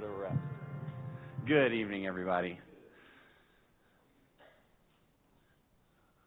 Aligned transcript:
bit 0.00 0.08
of 0.08 0.18
rest. 0.18 0.38
Good 1.46 1.72
evening, 1.72 2.06
everybody. 2.06 2.58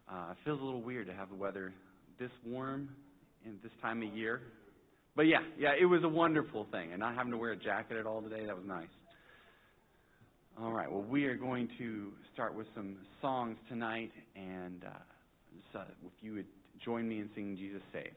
Uh, 0.08 0.32
it 0.32 0.38
feels 0.46 0.62
a 0.62 0.64
little 0.64 0.82
weird 0.82 1.08
to 1.08 1.14
have 1.14 1.30
the 1.30 1.36
weather 1.36 1.74
this 2.20 2.30
warm 2.46 2.90
in 3.44 3.58
this 3.64 3.72
time 3.82 4.04
of 4.04 4.14
year. 4.16 4.42
But 5.16 5.24
yeah, 5.24 5.40
yeah, 5.58 5.72
it 5.80 5.86
was 5.86 6.04
a 6.04 6.08
wonderful 6.08 6.68
thing. 6.72 6.92
And 6.92 7.00
not 7.00 7.16
having 7.16 7.32
to 7.32 7.38
wear 7.38 7.52
a 7.52 7.58
jacket 7.58 7.98
at 7.98 8.06
all 8.06 8.22
today, 8.22 8.46
that 8.46 8.56
was 8.56 8.66
nice. 8.68 8.88
All 10.62 10.72
right, 10.72 10.92
well, 10.92 11.02
we 11.02 11.26
are 11.26 11.36
going 11.36 11.68
to 11.80 12.12
start 12.34 12.54
with 12.54 12.68
some 12.76 12.98
songs 13.22 13.58
tonight. 13.70 14.12
And 14.36 14.84
uh, 14.84 14.90
so 15.72 15.80
if 16.06 16.12
you 16.22 16.34
would 16.36 16.48
join 16.86 17.08
me 17.08 17.20
in 17.20 17.30
singing 17.34 17.58
Jesus 17.58 17.82
Saves. 17.92 18.16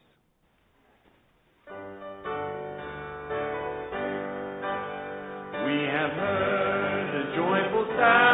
heard 6.17 7.07
the 7.13 7.37
joyful 7.37 7.85
sound. 7.97 8.25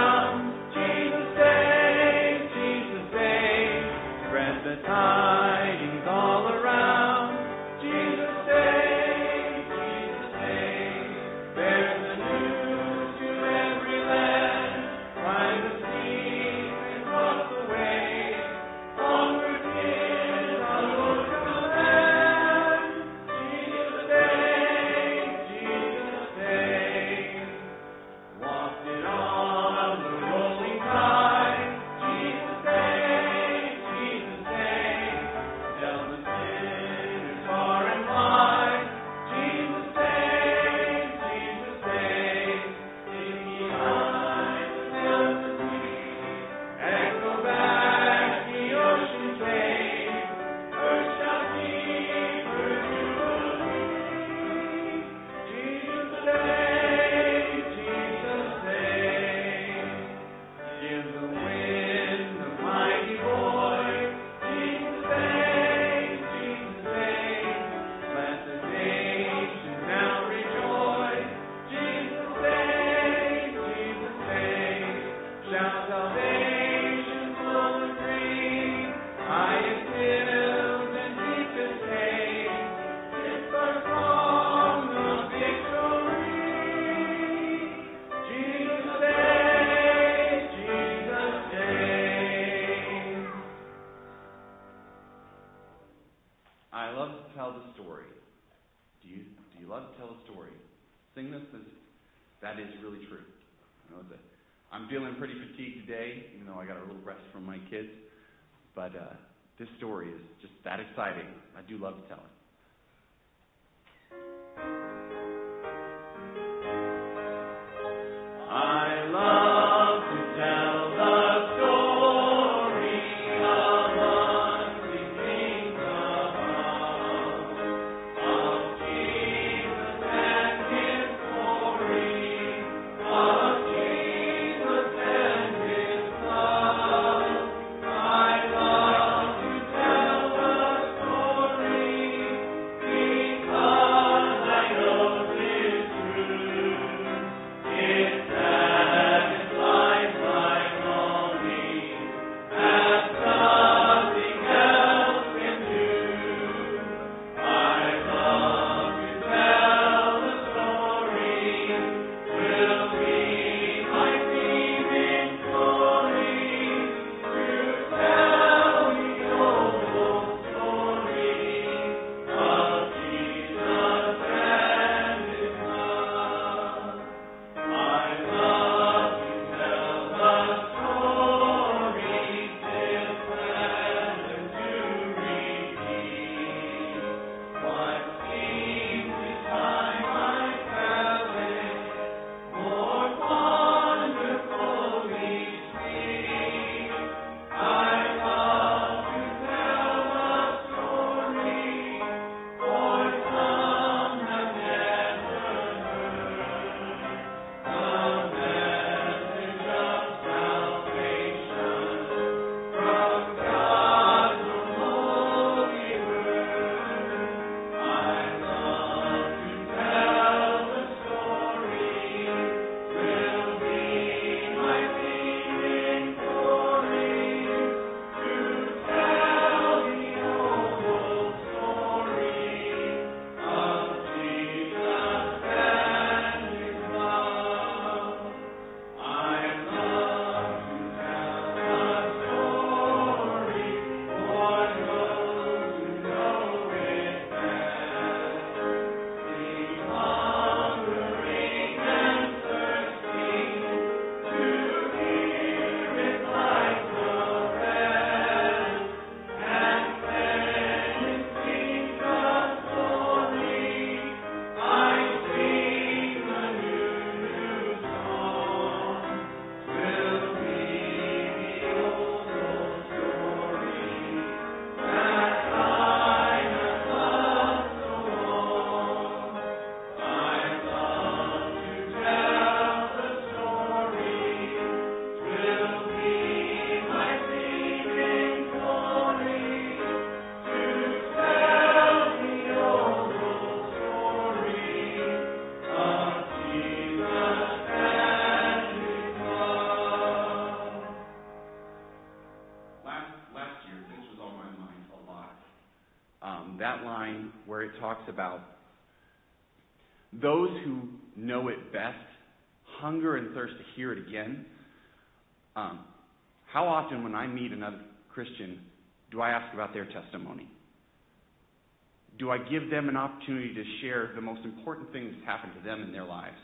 Give 322.50 322.70
them 322.70 322.88
an 322.88 322.96
opportunity 322.96 323.54
to 323.54 323.64
share 323.80 324.10
the 324.14 324.20
most 324.20 324.44
important 324.44 324.92
things 324.92 325.14
that 325.18 325.24
happened 325.26 325.52
to 325.58 325.68
them 325.68 325.82
in 325.82 325.92
their 325.92 326.04
lives? 326.04 326.36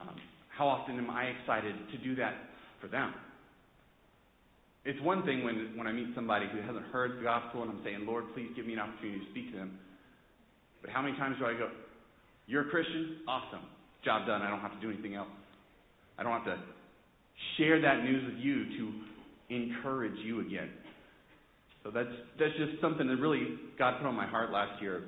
Um, 0.00 0.16
how 0.56 0.68
often 0.68 0.98
am 0.98 1.10
I 1.10 1.24
excited 1.24 1.74
to 1.92 1.98
do 1.98 2.16
that 2.16 2.34
for 2.80 2.88
them? 2.88 3.14
It's 4.84 5.00
one 5.02 5.24
thing 5.24 5.42
when, 5.42 5.72
when 5.76 5.86
I 5.86 5.92
meet 5.92 6.08
somebody 6.14 6.46
who 6.50 6.60
hasn't 6.62 6.86
heard 6.86 7.18
the 7.18 7.22
gospel 7.22 7.62
and 7.62 7.72
I'm 7.72 7.80
saying, 7.82 8.06
Lord, 8.06 8.24
please 8.34 8.48
give 8.54 8.66
me 8.66 8.74
an 8.74 8.78
opportunity 8.78 9.18
to 9.18 9.30
speak 9.32 9.50
to 9.52 9.58
them. 9.58 9.78
But 10.80 10.90
how 10.90 11.02
many 11.02 11.16
times 11.16 11.36
do 11.40 11.46
I 11.46 11.54
go, 11.54 11.68
You're 12.46 12.68
a 12.68 12.70
Christian? 12.70 13.16
Awesome. 13.26 13.66
Job 14.04 14.26
done. 14.26 14.42
I 14.42 14.48
don't 14.48 14.60
have 14.60 14.72
to 14.72 14.80
do 14.80 14.90
anything 14.90 15.16
else. 15.16 15.28
I 16.18 16.22
don't 16.22 16.32
have 16.32 16.44
to 16.44 16.58
share 17.58 17.80
that 17.82 18.04
news 18.04 18.24
with 18.24 18.38
you 18.38 18.64
to 18.78 19.54
encourage 19.54 20.16
you 20.24 20.40
again. 20.40 20.70
So 21.86 21.92
that's 21.94 22.08
that's 22.36 22.52
just 22.58 22.80
something 22.80 23.06
that 23.06 23.16
really 23.16 23.46
God 23.78 23.98
put 23.98 24.08
on 24.08 24.14
my 24.16 24.26
heart 24.26 24.50
last 24.50 24.82
year. 24.82 25.04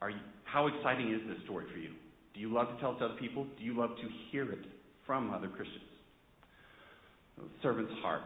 Are 0.00 0.10
you, 0.10 0.18
how 0.44 0.68
exciting 0.68 1.12
is 1.12 1.20
this 1.26 1.42
story 1.44 1.66
for 1.72 1.78
you? 1.78 1.90
Do 2.32 2.38
you 2.38 2.52
love 2.52 2.68
to 2.68 2.80
tell 2.80 2.92
it 2.92 2.98
to 3.00 3.06
other 3.06 3.14
people? 3.18 3.44
Do 3.58 3.64
you 3.64 3.76
love 3.76 3.90
to 3.96 4.08
hear 4.30 4.52
it 4.52 4.66
from 5.04 5.34
other 5.34 5.48
Christians? 5.48 5.82
servant's 7.60 7.92
heart. 8.00 8.22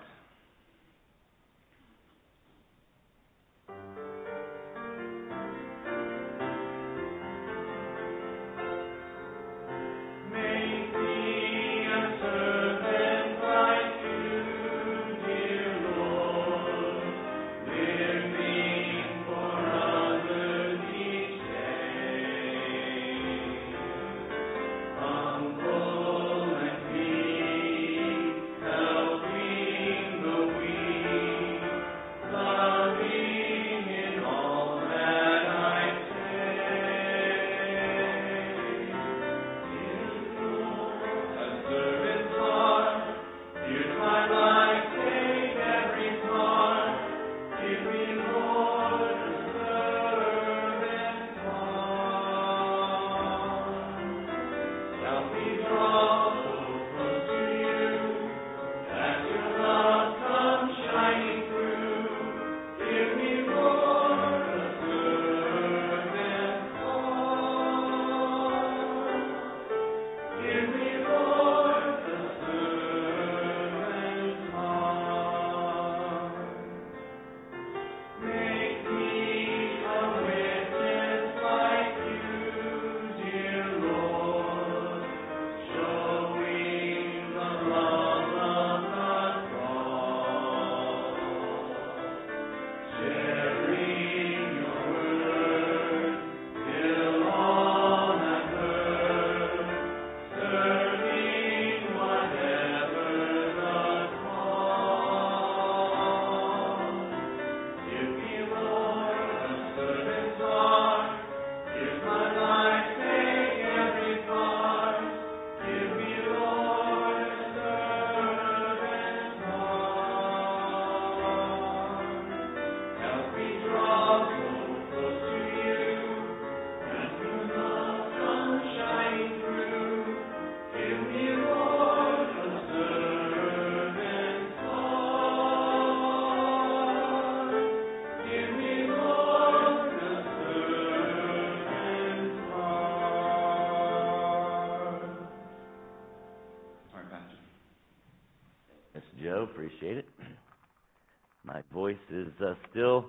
Uh, 152.43 152.55
still 152.71 153.07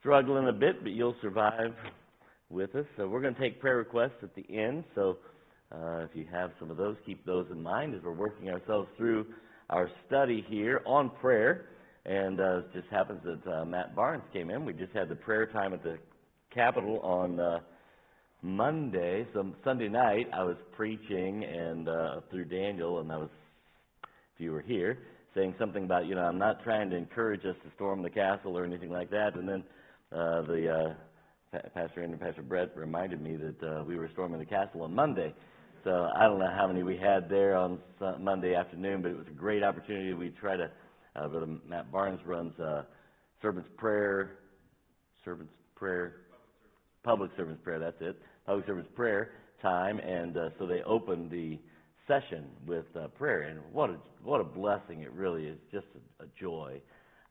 struggling 0.00 0.48
a 0.48 0.52
bit, 0.52 0.82
but 0.82 0.92
you'll 0.92 1.16
survive 1.22 1.74
with 2.50 2.74
us. 2.74 2.84
So 2.96 3.08
we're 3.08 3.20
going 3.20 3.34
to 3.34 3.40
take 3.40 3.60
prayer 3.60 3.76
requests 3.76 4.22
at 4.22 4.34
the 4.34 4.44
end. 4.54 4.84
So 4.94 5.18
uh, 5.72 5.98
if 6.00 6.10
you 6.14 6.26
have 6.30 6.50
some 6.60 6.70
of 6.70 6.76
those, 6.76 6.96
keep 7.06 7.24
those 7.24 7.46
in 7.50 7.62
mind 7.62 7.94
as 7.94 8.02
we're 8.02 8.12
working 8.12 8.50
ourselves 8.50 8.88
through 8.96 9.26
our 9.70 9.90
study 10.06 10.44
here 10.48 10.82
on 10.86 11.10
prayer. 11.20 11.66
And 12.06 12.38
uh, 12.38 12.58
it 12.58 12.72
just 12.74 12.88
happens 12.90 13.20
that 13.24 13.50
uh, 13.50 13.64
Matt 13.64 13.96
Barnes 13.96 14.22
came 14.32 14.50
in. 14.50 14.64
We 14.64 14.74
just 14.74 14.92
had 14.92 15.08
the 15.08 15.16
prayer 15.16 15.46
time 15.46 15.72
at 15.72 15.82
the 15.82 15.96
Capitol 16.54 17.00
on 17.00 17.40
uh, 17.40 17.60
Monday. 18.42 19.26
So 19.32 19.52
Sunday 19.64 19.88
night, 19.88 20.28
I 20.32 20.44
was 20.44 20.56
preaching 20.76 21.44
and 21.44 21.88
uh, 21.88 22.20
through 22.30 22.44
Daniel, 22.44 23.00
and 23.00 23.10
I 23.10 23.16
was, 23.16 23.30
if 24.34 24.40
you 24.40 24.52
were 24.52 24.60
here, 24.60 24.98
saying 25.34 25.54
something 25.58 25.84
about, 25.84 26.06
you 26.06 26.14
know, 26.14 26.22
I'm 26.22 26.38
not 26.38 26.62
trying 26.62 26.90
to 26.90 26.96
encourage 26.96 27.44
us 27.44 27.56
to 27.64 27.70
storm 27.74 28.02
the 28.02 28.10
castle 28.10 28.56
or 28.56 28.64
anything 28.64 28.90
like 28.90 29.10
that. 29.10 29.34
And 29.34 29.48
then 29.48 29.64
uh, 30.12 30.42
the 30.42 30.94
uh, 31.52 31.58
Pastor 31.74 32.02
and 32.02 32.18
Pastor 32.20 32.42
Brett 32.42 32.76
reminded 32.76 33.20
me 33.20 33.36
that 33.36 33.62
uh, 33.62 33.84
we 33.84 33.96
were 33.96 34.08
storming 34.12 34.38
the 34.38 34.46
castle 34.46 34.82
on 34.82 34.94
Monday. 34.94 35.34
So 35.82 36.08
I 36.16 36.24
don't 36.24 36.38
know 36.38 36.52
how 36.56 36.66
many 36.66 36.82
we 36.82 36.96
had 36.96 37.28
there 37.28 37.56
on 37.56 37.78
Monday 38.18 38.54
afternoon, 38.54 39.02
but 39.02 39.10
it 39.10 39.18
was 39.18 39.26
a 39.26 39.34
great 39.34 39.62
opportunity. 39.62 40.14
We 40.14 40.30
try 40.30 40.56
to, 40.56 40.70
uh, 41.16 41.28
Brother 41.28 41.46
Matt 41.68 41.92
Barnes 41.92 42.20
runs 42.24 42.58
uh, 42.58 42.82
servant's 43.42 43.68
prayer, 43.76 44.38
servant's 45.24 45.52
prayer, 45.74 46.16
public 47.02 47.30
servant's 47.36 47.62
prayer. 47.62 47.78
That's 47.78 48.00
it, 48.00 48.16
public 48.46 48.66
servant's 48.66 48.90
prayer 48.94 49.32
time, 49.60 49.98
and 49.98 50.36
uh, 50.36 50.48
so 50.58 50.66
they 50.66 50.82
opened 50.82 51.30
the 51.30 51.58
session 52.06 52.46
with 52.66 52.86
uh, 52.96 53.08
prayer, 53.08 53.42
and 53.42 53.60
what 53.72 53.90
a 53.90 53.96
what 54.22 54.40
a 54.40 54.44
blessing 54.44 55.02
it 55.02 55.12
really 55.12 55.46
is, 55.46 55.58
just 55.72 55.86
a, 55.94 56.24
a 56.24 56.26
joy, 56.40 56.80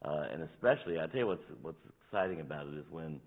uh, 0.03 0.25
and 0.31 0.43
especially 0.43 0.99
I 0.99 1.07
tell 1.07 1.19
you 1.19 1.27
what's 1.27 1.43
what's 1.61 1.77
exciting 2.07 2.41
about 2.41 2.67
it 2.67 2.75
is 2.75 2.85
when 2.89 3.19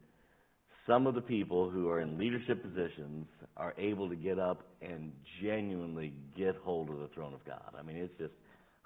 some 0.87 1.07
of 1.07 1.15
the 1.15 1.21
people 1.21 1.69
who 1.69 1.89
are 1.89 2.01
in 2.01 2.17
leadership 2.19 2.63
positions 2.63 3.27
are 3.57 3.75
able 3.77 4.09
to 4.09 4.17
get 4.17 4.39
up 4.39 4.63
and 4.81 5.13
genuinely 5.43 6.13
get 6.37 6.55
hold 6.63 6.91
of 6.91 6.99
the 6.99 7.09
throne 7.09 7.35
of 7.35 7.45
God. 7.45 7.75
I 7.77 7.83
mean, 7.83 7.97
it's 7.97 8.17
just, 8.19 8.33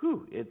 whew, 0.00 0.26
it's 0.30 0.50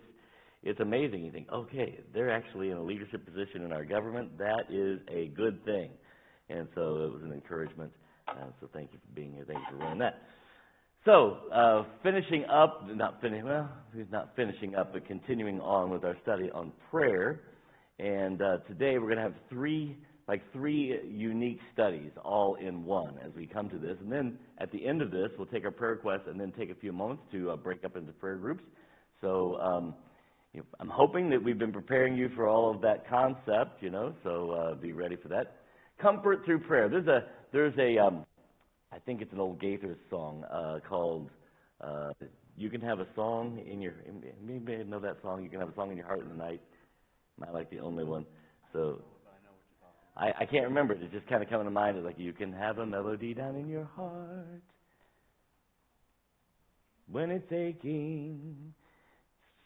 it's 0.62 0.80
amazing. 0.82 1.24
You 1.24 1.32
think, 1.32 1.48
okay, 1.52 2.00
they're 2.14 2.30
actually 2.30 2.70
in 2.70 2.78
a 2.78 2.84
leadership 2.84 3.26
position 3.26 3.64
in 3.64 3.72
our 3.72 3.86
government. 3.86 4.38
That 4.38 4.66
is 4.70 5.00
a 5.10 5.28
good 5.28 5.64
thing, 5.64 5.90
and 6.50 6.68
so 6.76 6.82
it 7.06 7.14
was 7.14 7.22
an 7.24 7.32
encouragement. 7.32 7.92
Uh, 8.28 8.48
so 8.60 8.70
thank 8.74 8.92
you 8.92 9.00
for 9.00 9.16
being 9.16 9.34
here. 9.34 9.46
Thank 9.48 9.60
you 9.60 9.78
for 9.78 9.78
running 9.78 10.00
that. 10.00 10.22
So, 11.06 11.38
uh, 11.54 11.84
finishing 12.04 12.44
up, 12.46 12.86
not 12.94 13.22
finishing, 13.22 13.46
well, 13.46 13.70
not 14.12 14.36
finishing 14.36 14.76
up, 14.76 14.92
but 14.92 15.08
continuing 15.08 15.62
on 15.62 15.90
with 15.90 16.04
our 16.04 16.18
study 16.24 16.50
on 16.54 16.74
prayer. 16.92 17.40
And 18.00 18.42
uh, 18.42 18.58
today 18.68 18.98
we're 18.98 19.08
going 19.08 19.18
to 19.18 19.24
have 19.24 19.36
three 19.50 19.98
like 20.28 20.42
three 20.54 21.00
unique 21.10 21.60
studies 21.74 22.12
all 22.24 22.54
in 22.56 22.86
one 22.86 23.16
as 23.26 23.32
we 23.36 23.48
come 23.48 23.68
to 23.68 23.78
this. 23.80 23.98
And 24.00 24.12
then 24.12 24.38
at 24.60 24.72
the 24.72 24.86
end 24.86 25.02
of 25.02 25.10
this, 25.10 25.30
we'll 25.38 25.48
take 25.48 25.66
our 25.66 25.72
prayer 25.72 25.94
requests 25.94 26.28
and 26.28 26.40
then 26.40 26.52
take 26.52 26.70
a 26.70 26.76
few 26.76 26.94
moments 26.94 27.24
to 27.32 27.50
uh, 27.50 27.56
break 27.56 27.84
up 27.84 27.96
into 27.96 28.12
prayer 28.12 28.36
groups. 28.36 28.64
So 29.22 29.56
um, 29.60 29.96
you 30.54 30.60
know, 30.60 30.66
I'm 30.80 30.90
hoping 30.90 31.32
that 31.32 31.44
we've 31.44 31.58
been 31.58 31.72
preparing 31.72 32.16
you 32.16 32.30
for 32.36 32.48
all 32.48 32.70
of 32.70 32.82
that 32.82 33.10
concept, 33.10 33.82
you 33.82 33.90
know, 33.90 34.14
so 34.24 34.52
uh, 34.52 34.76
be 34.76 34.94
ready 34.94 35.16
for 35.16 35.30
that. 35.30 35.62
Comfort 36.00 36.46
through 36.46 36.60
prayer. 36.60 36.90
There's 36.90 37.08
a, 37.08 37.24
there's 37.52 37.74
a 37.80 37.98
um, 37.98 38.26
I 38.92 39.00
think 39.00 39.22
it's 39.22 39.34
an 39.34 39.40
old 39.40 39.60
Gaither 39.60 39.98
song 40.10 40.44
uh, 40.52 40.80
called 40.88 41.30
uh, 41.82 42.12
"You 42.58 42.70
Can 42.70 42.82
Have 42.82 43.00
a 43.00 43.08
Song 43.16 43.62
in 43.70 43.82
Your." 43.82 43.94
Maybe 44.44 44.84
know 44.84 45.00
that 45.00 45.18
song. 45.22 45.44
You 45.44 45.50
can 45.50 45.60
have 45.60 45.70
a 45.70 45.76
song 45.76 45.92
in 45.92 45.98
your 45.98 46.06
heart 46.06 46.22
in 46.22 46.30
the 46.30 46.36
night. 46.36 46.62
Not 47.40 47.54
like 47.54 47.70
the 47.70 47.80
only 47.80 48.04
one. 48.04 48.26
So 48.74 49.02
I, 50.18 50.32
I 50.42 50.46
can't 50.46 50.66
remember 50.66 50.94
it. 50.94 51.02
It 51.02 51.12
just 51.12 51.28
kind 51.28 51.42
of 51.42 51.50
coming 51.50 51.66
to 51.66 51.72
mind. 51.72 51.98
It's 51.98 52.06
like 52.06 52.20
you 52.20 52.34
can 52.34 52.52
have 52.52 52.80
a 52.80 52.86
melody 52.86 53.34
down 53.34 53.56
in 53.56 53.70
your 53.70 53.86
heart 53.96 54.64
when 57.12 57.32
it's 57.32 57.52
aching, 57.52 58.74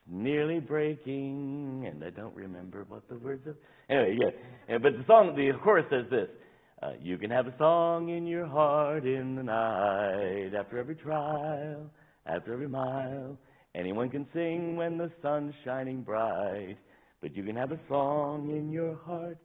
nearly 0.08 0.60
breaking, 0.60 1.86
and 1.90 2.04
I 2.04 2.10
don't 2.10 2.36
remember 2.36 2.86
what 2.88 3.08
the 3.10 3.16
words 3.16 3.46
of. 3.48 3.56
Anyway, 3.90 4.18
yeah. 4.70 4.78
But 4.78 4.94
the 4.94 5.04
song, 5.08 5.36
the 5.36 5.52
chorus 5.64 5.86
says 5.90 6.06
this. 6.10 6.30
Uh, 6.84 6.92
you 7.02 7.18
can 7.18 7.30
have 7.30 7.48
a 7.48 7.54
song 7.58 8.10
in 8.10 8.28
your 8.28 8.46
heart 8.46 9.06
in 9.06 9.36
the 9.36 9.44
night 9.44 10.52
after 10.58 10.78
every 10.78 10.96
trial, 10.96 11.90
after 12.26 12.52
every 12.52 12.68
mile. 12.68 13.38
Anyone 13.74 14.10
can 14.10 14.28
sing 14.34 14.76
when 14.76 14.98
the 14.98 15.10
sun's 15.22 15.54
shining 15.64 16.02
bright, 16.02 16.76
but 17.22 17.36
you 17.38 17.44
can 17.44 17.56
have 17.56 17.72
a 17.72 17.80
song 17.88 18.50
in 18.50 18.70
your 18.70 18.98
heart 19.06 19.38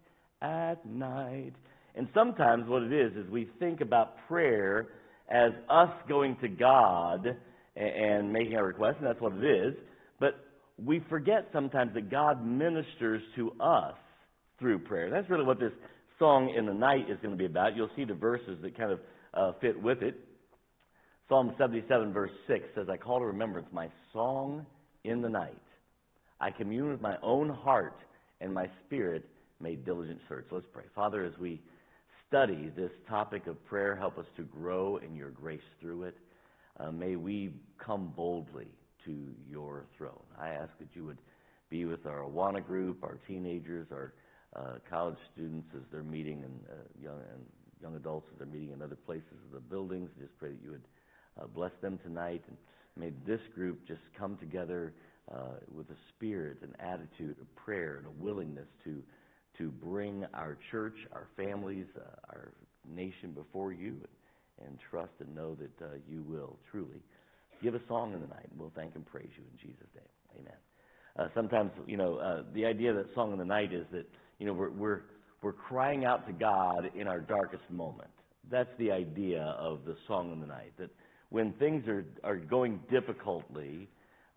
at 0.42 0.84
night. 0.84 1.52
And 1.94 2.08
sometimes 2.12 2.68
what 2.68 2.82
it 2.82 2.92
is 2.92 3.12
is 3.12 3.30
we 3.30 3.48
think 3.60 3.82
about 3.82 4.16
prayer 4.26 4.88
as 5.30 5.52
us 5.70 5.90
going 6.08 6.36
to 6.40 6.48
God 6.48 7.36
and, 7.76 8.32
making 8.32 8.56
our 8.56 8.64
request, 8.64 8.96
and 8.98 9.06
that's 9.06 9.20
what 9.20 9.34
it 9.34 9.44
is. 9.44 9.74
But 10.18 10.44
we 10.84 11.04
forget 11.08 11.46
sometimes 11.52 11.94
that 11.94 12.10
God 12.10 12.44
ministers 12.44 13.22
to 13.36 13.52
us 13.60 13.94
through 14.58 14.80
prayer. 14.80 15.08
That's 15.08 15.30
really 15.30 15.44
what 15.44 15.60
this 15.60 15.72
song 16.18 16.52
in 16.56 16.66
the 16.66 16.74
night 16.74 17.10
is 17.10 17.18
going 17.22 17.32
to 17.32 17.38
be 17.38 17.46
about. 17.46 17.76
You'll 17.76 17.90
see 17.96 18.04
the 18.04 18.14
verses 18.14 18.58
that 18.62 18.76
kind 18.76 18.92
of 18.92 19.00
uh, 19.34 19.52
fit 19.60 19.80
with 19.80 20.02
it. 20.02 20.18
Psalm 21.28 21.54
77, 21.58 22.12
verse 22.12 22.30
6 22.46 22.64
says, 22.74 22.86
I 22.90 22.96
call 22.96 23.18
to 23.20 23.26
remembrance 23.26 23.68
my 23.70 23.88
song 24.12 24.64
in 25.04 25.20
the 25.20 25.28
night. 25.28 25.54
I 26.40 26.50
commune 26.50 26.90
with 26.90 27.00
my 27.00 27.16
own 27.22 27.50
heart, 27.50 27.98
and 28.40 28.52
my 28.52 28.66
spirit 28.86 29.28
made 29.60 29.84
diligent 29.84 30.20
search. 30.28 30.46
Let's 30.50 30.66
pray. 30.72 30.84
Father, 30.94 31.24
as 31.24 31.32
we 31.38 31.60
study 32.28 32.70
this 32.76 32.90
topic 33.08 33.46
of 33.46 33.62
prayer, 33.66 33.96
help 33.96 34.18
us 34.18 34.26
to 34.36 34.42
grow 34.42 34.98
in 34.98 35.14
your 35.14 35.30
grace 35.30 35.60
through 35.80 36.04
it. 36.04 36.16
Uh, 36.78 36.92
may 36.92 37.16
we 37.16 37.52
come 37.84 38.12
boldly 38.16 38.68
to 39.04 39.16
your 39.48 39.86
throne. 39.96 40.12
I 40.40 40.50
ask 40.50 40.70
that 40.78 40.88
you 40.94 41.04
would 41.04 41.18
be 41.70 41.84
with 41.84 42.06
our 42.06 42.20
Awana 42.20 42.64
group, 42.64 43.02
our 43.02 43.18
teenagers, 43.26 43.88
our 43.92 44.14
uh, 44.56 44.74
college 44.88 45.18
students 45.34 45.68
as 45.74 45.82
they're 45.92 46.02
meeting 46.02 46.42
and 46.42 46.60
uh, 46.70 46.74
young 47.02 47.20
and 47.32 47.44
young 47.80 47.96
adults 47.96 48.26
as 48.32 48.38
they're 48.38 48.46
meeting 48.46 48.72
in 48.72 48.82
other 48.82 48.96
places 48.96 49.36
of 49.46 49.52
the 49.52 49.60
buildings. 49.60 50.10
Just 50.18 50.36
pray 50.38 50.50
that 50.50 50.62
you 50.62 50.70
would 50.70 50.88
uh, 51.40 51.46
bless 51.46 51.72
them 51.82 51.98
tonight 52.02 52.42
and 52.48 52.56
may 52.96 53.12
this 53.26 53.40
group 53.54 53.86
just 53.86 54.00
come 54.18 54.36
together 54.38 54.92
uh, 55.32 55.60
with 55.74 55.88
a 55.90 55.96
spirit, 56.16 56.58
an 56.62 56.74
attitude 56.80 57.36
of 57.40 57.56
prayer, 57.56 57.98
and 57.98 58.06
a 58.06 58.22
willingness 58.22 58.66
to 58.84 59.02
to 59.58 59.70
bring 59.70 60.24
our 60.34 60.56
church, 60.70 60.94
our 61.12 61.26
families, 61.36 61.86
uh, 61.96 62.30
our 62.30 62.52
nation 62.88 63.32
before 63.32 63.72
you, 63.72 63.88
and, 64.58 64.68
and 64.68 64.78
trust 64.88 65.10
and 65.18 65.34
know 65.34 65.56
that 65.56 65.84
uh, 65.84 65.88
you 66.08 66.22
will 66.22 66.56
truly 66.70 67.02
give 67.60 67.74
a 67.74 67.80
song 67.88 68.12
in 68.12 68.20
the 68.20 68.28
night. 68.28 68.46
We'll 68.56 68.72
thank 68.76 68.94
and 68.94 69.04
praise 69.04 69.30
you 69.36 69.42
in 69.50 69.58
Jesus' 69.58 69.88
name. 69.96 70.40
Amen. 70.40 71.30
Sometimes, 71.34 71.72
you 71.88 71.96
know, 71.96 72.44
the 72.54 72.64
idea 72.64 72.92
that 72.92 73.06
song 73.16 73.32
in 73.32 73.38
the 73.38 73.44
night 73.44 73.72
is 73.72 73.84
that 73.90 74.06
you 74.38 74.46
know, 74.46 74.52
we're, 74.52 74.70
we're, 74.70 75.00
we're 75.42 75.52
crying 75.52 76.04
out 76.04 76.26
to 76.26 76.32
God 76.32 76.90
in 76.94 77.06
our 77.06 77.20
darkest 77.20 77.68
moment. 77.70 78.10
That's 78.50 78.70
the 78.78 78.90
idea 78.90 79.42
of 79.58 79.84
the 79.84 79.96
song 80.06 80.32
of 80.32 80.40
the 80.40 80.46
night. 80.46 80.72
That 80.78 80.90
when 81.30 81.52
things 81.54 81.86
are, 81.88 82.04
are 82.24 82.36
going 82.36 82.80
difficultly 82.90 83.88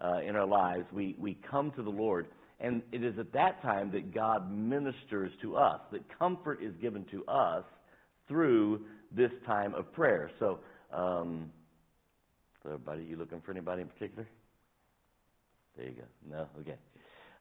uh, 0.04 0.20
in 0.20 0.36
our 0.36 0.46
lives, 0.46 0.86
we, 0.92 1.16
we 1.20 1.38
come 1.50 1.72
to 1.72 1.84
the 1.84 1.90
Lord. 1.90 2.28
And 2.60 2.82
it 2.92 3.04
is 3.04 3.18
at 3.18 3.32
that 3.34 3.62
time 3.62 3.92
that 3.92 4.14
God 4.14 4.52
ministers 4.52 5.32
to 5.42 5.56
us, 5.56 5.80
that 5.92 6.02
comfort 6.20 6.60
is 6.62 6.74
given 6.82 7.06
to 7.12 7.26
us 7.26 7.64
through 8.28 8.82
this 9.12 9.32
time 9.46 9.74
of 9.74 9.92
prayer. 9.94 10.30
So, 10.40 10.60
um, 10.94 11.50
everybody, 12.66 13.04
you 13.04 13.16
looking 13.18 13.42
for 13.42 13.52
anybody 13.52 13.82
in 13.82 13.88
particular? 13.88 14.28
There 15.78 15.88
you 15.88 15.94
go. 15.94 16.04
No? 16.30 16.48
Okay. 16.60 16.76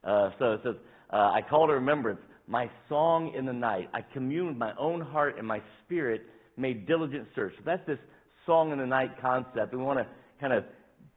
Uh, 0.02 0.30
so 0.38 0.52
it 0.52 0.60
says, 0.64 0.76
uh, 1.12 1.30
I 1.34 1.40
call 1.42 1.66
to 1.66 1.74
remembrance 1.74 2.20
my 2.46 2.70
song 2.88 3.32
in 3.36 3.46
the 3.46 3.52
night. 3.52 3.88
I 3.94 4.00
commune 4.00 4.48
with 4.48 4.56
my 4.56 4.72
own 4.78 5.00
heart 5.00 5.38
and 5.38 5.46
my 5.46 5.62
spirit 5.84 6.22
made 6.56 6.86
diligent 6.86 7.28
search. 7.34 7.52
So 7.56 7.62
that's 7.64 7.86
this 7.86 7.98
song 8.46 8.72
in 8.72 8.78
the 8.78 8.86
night 8.86 9.20
concept. 9.20 9.72
We 9.72 9.78
want 9.78 9.98
to 9.98 10.06
kind 10.40 10.52
of 10.52 10.64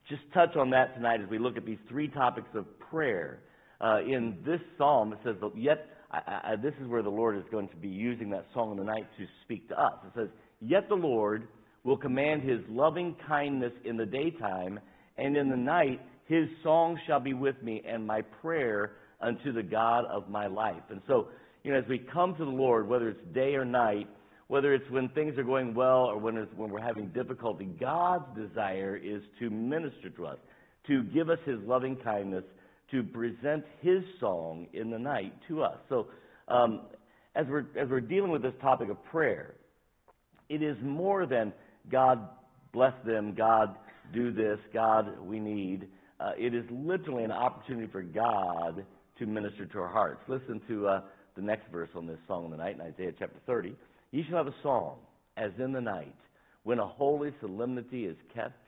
just 0.09 0.21
touch 0.33 0.55
on 0.55 0.69
that 0.71 0.95
tonight 0.95 1.21
as 1.21 1.29
we 1.29 1.39
look 1.39 1.57
at 1.57 1.65
these 1.65 1.79
three 1.89 2.07
topics 2.07 2.49
of 2.53 2.65
prayer. 2.79 3.39
Uh, 3.81 3.99
in 4.01 4.37
this 4.45 4.61
psalm, 4.77 5.13
it 5.13 5.19
says, 5.23 5.35
Yet, 5.55 5.87
I, 6.11 6.51
I, 6.51 6.55
this 6.55 6.73
is 6.81 6.87
where 6.87 7.01
the 7.01 7.09
Lord 7.09 7.37
is 7.37 7.43
going 7.51 7.67
to 7.69 7.75
be 7.75 7.89
using 7.89 8.29
that 8.29 8.45
song 8.53 8.71
in 8.71 8.77
the 8.77 8.83
night 8.83 9.07
to 9.17 9.25
speak 9.43 9.67
to 9.69 9.81
us. 9.81 9.93
It 10.07 10.11
says, 10.15 10.29
Yet 10.61 10.87
the 10.87 10.95
Lord 10.95 11.47
will 11.83 11.97
command 11.97 12.43
his 12.43 12.59
loving 12.69 13.15
kindness 13.27 13.73
in 13.83 13.97
the 13.97 14.05
daytime, 14.05 14.79
and 15.17 15.35
in 15.35 15.49
the 15.49 15.57
night 15.57 15.99
his 16.25 16.47
song 16.63 16.97
shall 17.05 17.19
be 17.19 17.33
with 17.33 17.61
me, 17.61 17.81
and 17.85 18.05
my 18.05 18.21
prayer 18.21 18.93
unto 19.23 19.51
the 19.51 19.63
God 19.63 20.05
of 20.05 20.29
my 20.29 20.47
life. 20.47 20.83
And 20.89 21.01
so, 21.07 21.29
you 21.63 21.71
know, 21.71 21.79
as 21.79 21.85
we 21.87 21.99
come 21.99 22.35
to 22.35 22.45
the 22.45 22.51
Lord, 22.51 22.87
whether 22.87 23.09
it's 23.09 23.33
day 23.33 23.55
or 23.55 23.65
night, 23.65 24.07
whether 24.47 24.73
it's 24.73 24.89
when 24.89 25.09
things 25.09 25.37
are 25.37 25.43
going 25.43 25.73
well 25.73 26.05
or 26.05 26.17
when, 26.17 26.35
when 26.55 26.69
we're 26.69 26.81
having 26.81 27.07
difficulty, 27.07 27.65
God's 27.65 28.25
desire 28.35 28.95
is 28.95 29.21
to 29.39 29.49
minister 29.49 30.09
to 30.17 30.27
us, 30.27 30.37
to 30.87 31.03
give 31.03 31.29
us 31.29 31.39
His 31.45 31.59
loving 31.65 31.95
kindness, 31.95 32.43
to 32.91 33.03
present 33.03 33.63
His 33.81 34.03
song 34.19 34.67
in 34.73 34.91
the 34.91 34.99
night 34.99 35.33
to 35.47 35.63
us. 35.63 35.77
So, 35.89 36.07
um, 36.49 36.81
as 37.35 37.47
we're 37.49 37.65
as 37.75 37.89
we're 37.89 38.01
dealing 38.01 38.29
with 38.29 38.43
this 38.43 38.53
topic 38.61 38.89
of 38.89 39.03
prayer, 39.05 39.55
it 40.49 40.61
is 40.61 40.77
more 40.83 41.25
than 41.25 41.51
God 41.91 42.19
bless 42.71 42.93
them, 43.05 43.33
God 43.33 43.75
do 44.13 44.31
this, 44.31 44.59
God 44.73 45.19
we 45.19 45.39
need. 45.39 45.87
Uh, 46.19 46.31
it 46.37 46.53
is 46.53 46.63
literally 46.69 47.23
an 47.23 47.31
opportunity 47.31 47.87
for 47.91 48.01
God 48.01 48.85
to 49.19 49.25
minister 49.25 49.65
to 49.65 49.79
our 49.79 49.87
hearts. 49.87 50.21
Listen 50.27 50.61
to 50.67 50.87
uh, 50.87 51.01
the 51.35 51.41
next 51.41 51.71
verse 51.71 51.89
on 51.95 52.05
this 52.05 52.19
song 52.27 52.45
of 52.45 52.51
the 52.51 52.57
night 52.57 52.75
in 52.75 52.81
Isaiah 52.81 53.13
chapter 53.17 53.39
30. 53.45 53.75
Ye 54.11 54.25
shall 54.27 54.37
have 54.37 54.47
a 54.47 54.55
song, 54.61 54.97
as 55.37 55.51
in 55.57 55.71
the 55.71 55.81
night, 55.81 56.15
when 56.63 56.79
a 56.79 56.87
holy 56.87 57.31
solemnity 57.41 58.05
is 58.05 58.17
kept, 58.33 58.59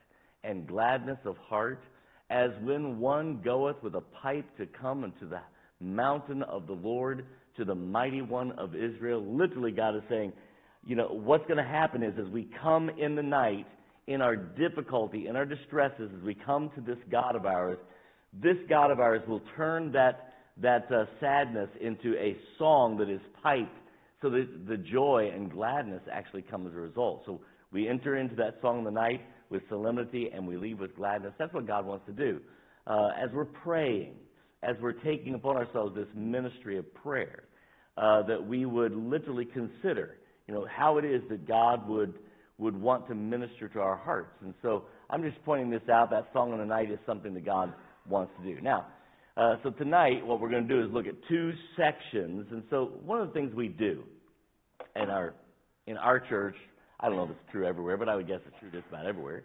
and 0.43 0.67
gladness 0.67 1.17
of 1.25 1.35
heart, 1.37 1.81
as 2.29 2.51
when 2.61 2.99
one 2.99 3.41
goeth 3.43 3.81
with 3.81 3.95
a 3.95 4.01
pipe 4.21 4.45
to 4.57 4.65
come 4.79 5.03
unto 5.03 5.27
the 5.27 5.41
mountain 5.79 6.43
of 6.43 6.67
the 6.67 6.73
Lord, 6.73 7.25
to 7.57 7.65
the 7.65 7.75
mighty 7.75 8.21
one 8.21 8.51
of 8.53 8.75
Israel. 8.75 9.23
Literally, 9.25 9.71
God 9.71 9.95
is 9.95 10.03
saying, 10.09 10.33
you 10.85 10.95
know, 10.95 11.07
what's 11.07 11.45
going 11.45 11.57
to 11.57 11.63
happen 11.63 12.03
is 12.03 12.13
as 12.19 12.31
we 12.31 12.47
come 12.61 12.89
in 12.89 13.15
the 13.15 13.23
night, 13.23 13.65
in 14.07 14.21
our 14.21 14.35
difficulty, 14.35 15.27
in 15.27 15.35
our 15.35 15.45
distresses, 15.45 16.11
as 16.15 16.23
we 16.23 16.35
come 16.35 16.69
to 16.75 16.81
this 16.81 16.97
God 17.09 17.35
of 17.35 17.45
ours, 17.45 17.79
this 18.33 18.57
God 18.69 18.91
of 18.91 18.99
ours 18.99 19.21
will 19.27 19.41
turn 19.55 19.91
that 19.93 20.33
that 20.61 20.89
uh, 20.91 21.05
sadness 21.19 21.69
into 21.81 22.15
a 22.17 22.37
song 22.57 22.97
that 22.97 23.09
is 23.09 23.21
piped 23.43 23.75
so 24.21 24.29
that 24.29 24.67
the 24.67 24.77
joy 24.77 25.29
and 25.33 25.51
gladness 25.51 26.01
actually 26.11 26.41
come 26.41 26.65
as 26.65 26.73
a 26.73 26.77
result. 26.77 27.23
So 27.25 27.41
we 27.71 27.87
enter 27.87 28.17
into 28.17 28.35
that 28.35 28.55
song 28.61 28.79
of 28.79 28.85
the 28.85 28.91
night 28.91 29.21
with 29.49 29.63
solemnity 29.69 30.29
and 30.33 30.47
we 30.47 30.57
leave 30.57 30.79
with 30.79 30.95
gladness. 30.95 31.33
That's 31.37 31.53
what 31.53 31.67
God 31.67 31.85
wants 31.85 32.05
to 32.07 32.13
do. 32.13 32.39
Uh, 32.87 33.09
as 33.21 33.29
we're 33.33 33.45
praying, 33.45 34.13
as 34.63 34.75
we're 34.81 34.93
taking 34.93 35.33
upon 35.33 35.57
ourselves 35.57 35.95
this 35.95 36.07
ministry 36.15 36.77
of 36.77 36.93
prayer, 36.93 37.43
uh, 37.97 38.23
that 38.23 38.45
we 38.45 38.65
would 38.65 38.95
literally 38.95 39.45
consider, 39.45 40.17
you 40.47 40.53
know, 40.53 40.65
how 40.69 40.97
it 40.97 41.05
is 41.05 41.21
that 41.29 41.47
God 41.47 41.87
would 41.87 42.13
would 42.57 42.79
want 42.79 43.05
to 43.05 43.15
minister 43.15 43.67
to 43.67 43.79
our 43.79 43.97
hearts. 43.97 44.31
And 44.41 44.53
so 44.61 44.85
I'm 45.09 45.21
just 45.23 45.43
pointing 45.43 45.69
this 45.69 45.87
out. 45.91 46.09
That 46.09 46.29
song 46.31 46.53
of 46.53 46.59
the 46.59 46.65
night 46.65 46.89
is 46.89 46.99
something 47.05 47.33
that 47.33 47.45
God 47.45 47.73
wants 48.07 48.31
to 48.39 48.55
do. 48.55 48.61
Now, 48.61 48.85
uh, 49.37 49.55
so 49.63 49.69
tonight, 49.71 50.25
what 50.25 50.39
we're 50.39 50.49
going 50.49 50.67
to 50.67 50.73
do 50.73 50.85
is 50.85 50.91
look 50.93 51.07
at 51.07 51.15
two 51.27 51.51
sections. 51.75 52.47
And 52.51 52.63
so 52.69 52.91
one 53.03 53.19
of 53.21 53.27
the 53.27 53.33
things 53.33 53.53
we 53.53 53.67
do 53.67 54.03
in 54.95 55.09
our 55.09 55.33
in 55.87 55.97
our 55.97 56.19
church, 56.19 56.55
I 56.99 57.07
don't 57.07 57.17
know 57.17 57.25
if 57.25 57.31
it's 57.31 57.51
true 57.51 57.67
everywhere, 57.67 57.97
but 57.97 58.09
I 58.09 58.15
would 58.15 58.27
guess 58.27 58.39
it's 58.47 58.55
true 58.59 58.71
just 58.71 58.87
about 58.87 59.05
everywhere. 59.05 59.43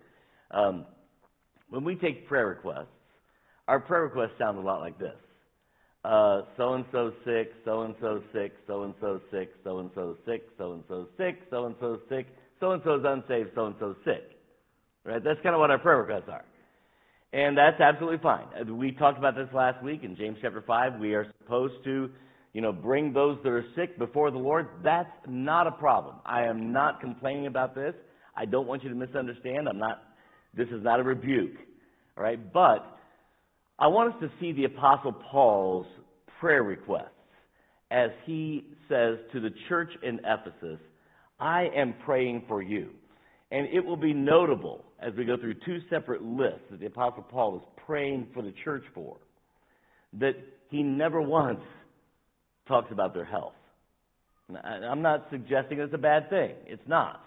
Um, 0.53 0.87
when 1.69 1.85
we 1.85 1.97
take 1.97 2.27
prayer 2.29 2.47
requests, 2.47 2.87
our 3.69 3.81
prayer 3.81 4.03
requests 4.03 4.39
sound 4.39 4.59
a 4.59 4.61
lot 4.61 4.81
like 4.81 4.99
this. 4.99 5.17
so 6.05 6.75
and 6.75 6.85
so 6.93 7.13
sick, 7.25 7.53
so 7.65 7.83
and 7.83 7.95
so 8.01 8.23
sick, 8.33 8.53
so 8.67 8.85
and 8.85 8.95
so 9.01 9.21
sick, 9.31 9.51
so 9.65 9.81
and 9.81 9.91
so 9.95 10.17
sick, 10.25 10.49
so 10.57 10.73
and 10.73 10.85
so 10.89 11.07
sick, 11.19 11.37
so 11.51 11.67
and 11.67 11.75
so 11.81 11.99
sick, 12.09 12.27
so 12.61 12.73
and 12.73 12.83
so's 12.85 13.05
unsaved, 13.05 13.51
so 13.55 13.67
and 13.67 13.75
so 13.81 13.95
sick. 14.05 14.39
Right? 15.05 15.23
That's 15.23 15.41
kind 15.43 15.55
of 15.55 15.61
what 15.61 15.71
our 15.71 15.79
prayer 15.79 15.99
requests 15.99 16.29
are. 16.31 16.45
And 17.33 17.57
that's 17.57 17.81
absolutely 17.81 18.19
fine. 18.23 18.47
Uh, 18.61 18.75
We 18.75 18.93
talked 18.93 19.19
about 19.19 19.37
this 19.37 19.49
last 19.55 19.83
week 19.85 20.03
in 20.03 20.17
James 20.17 20.39
chapter 20.43 20.63
5. 20.67 20.99
We 20.99 21.15
are 21.15 21.27
supposed 21.39 21.75
to, 21.85 22.11
you 22.53 22.61
know, 22.61 22.73
bring 22.73 23.13
those 23.13 23.39
that 23.45 23.51
are 23.51 23.65
sick 23.77 23.99
before 23.99 24.31
the 24.31 24.39
Lord. 24.39 24.69
That's 24.83 25.11
not 25.29 25.67
a 25.67 25.73
problem. 25.73 26.17
I 26.27 26.45
am 26.45 26.73
not 26.73 27.01
complaining 27.01 27.47
about 27.47 27.75
this. 27.75 27.95
I 28.37 28.47
don't 28.47 28.67
want 28.67 28.83
you 28.83 28.89
to 28.89 28.97
misunderstand. 28.97 29.69
I'm 29.69 29.79
not, 29.79 30.03
this 30.57 30.69
is 30.69 30.83
not 30.83 30.99
a 30.99 31.05
rebuke. 31.05 31.55
All 32.17 32.25
right? 32.25 32.53
But 32.53 32.99
I 33.79 33.87
want 33.87 34.15
us 34.15 34.21
to 34.23 34.31
see 34.41 34.53
the 34.53 34.65
Apostle 34.65 35.13
Paul's 35.13 35.87
prayer 36.41 36.65
requests 36.65 37.11
as 37.93 38.11
he 38.25 38.65
says 38.89 39.19
to 39.33 39.41
the 39.41 39.51
church 39.69 39.91
in 40.03 40.21
Ephesus, 40.21 40.81
I 41.39 41.69
am 41.77 41.95
praying 42.05 42.45
for 42.49 42.61
you. 42.61 42.91
And 43.51 43.67
it 43.67 43.85
will 43.85 43.97
be 43.97 44.13
notable 44.13 44.85
as 45.01 45.13
we 45.17 45.25
go 45.25 45.37
through 45.37 45.55
two 45.67 45.81
separate 45.91 46.23
lists 46.23 46.61
that 46.71 46.81
the 46.81 46.87
Apostle 46.87 47.25
Paul 47.25 47.57
is 47.57 47.63
praying 47.85 48.29
for 48.33 48.43
the 48.43 48.55
church 48.65 48.85
for, 48.95 49.17
that 50.21 50.35
he 50.69 50.83
never 50.83 51.21
once 51.21 51.61
talks 52.69 52.93
about 52.93 53.13
their 53.15 53.25
health. 53.25 53.55
I'm 54.65 55.03
not 55.03 55.27
suggesting 55.31 55.81
it's 55.81 55.95
a 55.95 55.99
bad 55.99 56.31
thing. 56.31 56.55
It's 56.67 56.83
not. 56.87 57.25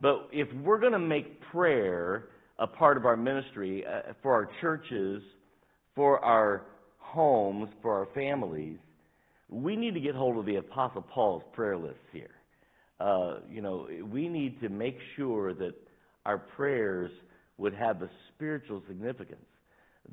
But 0.00 0.28
if 0.32 0.48
we're 0.62 0.80
going 0.80 0.92
to 0.92 0.98
make 0.98 1.40
prayer 1.52 2.26
a 2.58 2.66
part 2.66 2.96
of 2.96 3.06
our 3.06 3.16
ministry 3.16 3.84
uh, 3.86 4.12
for 4.22 4.32
our 4.32 4.48
churches, 4.60 5.22
for 5.94 6.18
our 6.24 6.62
homes, 6.98 7.68
for 7.82 7.98
our 7.98 8.08
families, 8.14 8.78
we 9.48 9.76
need 9.76 9.94
to 9.94 10.00
get 10.00 10.14
hold 10.14 10.36
of 10.36 10.46
the 10.46 10.56
Apostle 10.56 11.02
Paul's 11.02 11.42
prayer 11.52 11.76
list 11.76 11.98
here. 12.12 12.30
Uh, 13.00 13.38
you 13.50 13.60
know, 13.60 13.88
we 14.10 14.28
need 14.28 14.60
to 14.60 14.68
make 14.68 14.98
sure 15.16 15.52
that 15.54 15.74
our 16.24 16.38
prayers 16.38 17.10
would 17.58 17.74
have 17.74 18.02
a 18.02 18.10
spiritual 18.34 18.82
significance. 18.88 19.44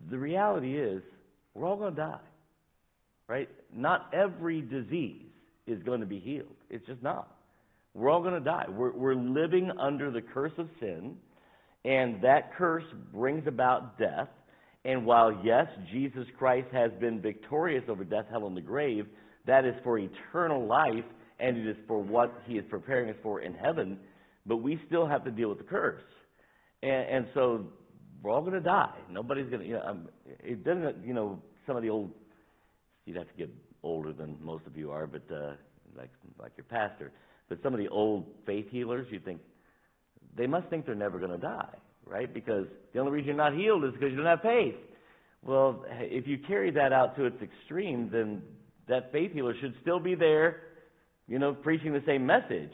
The 0.09 0.17
reality 0.17 0.77
is, 0.77 1.01
we're 1.53 1.67
all 1.67 1.77
going 1.77 1.95
to 1.95 2.01
die, 2.01 2.19
right? 3.27 3.49
Not 3.73 4.09
every 4.13 4.61
disease 4.61 5.25
is 5.67 5.81
going 5.83 5.99
to 5.99 6.05
be 6.05 6.19
healed. 6.19 6.55
It's 6.69 6.85
just 6.85 7.03
not. 7.03 7.35
We're 7.93 8.09
all 8.09 8.21
going 8.21 8.35
to 8.35 8.39
die. 8.39 8.65
We're, 8.69 8.93
we're 8.93 9.15
living 9.15 9.71
under 9.79 10.11
the 10.11 10.21
curse 10.21 10.53
of 10.57 10.69
sin, 10.79 11.17
and 11.83 12.21
that 12.23 12.55
curse 12.55 12.85
brings 13.13 13.47
about 13.47 13.99
death. 13.99 14.29
And 14.85 15.05
while, 15.05 15.41
yes, 15.43 15.67
Jesus 15.91 16.25
Christ 16.37 16.67
has 16.71 16.91
been 16.99 17.21
victorious 17.21 17.83
over 17.87 18.03
death, 18.03 18.25
hell, 18.31 18.47
and 18.47 18.55
the 18.55 18.61
grave, 18.61 19.07
that 19.45 19.65
is 19.65 19.75
for 19.83 19.99
eternal 19.99 20.65
life, 20.65 21.05
and 21.41 21.57
it 21.57 21.67
is 21.67 21.77
for 21.87 22.01
what 22.01 22.41
he 22.45 22.57
is 22.57 22.65
preparing 22.69 23.09
us 23.09 23.15
for 23.23 23.41
in 23.41 23.53
heaven. 23.53 23.97
But 24.45 24.57
we 24.57 24.79
still 24.87 25.07
have 25.07 25.23
to 25.25 25.31
deal 25.31 25.49
with 25.49 25.57
the 25.57 25.63
curse. 25.63 26.01
And, 26.83 26.91
and 27.09 27.27
so 27.33 27.65
we're 28.21 28.31
all 28.31 28.41
going 28.41 28.53
to 28.53 28.59
die. 28.61 28.95
Nobody's 29.09 29.49
going 29.49 29.61
to, 29.61 29.67
you 29.67 29.73
know, 29.73 29.83
um, 29.83 30.07
it 30.25 30.63
doesn't, 30.63 31.05
you 31.05 31.13
know, 31.13 31.41
some 31.65 31.75
of 31.75 31.83
the 31.83 31.89
old, 31.89 32.11
you'd 33.05 33.17
have 33.17 33.27
to 33.27 33.33
get 33.37 33.49
older 33.83 34.13
than 34.13 34.37
most 34.41 34.65
of 34.67 34.77
you 34.77 34.91
are, 34.91 35.07
but 35.07 35.23
uh, 35.33 35.53
like, 35.97 36.11
like 36.39 36.51
your 36.57 36.65
pastor. 36.65 37.11
But 37.49 37.59
some 37.63 37.73
of 37.73 37.79
the 37.79 37.89
old 37.89 38.25
faith 38.45 38.67
healers, 38.69 39.07
you 39.11 39.19
think, 39.19 39.41
they 40.37 40.47
must 40.47 40.67
think 40.69 40.85
they're 40.85 40.95
never 40.95 41.19
going 41.19 41.31
to 41.31 41.37
die, 41.37 41.75
right? 42.05 42.31
Because 42.31 42.65
the 42.93 42.99
only 42.99 43.11
reason 43.11 43.27
you're 43.27 43.35
not 43.35 43.53
healed 43.53 43.83
is 43.83 43.91
because 43.93 44.11
you 44.11 44.17
don't 44.17 44.25
have 44.25 44.41
faith. 44.41 44.75
Well, 45.43 45.83
if 45.89 46.27
you 46.27 46.37
carry 46.47 46.71
that 46.71 46.93
out 46.93 47.15
to 47.17 47.25
its 47.25 47.41
extreme, 47.41 48.09
then 48.11 48.43
that 48.87 49.11
faith 49.11 49.33
healer 49.33 49.55
should 49.59 49.73
still 49.81 49.99
be 49.99 50.15
there, 50.15 50.61
you 51.27 51.39
know, 51.39 51.53
preaching 51.53 51.93
the 51.93 52.03
same 52.05 52.25
message. 52.25 52.71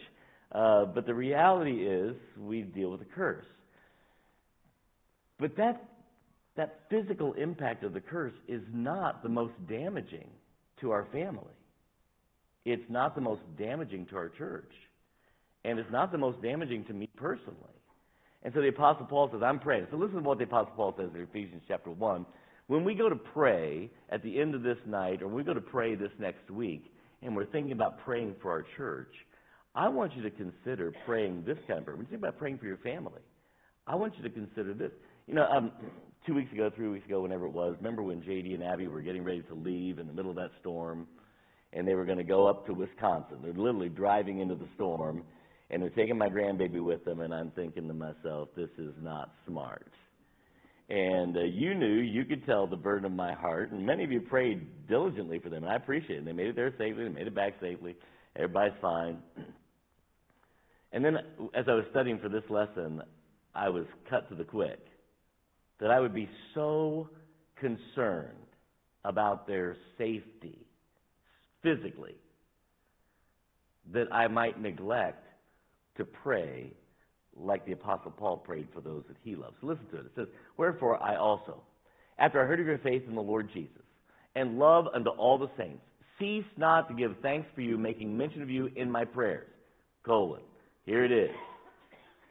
Uh, 0.51 0.85
but 0.85 1.05
the 1.05 1.13
reality 1.13 1.85
is, 1.85 2.15
we 2.39 2.61
deal 2.61 2.89
with 2.89 2.99
the 2.99 3.05
curse. 3.05 3.45
But 5.39 5.55
that, 5.57 5.85
that 6.55 6.81
physical 6.89 7.33
impact 7.33 7.83
of 7.83 7.93
the 7.93 7.99
curse 7.99 8.33
is 8.47 8.61
not 8.73 9.23
the 9.23 9.29
most 9.29 9.53
damaging 9.67 10.29
to 10.81 10.91
our 10.91 11.05
family. 11.11 11.53
It's 12.65 12.89
not 12.89 13.15
the 13.15 13.21
most 13.21 13.41
damaging 13.57 14.07
to 14.07 14.17
our 14.17 14.29
church. 14.29 14.71
And 15.63 15.79
it's 15.79 15.91
not 15.91 16.11
the 16.11 16.17
most 16.17 16.41
damaging 16.41 16.85
to 16.85 16.93
me 16.93 17.09
personally. 17.17 17.55
And 18.43 18.53
so 18.53 18.61
the 18.61 18.69
Apostle 18.69 19.05
Paul 19.05 19.29
says, 19.31 19.41
I'm 19.43 19.59
praying. 19.59 19.87
So 19.91 19.97
listen 19.97 20.17
to 20.17 20.21
what 20.21 20.37
the 20.37 20.45
Apostle 20.45 20.73
Paul 20.75 20.95
says 20.97 21.09
in 21.13 21.21
Ephesians 21.21 21.63
chapter 21.67 21.91
1. 21.91 22.25
When 22.67 22.83
we 22.83 22.95
go 22.95 23.09
to 23.09 23.15
pray 23.15 23.89
at 24.09 24.23
the 24.23 24.39
end 24.39 24.55
of 24.55 24.63
this 24.63 24.77
night, 24.85 25.21
or 25.21 25.27
when 25.27 25.37
we 25.37 25.43
go 25.43 25.53
to 25.53 25.61
pray 25.61 25.95
this 25.95 26.11
next 26.19 26.49
week, 26.49 26.93
and 27.21 27.35
we're 27.35 27.45
thinking 27.45 27.71
about 27.71 27.99
praying 27.99 28.35
for 28.41 28.51
our 28.51 28.65
church, 28.77 29.13
I 29.75 29.89
want 29.89 30.15
you 30.15 30.23
to 30.23 30.31
consider 30.31 30.93
praying 31.05 31.43
this 31.45 31.57
kind 31.67 31.79
of 31.79 31.85
prayer. 31.85 31.95
When 31.95 32.05
you 32.05 32.09
think 32.09 32.21
about 32.21 32.37
praying 32.37 32.57
for 32.57 32.65
your 32.65 32.77
family, 32.77 33.21
I 33.85 33.95
want 33.95 34.15
you 34.17 34.23
to 34.23 34.29
consider 34.29 34.73
this. 34.73 34.91
You 35.27 35.35
know, 35.35 35.45
um, 35.45 35.71
two 36.25 36.33
weeks 36.33 36.51
ago, 36.51 36.71
three 36.75 36.87
weeks 36.89 37.05
ago, 37.05 37.21
whenever 37.21 37.45
it 37.45 37.53
was, 37.53 37.75
remember 37.77 38.01
when 38.03 38.21
JD 38.21 38.53
and 38.53 38.63
Abby 38.63 38.87
were 38.87 39.01
getting 39.01 39.23
ready 39.23 39.41
to 39.43 39.53
leave 39.53 39.99
in 39.99 40.07
the 40.07 40.13
middle 40.13 40.31
of 40.31 40.37
that 40.37 40.51
storm, 40.59 41.07
and 41.73 41.87
they 41.87 41.95
were 41.95 42.05
going 42.05 42.17
to 42.17 42.23
go 42.23 42.47
up 42.47 42.65
to 42.65 42.73
Wisconsin. 42.73 43.37
They're 43.41 43.53
literally 43.53 43.89
driving 43.89 44.39
into 44.39 44.55
the 44.55 44.67
storm, 44.75 45.23
and 45.69 45.81
they're 45.81 45.89
taking 45.89 46.17
my 46.17 46.29
grandbaby 46.29 46.83
with 46.83 47.03
them, 47.05 47.21
and 47.21 47.33
I'm 47.33 47.51
thinking 47.51 47.87
to 47.87 47.93
myself, 47.93 48.49
this 48.55 48.69
is 48.77 48.93
not 49.01 49.31
smart. 49.45 49.91
And 50.89 51.35
uh, 51.35 51.41
you 51.41 51.73
knew, 51.73 51.99
you 51.99 52.23
could 52.23 52.45
tell 52.45 52.65
the 52.65 52.77
burden 52.77 53.05
of 53.05 53.11
my 53.11 53.33
heart, 53.33 53.71
and 53.71 53.85
many 53.85 54.05
of 54.05 54.11
you 54.11 54.21
prayed 54.21 54.87
diligently 54.87 55.39
for 55.39 55.49
them, 55.49 55.63
and 55.63 55.71
I 55.71 55.75
appreciate 55.75 56.19
it. 56.19 56.25
They 56.25 56.31
made 56.31 56.47
it 56.47 56.55
there 56.55 56.71
safely, 56.77 57.03
they 57.03 57.09
made 57.09 57.27
it 57.27 57.35
back 57.35 57.55
safely, 57.59 57.95
everybody's 58.35 58.77
fine. 58.81 59.19
And 60.93 61.03
then, 61.03 61.17
as 61.53 61.65
I 61.67 61.73
was 61.73 61.83
studying 61.91 62.17
for 62.17 62.29
this 62.29 62.45
lesson, 62.49 63.03
I 63.53 63.67
was 63.67 63.83
cut 64.09 64.29
to 64.29 64.35
the 64.35 64.45
quick 64.45 64.79
that 65.81 65.91
I 65.91 65.99
would 65.99 66.13
be 66.13 66.29
so 66.55 67.09
concerned 67.59 68.37
about 69.03 69.47
their 69.47 69.75
safety 69.97 70.65
physically 71.61 72.15
that 73.93 74.07
I 74.11 74.27
might 74.27 74.61
neglect 74.61 75.25
to 75.97 76.05
pray 76.05 76.71
like 77.39 77.65
the 77.65 77.73
Apostle 77.73 78.11
Paul 78.11 78.37
prayed 78.37 78.67
for 78.73 78.81
those 78.81 79.03
that 79.07 79.17
he 79.23 79.35
loves. 79.35 79.55
Listen 79.61 79.85
to 79.91 79.97
it. 79.97 80.05
It 80.05 80.11
says, 80.15 80.27
Wherefore 80.57 81.01
I 81.01 81.15
also, 81.15 81.61
after 82.17 82.41
I 82.41 82.47
heard 82.47 82.59
of 82.59 82.65
your 82.65 82.77
faith 82.79 83.03
in 83.07 83.15
the 83.15 83.21
Lord 83.21 83.49
Jesus, 83.53 83.81
and 84.35 84.59
love 84.59 84.85
unto 84.93 85.09
all 85.09 85.37
the 85.37 85.49
saints, 85.57 85.81
cease 86.19 86.45
not 86.57 86.87
to 86.89 86.93
give 86.93 87.15
thanks 87.21 87.47
for 87.55 87.61
you, 87.61 87.77
making 87.77 88.15
mention 88.15 88.41
of 88.41 88.49
you 88.49 88.69
in 88.75 88.89
my 88.89 89.05
prayers. 89.05 89.47
Colon. 90.05 90.41
Here 90.85 91.03
it 91.03 91.11
is. 91.11 91.31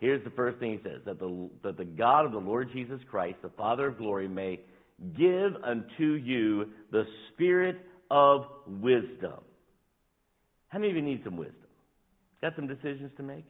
Here's 0.01 0.23
the 0.25 0.31
first 0.31 0.59
thing 0.59 0.73
he 0.73 0.89
says 0.89 1.01
that 1.07 1.19
the, 1.19 1.49
that 1.63 1.77
the 1.77 1.85
God 1.85 2.27
of 2.27 2.33
the 2.33 2.39
Lord 2.39 2.71
Jesus 2.73 3.01
Christ, 3.11 3.37
the 3.43 3.51
Father 3.51 3.89
of 3.89 3.99
glory, 3.99 4.29
may 4.29 4.61
give 5.17 5.53
unto 5.65 6.13
you 6.15 6.67
the 6.91 7.05
spirit 7.33 7.79
of 8.11 8.47
wisdom. 8.67 9.41
How 10.69 10.79
many 10.79 10.91
of 10.91 10.97
you 10.97 11.03
need 11.03 11.23
some 11.25 11.37
wisdom? 11.37 11.57
Got 12.43 12.57
some 12.57 12.67
decisions 12.67 13.11
to 13.17 13.23
make? 13.23 13.45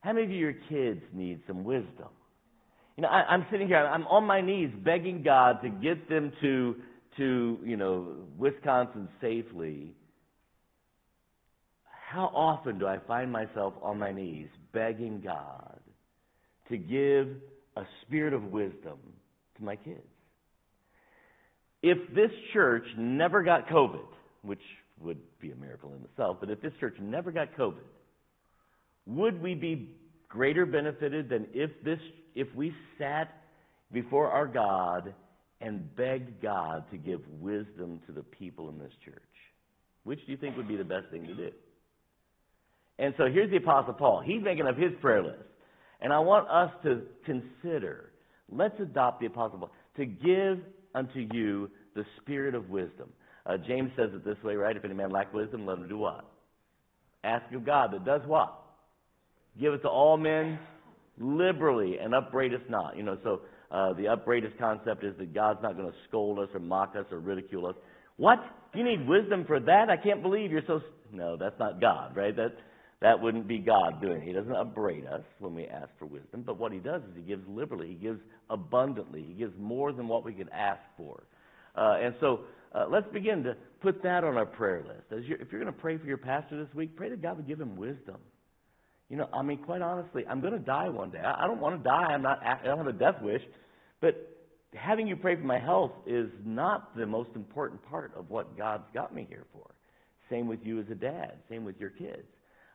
How 0.00 0.12
many 0.12 0.24
of 0.24 0.32
your 0.32 0.54
kids, 0.68 1.02
need 1.12 1.40
some 1.46 1.64
wisdom? 1.64 2.08
You 2.96 3.02
know, 3.02 3.08
I, 3.08 3.22
I'm 3.28 3.46
sitting 3.50 3.68
here, 3.68 3.78
I'm 3.78 4.06
on 4.06 4.24
my 4.24 4.40
knees 4.40 4.70
begging 4.84 5.22
God 5.22 5.62
to 5.62 5.68
get 5.68 6.08
them 6.08 6.32
to, 6.40 6.76
to, 7.18 7.58
you 7.64 7.76
know, 7.76 8.16
Wisconsin 8.38 9.08
safely. 9.20 9.94
How 12.10 12.26
often 12.34 12.78
do 12.78 12.86
I 12.86 12.98
find 13.06 13.30
myself 13.30 13.74
on 13.82 13.98
my 13.98 14.12
knees 14.12 14.48
begging 14.72 15.20
God 15.24 15.78
to 16.68 16.76
give 16.76 17.28
a 17.76 17.82
spirit 18.02 18.32
of 18.32 18.44
wisdom 18.44 18.98
to 19.56 19.64
my 19.64 19.76
kids? 19.76 20.00
If 21.82 21.98
this 22.14 22.30
church 22.52 22.84
never 22.98 23.42
got 23.42 23.68
COVID, 23.68 24.06
which 24.42 24.60
would 25.00 25.18
be 25.40 25.52
a 25.52 25.56
miracle 25.56 25.94
in 25.94 26.04
itself, 26.04 26.38
but 26.40 26.50
if 26.50 26.60
this 26.60 26.72
church 26.80 26.96
never 27.00 27.32
got 27.32 27.56
COVID, 27.56 27.76
would 29.10 29.42
we 29.42 29.54
be 29.54 29.96
greater 30.28 30.66
benefited 30.66 31.28
than 31.28 31.46
if 31.52 31.70
this 31.84 31.98
if 32.34 32.48
we 32.54 32.72
sat 32.98 33.42
before 33.92 34.30
our 34.30 34.46
God 34.46 35.12
and 35.60 35.94
begged 35.96 36.40
God 36.40 36.84
to 36.90 36.96
give 36.96 37.20
wisdom 37.40 38.00
to 38.06 38.12
the 38.12 38.22
people 38.22 38.68
in 38.68 38.78
this 38.78 38.92
church? 39.04 39.16
Which 40.04 40.24
do 40.24 40.32
you 40.32 40.38
think 40.38 40.56
would 40.56 40.68
be 40.68 40.76
the 40.76 40.84
best 40.84 41.08
thing 41.10 41.26
to 41.26 41.34
do? 41.34 41.50
And 42.98 43.14
so 43.18 43.24
here's 43.26 43.50
the 43.50 43.56
Apostle 43.56 43.94
Paul. 43.94 44.22
He's 44.24 44.42
making 44.42 44.66
up 44.66 44.76
his 44.76 44.92
prayer 45.00 45.22
list. 45.22 45.42
And 46.00 46.12
I 46.12 46.18
want 46.20 46.48
us 46.48 46.70
to 46.84 47.02
consider, 47.26 48.12
let's 48.50 48.78
adopt 48.80 49.20
the 49.20 49.26
Apostle 49.26 49.58
Paul, 49.58 49.70
to 49.96 50.06
give 50.06 50.58
unto 50.94 51.26
you 51.32 51.70
the 51.94 52.04
spirit 52.20 52.54
of 52.54 52.70
wisdom. 52.70 53.10
Uh, 53.44 53.56
James 53.66 53.90
says 53.96 54.10
it 54.14 54.24
this 54.24 54.36
way, 54.44 54.54
right? 54.54 54.76
If 54.76 54.84
any 54.84 54.94
man 54.94 55.10
lack 55.10 55.32
wisdom, 55.34 55.66
let 55.66 55.78
him 55.78 55.88
do 55.88 55.98
what? 55.98 56.24
Ask 57.24 57.52
of 57.54 57.66
God 57.66 57.92
that 57.92 58.04
does 58.04 58.22
what? 58.26 58.59
Give 59.58 59.72
it 59.74 59.82
to 59.82 59.88
all 59.88 60.16
men 60.16 60.58
liberally 61.18 61.98
and 61.98 62.14
upbraid 62.14 62.54
us 62.54 62.60
not. 62.68 62.96
You 62.96 63.02
know, 63.02 63.18
so 63.22 63.40
uh, 63.70 63.92
the 63.94 64.08
upbraid 64.08 64.44
us 64.44 64.52
concept 64.58 65.04
is 65.04 65.16
that 65.18 65.34
God's 65.34 65.60
not 65.62 65.76
going 65.76 65.88
to 65.90 65.96
scold 66.08 66.38
us 66.38 66.48
or 66.54 66.60
mock 66.60 66.94
us 66.96 67.06
or 67.10 67.20
ridicule 67.20 67.66
us. 67.66 67.74
What? 68.16 68.38
You 68.74 68.84
need 68.84 69.08
wisdom 69.08 69.44
for 69.46 69.60
that? 69.60 69.88
I 69.90 69.96
can't 69.96 70.22
believe 70.22 70.50
you're 70.50 70.62
so. 70.66 70.80
No, 71.12 71.36
that's 71.36 71.58
not 71.58 71.80
God, 71.80 72.16
right? 72.16 72.34
That 72.36 72.54
that 73.00 73.18
wouldn't 73.18 73.48
be 73.48 73.58
God 73.58 74.00
doing. 74.00 74.22
it. 74.22 74.26
He 74.26 74.32
doesn't 74.32 74.54
upbraid 74.54 75.06
us 75.06 75.22
when 75.38 75.54
we 75.54 75.66
ask 75.66 75.88
for 75.98 76.04
wisdom, 76.06 76.42
but 76.44 76.58
what 76.58 76.70
He 76.70 76.78
does 76.78 77.02
is 77.02 77.16
He 77.16 77.22
gives 77.22 77.42
liberally. 77.48 77.88
He 77.88 77.94
gives 77.94 78.20
abundantly. 78.50 79.24
He 79.26 79.34
gives 79.34 79.54
more 79.58 79.92
than 79.92 80.06
what 80.06 80.24
we 80.24 80.32
could 80.34 80.50
ask 80.52 80.82
for. 80.96 81.22
Uh, 81.74 81.96
and 82.02 82.14
so 82.20 82.40
uh, 82.74 82.86
let's 82.90 83.06
begin 83.12 83.42
to 83.44 83.56
put 83.80 84.02
that 84.02 84.22
on 84.22 84.36
our 84.36 84.46
prayer 84.46 84.84
list. 84.86 85.18
As 85.18 85.24
you're, 85.26 85.40
if 85.40 85.50
you're 85.50 85.60
going 85.60 85.72
to 85.72 85.80
pray 85.80 85.96
for 85.96 86.06
your 86.06 86.18
pastor 86.18 86.62
this 86.62 86.74
week, 86.74 86.94
pray 86.94 87.08
that 87.08 87.22
God 87.22 87.38
would 87.38 87.48
give 87.48 87.60
him 87.60 87.76
wisdom. 87.76 88.16
You 89.10 89.16
know, 89.16 89.28
I 89.34 89.42
mean, 89.42 89.58
quite 89.58 89.82
honestly, 89.82 90.24
I'm 90.30 90.40
going 90.40 90.52
to 90.52 90.58
die 90.60 90.88
one 90.88 91.10
day. 91.10 91.18
I 91.18 91.46
don't 91.46 91.60
want 91.60 91.76
to 91.76 91.82
die. 91.82 92.12
I'm 92.12 92.22
not. 92.22 92.40
I 92.42 92.64
don't 92.64 92.78
have 92.78 92.86
a 92.86 92.92
death 92.92 93.20
wish, 93.20 93.42
but 94.00 94.14
having 94.72 95.08
you 95.08 95.16
pray 95.16 95.34
for 95.34 95.42
my 95.42 95.58
health 95.58 95.90
is 96.06 96.28
not 96.44 96.96
the 96.96 97.06
most 97.06 97.30
important 97.34 97.82
part 97.90 98.12
of 98.16 98.30
what 98.30 98.56
God's 98.56 98.84
got 98.94 99.12
me 99.12 99.26
here 99.28 99.44
for. 99.52 99.66
Same 100.30 100.46
with 100.46 100.60
you 100.62 100.78
as 100.80 100.86
a 100.92 100.94
dad. 100.94 101.32
Same 101.48 101.64
with 101.64 101.78
your 101.80 101.90
kids. 101.90 102.22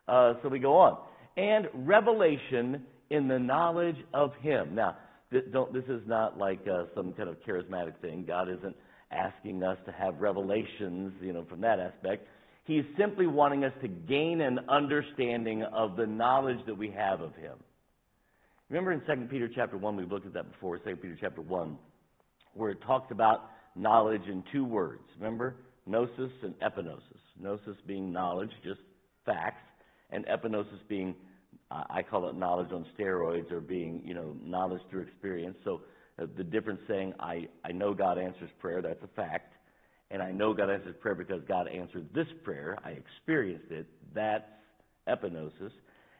Uh, 0.06 0.34
so 0.42 0.50
we 0.50 0.58
go 0.58 0.76
on. 0.76 0.98
And 1.38 1.68
revelation 1.74 2.82
in 3.08 3.28
the 3.28 3.38
knowledge 3.38 3.96
of 4.12 4.32
Him. 4.42 4.74
Now, 4.74 4.96
this, 5.32 5.42
don't, 5.52 5.72
this 5.72 5.84
is 5.88 6.02
not 6.06 6.36
like 6.36 6.60
uh, 6.70 6.84
some 6.94 7.14
kind 7.14 7.30
of 7.30 7.36
charismatic 7.48 7.98
thing. 8.02 8.24
God 8.26 8.48
isn't 8.50 8.76
asking 9.10 9.62
us 9.62 9.78
to 9.86 9.92
have 9.92 10.20
revelations, 10.20 11.14
you 11.22 11.32
know, 11.32 11.46
from 11.48 11.62
that 11.62 11.80
aspect. 11.80 12.26
He's 12.66 12.84
simply 12.98 13.28
wanting 13.28 13.64
us 13.64 13.72
to 13.80 13.88
gain 13.88 14.40
an 14.40 14.58
understanding 14.68 15.62
of 15.62 15.96
the 15.96 16.06
knowledge 16.06 16.58
that 16.66 16.76
we 16.76 16.90
have 16.90 17.20
of 17.20 17.34
Him. 17.36 17.54
Remember 18.68 18.92
in 18.92 19.00
2 19.00 19.28
Peter 19.30 19.48
chapter 19.52 19.78
1, 19.78 19.94
we've 19.94 20.10
looked 20.10 20.26
at 20.26 20.34
that 20.34 20.50
before, 20.50 20.76
2 20.78 20.96
Peter 20.96 21.16
chapter 21.20 21.40
1, 21.40 21.78
where 22.54 22.70
it 22.70 22.78
talks 22.84 23.12
about 23.12 23.50
knowledge 23.76 24.22
in 24.28 24.42
two 24.52 24.64
words. 24.64 25.04
Remember? 25.16 25.54
Gnosis 25.86 26.32
and 26.42 26.54
epignosis. 26.58 27.20
Gnosis 27.40 27.76
being 27.86 28.12
knowledge, 28.12 28.50
just 28.64 28.80
facts, 29.24 29.62
and 30.10 30.26
epignosis 30.26 30.80
being, 30.88 31.14
I 31.70 32.02
call 32.02 32.28
it 32.28 32.34
knowledge 32.34 32.72
on 32.72 32.84
steroids 32.98 33.52
or 33.52 33.60
being, 33.60 34.02
you 34.04 34.14
know, 34.14 34.36
knowledge 34.42 34.82
through 34.90 35.02
experience. 35.02 35.56
So 35.64 35.82
uh, 36.20 36.26
the 36.36 36.42
difference 36.42 36.80
saying, 36.88 37.14
I, 37.20 37.46
I 37.64 37.70
know 37.70 37.94
God 37.94 38.18
answers 38.18 38.50
prayer, 38.58 38.82
that's 38.82 39.02
a 39.04 39.08
fact. 39.14 39.52
And 40.10 40.22
I 40.22 40.30
know 40.30 40.54
God 40.54 40.70
answers 40.70 40.94
prayer 41.00 41.14
because 41.14 41.42
God 41.48 41.68
answered 41.68 42.08
this 42.14 42.28
prayer. 42.44 42.78
I 42.84 42.90
experienced 42.90 43.70
it. 43.70 43.86
That's 44.14 44.44
epignosis. 45.08 45.72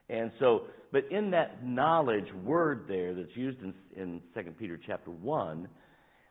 And 0.09 0.31
so, 0.38 0.64
but 0.92 1.05
in 1.11 1.31
that 1.33 1.64
knowledge 1.64 2.33
word 2.44 2.85
there 2.88 3.14
that's 3.14 3.35
used 3.35 3.59
in, 3.62 3.75
in 3.96 4.20
2 4.35 4.51
Peter 4.53 4.79
chapter 4.87 5.11
1, 5.11 5.68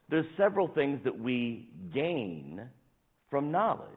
there's 0.09 0.25
several 0.37 0.67
things 0.67 0.99
that 1.03 1.17
we 1.17 1.67
gain 1.93 2.61
from 3.29 3.51
knowledge. 3.51 3.89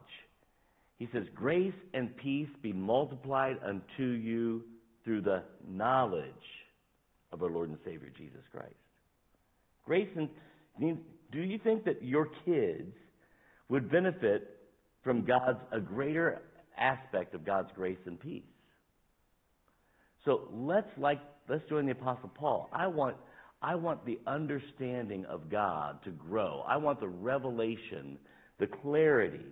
He 0.97 1.07
says, 1.13 1.23
Grace 1.33 1.73
and 1.93 2.15
peace 2.17 2.49
be 2.61 2.73
multiplied 2.73 3.57
unto 3.65 4.03
you 4.03 4.63
through 5.03 5.21
the 5.21 5.43
knowledge 5.67 6.25
of 7.31 7.41
our 7.41 7.49
Lord 7.49 7.69
and 7.69 7.77
Savior 7.85 8.11
Jesus 8.17 8.41
Christ. 8.51 8.73
Grace 9.85 10.09
and 10.15 10.29
do 11.31 11.39
you 11.39 11.59
think 11.59 11.85
that 11.85 12.03
your 12.03 12.27
kids 12.45 12.93
would 13.69 13.89
benefit 13.91 14.57
from 15.03 15.25
God's 15.25 15.59
a 15.71 15.79
greater 15.79 16.41
aspect 16.77 17.33
of 17.33 17.45
God's 17.45 17.69
grace 17.75 17.97
and 18.05 18.19
peace? 18.19 18.43
So 20.25 20.49
let's 20.51 20.89
like 20.97 21.19
let's 21.47 21.63
join 21.69 21.85
the 21.85 21.93
Apostle 21.93 22.29
Paul. 22.35 22.69
I 22.73 22.87
want 22.87 23.15
I 23.61 23.75
want 23.75 24.05
the 24.05 24.19
understanding 24.27 25.25
of 25.25 25.49
God 25.49 26.03
to 26.03 26.11
grow. 26.11 26.63
I 26.67 26.77
want 26.77 26.99
the 26.99 27.07
revelation, 27.07 28.17
the 28.59 28.67
clarity 28.67 29.45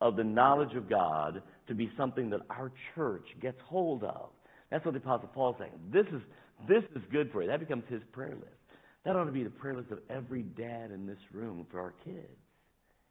of 0.00 0.16
the 0.16 0.24
knowledge 0.24 0.74
of 0.76 0.88
God 0.88 1.42
to 1.66 1.74
be 1.74 1.90
something 1.96 2.30
that 2.30 2.40
our 2.50 2.72
church 2.94 3.26
gets 3.40 3.58
hold 3.66 4.04
of. 4.04 4.30
That's 4.70 4.84
what 4.84 4.94
the 4.94 5.00
Apostle 5.00 5.30
Paul 5.34 5.52
is 5.52 5.56
saying. 5.58 5.72
This 5.92 6.06
is 6.12 6.22
this 6.68 6.82
is 6.96 7.02
good 7.12 7.30
for 7.32 7.42
you. 7.42 7.48
That 7.48 7.60
becomes 7.60 7.84
his 7.88 8.02
prayer 8.12 8.34
list. 8.34 8.52
That 9.04 9.14
ought 9.14 9.24
to 9.24 9.32
be 9.32 9.44
the 9.44 9.50
prayer 9.50 9.76
list 9.76 9.92
of 9.92 10.00
every 10.10 10.42
dad 10.42 10.90
in 10.90 11.06
this 11.06 11.18
room 11.32 11.66
for 11.70 11.80
our 11.80 11.94
kids 12.04 12.36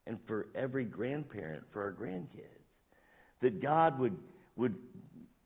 and 0.07 0.17
for 0.27 0.47
every 0.55 0.85
grandparent 0.85 1.63
for 1.71 1.83
our 1.83 1.91
grandkids. 1.91 2.63
That 3.41 3.61
God 3.61 3.99
would 3.99 4.17
would 4.55 4.75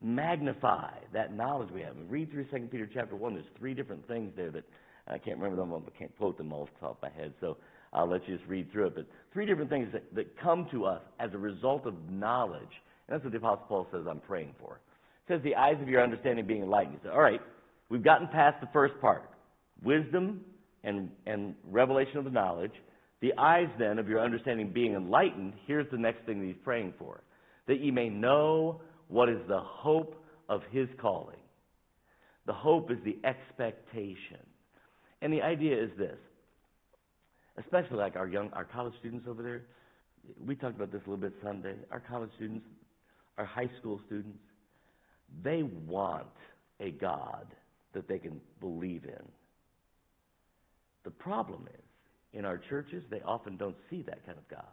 magnify 0.02 0.92
that 1.14 1.36
knowledge 1.36 1.70
we 1.72 1.82
have. 1.82 1.96
And 1.96 2.10
read 2.10 2.32
through 2.32 2.46
2 2.46 2.68
Peter 2.72 2.90
chapter 2.92 3.16
1. 3.16 3.34
There's 3.34 3.46
three 3.58 3.74
different 3.74 4.08
things 4.08 4.32
there 4.36 4.52
that 4.52 4.64
I 5.08 5.18
can't 5.18 5.38
remember 5.38 5.58
them 5.58 5.74
all, 5.74 5.84
I 5.86 5.98
can't 5.98 6.16
quote 6.18 6.38
them 6.38 6.54
all 6.54 6.64
off 6.64 6.70
the 6.80 6.88
top 6.88 7.04
of 7.04 7.12
my 7.12 7.22
head, 7.22 7.34
so 7.42 7.58
I'll 7.94 8.08
let 8.08 8.28
you 8.28 8.38
just 8.38 8.48
read 8.48 8.72
through 8.72 8.88
it. 8.88 8.96
But 8.96 9.08
three 9.34 9.46
different 9.46 9.70
things 9.70 9.90
that, 9.92 10.04
that 10.16 10.40
come 10.40 10.68
to 10.72 10.86
us 10.86 11.02
as 11.20 11.34
a 11.34 11.38
result 11.38 11.86
of 11.86 11.94
knowledge. 12.10 12.62
And 13.08 13.16
that's 13.16 13.24
what 13.24 13.32
the 13.34 13.40
Apostle 13.40 13.66
Paul 13.68 13.88
says 13.92 14.02
I'm 14.10 14.20
praying 14.22 14.56
for. 14.60 14.76
It 15.28 15.34
says, 15.34 15.42
the 15.44 15.56
eyes 15.56 15.76
of 15.82 15.88
your 15.88 16.04
understanding 16.04 16.46
being 16.46 16.64
enlightened. 16.64 16.96
He 16.96 17.00
said, 17.04 17.14
all 17.14 17.22
right, 17.22 17.42
we've 17.90 18.04
gotten 18.04 18.28
past 18.28 18.62
the 18.62 18.70
first 18.74 18.94
part 19.02 19.30
wisdom 19.84 20.42
and, 20.84 21.10
and 21.26 21.56
revelation 21.70 22.18
of 22.18 22.24
the 22.24 22.30
knowledge. 22.30 22.74
The 23.22 23.34
eyes, 23.38 23.70
then, 23.78 24.00
of 24.00 24.10
your 24.10 24.20
understanding 24.20 24.72
being 24.74 24.94
enlightened, 24.94 25.54
here's 25.68 25.90
the 25.92 25.98
next 25.98 26.26
thing 26.26 26.40
that 26.40 26.48
he's 26.48 26.64
praying 26.64 26.94
for 26.98 27.22
that 27.68 27.80
ye 27.80 27.92
may 27.92 28.10
know 28.10 28.82
what 29.08 29.30
is 29.30 29.38
the 29.48 29.60
hope 29.60 30.16
of 30.50 30.62
his 30.72 30.88
calling. 31.00 31.38
The 32.48 32.54
hope 32.54 32.90
is 32.90 32.98
the 33.06 33.18
expectation. 33.24 34.40
And 35.22 35.32
the 35.32 35.42
idea 35.42 35.82
is 35.82 35.92
this, 35.98 36.18
especially 37.58 37.98
like 37.98 38.16
our 38.16 38.28
young, 38.28 38.50
our 38.54 38.66
college 38.66 38.94
students 39.00 39.28
over 39.30 39.44
there. 39.44 39.62
We 40.44 40.56
talked 40.56 40.76
about 40.76 40.92
this 40.92 41.02
a 41.06 41.10
little 41.10 41.22
bit 41.22 41.34
Sunday. 41.44 41.76
Our 41.92 42.00
college 42.00 42.32
students, 42.36 42.66
our 43.38 43.46
high 43.46 43.70
school 43.80 44.02
students, 44.08 44.40
they 45.44 45.64
want 45.64 46.26
a 46.80 46.92
God 46.92 47.48
that 47.94 48.08
they 48.08 48.18
can 48.18 48.42
believe 48.60 49.04
in. 49.04 49.26
The 51.04 51.12
problem 51.12 51.68
is, 51.74 51.91
in 52.34 52.46
our 52.46 52.58
churches, 52.58 53.04
they 53.10 53.22
often 53.22 53.58
don't 53.58 53.76
see 53.90 54.04
that 54.04 54.26
kind 54.26 54.38
of 54.38 54.48
God. 54.50 54.64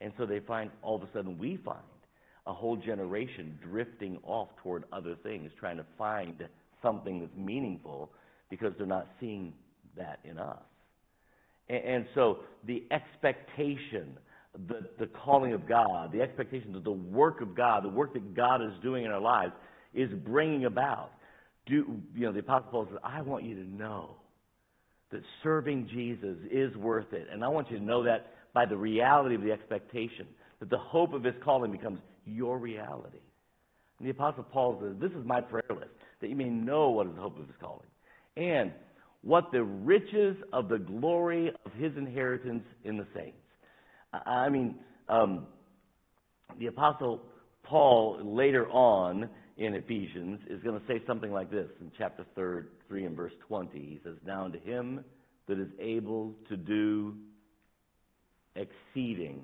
And 0.00 0.12
so 0.18 0.26
they 0.26 0.40
find, 0.40 0.70
all 0.82 0.96
of 0.96 1.02
a 1.02 1.08
sudden, 1.12 1.38
we 1.38 1.58
find 1.64 1.78
a 2.46 2.52
whole 2.52 2.76
generation 2.76 3.58
drifting 3.62 4.18
off 4.24 4.48
toward 4.62 4.84
other 4.92 5.14
things, 5.22 5.50
trying 5.58 5.76
to 5.76 5.86
find 5.98 6.42
something 6.82 7.20
that's 7.20 7.36
meaningful 7.36 8.10
because 8.48 8.72
they're 8.78 8.86
not 8.86 9.08
seeing 9.20 9.52
that 9.96 10.20
in 10.24 10.38
us. 10.38 10.58
And, 11.68 11.84
and 11.84 12.06
so 12.14 12.38
the 12.66 12.84
expectation, 12.90 14.16
the, 14.68 14.88
the 14.98 15.06
calling 15.06 15.52
of 15.52 15.68
God, 15.68 16.12
the 16.12 16.22
expectation 16.22 16.72
that 16.72 16.84
the 16.84 16.90
work 16.90 17.40
of 17.40 17.54
God, 17.54 17.84
the 17.84 17.88
work 17.88 18.14
that 18.14 18.34
God 18.34 18.62
is 18.62 18.72
doing 18.82 19.04
in 19.04 19.10
our 19.10 19.20
lives, 19.20 19.52
is 19.94 20.10
bringing 20.24 20.64
about. 20.64 21.12
Do, 21.66 22.00
you 22.14 22.26
know, 22.26 22.32
the 22.32 22.40
Apostle 22.40 22.70
Paul 22.70 22.86
says, 22.90 22.98
I 23.04 23.22
want 23.22 23.44
you 23.44 23.54
to 23.54 23.64
know 23.64 24.16
that 25.10 25.22
serving 25.42 25.88
Jesus 25.92 26.36
is 26.50 26.74
worth 26.76 27.12
it. 27.12 27.26
And 27.32 27.44
I 27.44 27.48
want 27.48 27.70
you 27.70 27.78
to 27.78 27.84
know 27.84 28.04
that 28.04 28.32
by 28.52 28.66
the 28.66 28.76
reality 28.76 29.34
of 29.34 29.42
the 29.42 29.52
expectation, 29.52 30.26
that 30.60 30.70
the 30.70 30.78
hope 30.78 31.12
of 31.12 31.24
his 31.24 31.34
calling 31.44 31.72
becomes 31.72 32.00
your 32.24 32.58
reality. 32.58 33.18
And 33.98 34.06
the 34.06 34.12
Apostle 34.12 34.44
Paul 34.44 34.78
says, 34.80 34.96
This 35.00 35.12
is 35.12 35.26
my 35.26 35.40
prayer 35.40 35.64
list, 35.68 35.90
that 36.20 36.28
you 36.28 36.36
may 36.36 36.48
know 36.48 36.90
what 36.90 37.06
is 37.06 37.14
the 37.14 37.20
hope 37.20 37.38
of 37.38 37.46
his 37.46 37.56
calling, 37.60 37.86
and 38.36 38.72
what 39.22 39.52
the 39.52 39.62
riches 39.62 40.36
of 40.52 40.68
the 40.68 40.78
glory 40.78 41.52
of 41.66 41.72
his 41.72 41.92
inheritance 41.96 42.64
in 42.84 42.96
the 42.96 43.06
saints. 43.14 43.36
I 44.12 44.48
mean, 44.48 44.76
um, 45.08 45.46
the 46.58 46.66
Apostle 46.66 47.22
Paul 47.62 48.20
later 48.24 48.68
on 48.70 49.28
in 49.60 49.74
Ephesians 49.74 50.40
is 50.48 50.62
going 50.62 50.80
to 50.80 50.86
say 50.86 51.02
something 51.06 51.30
like 51.30 51.50
this 51.50 51.68
in 51.82 51.92
chapter 51.98 52.24
3, 52.34 52.62
3 52.88 53.04
and 53.04 53.14
verse 53.16 53.32
20. 53.46 53.78
He 53.78 54.00
says, 54.02 54.14
Now 54.26 54.46
unto 54.46 54.58
him 54.58 55.04
that 55.46 55.60
is 55.60 55.68
able 55.78 56.34
to 56.48 56.56
do 56.56 57.14
exceeding 58.56 59.42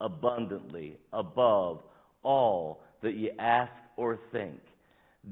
abundantly 0.00 0.98
above 1.12 1.78
all 2.24 2.82
that 3.02 3.14
you 3.14 3.30
ask 3.38 3.72
or 3.96 4.18
think. 4.32 4.58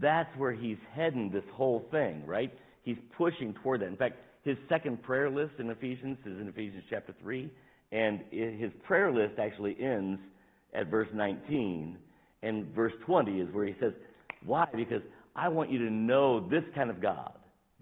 That's 0.01 0.31
where 0.39 0.53
he's 0.53 0.79
heading 0.95 1.31
this 1.33 1.45
whole 1.53 1.85
thing, 1.91 2.25
right? 2.25 2.53
He's 2.85 2.99
pushing 3.19 3.53
toward 3.65 3.81
that. 3.81 3.87
In 3.87 3.97
fact, 3.97 4.15
his 4.45 4.57
second 4.69 5.03
prayer 5.03 5.29
list 5.29 5.55
in 5.59 5.71
Ephesians 5.71 6.19
is 6.25 6.41
in 6.41 6.47
Ephesians 6.47 6.85
chapter 6.89 7.13
3, 7.21 7.51
and 7.91 8.21
his 8.31 8.71
prayer 8.85 9.13
list 9.13 9.41
actually 9.41 9.77
ends 9.81 10.21
at 10.73 10.87
verse 10.87 11.09
19, 11.13 11.99
and 12.45 12.67
verse 12.69 12.93
20 13.07 13.41
is 13.41 13.53
where 13.53 13.67
he 13.67 13.75
says, 13.81 13.93
Why? 14.45 14.67
Because 14.75 15.03
I 15.37 15.49
want 15.49 15.71
you 15.71 15.79
to 15.79 15.91
know 15.91 16.49
this 16.49 16.65
kind 16.75 16.91
of 16.91 17.01
God 17.01 17.33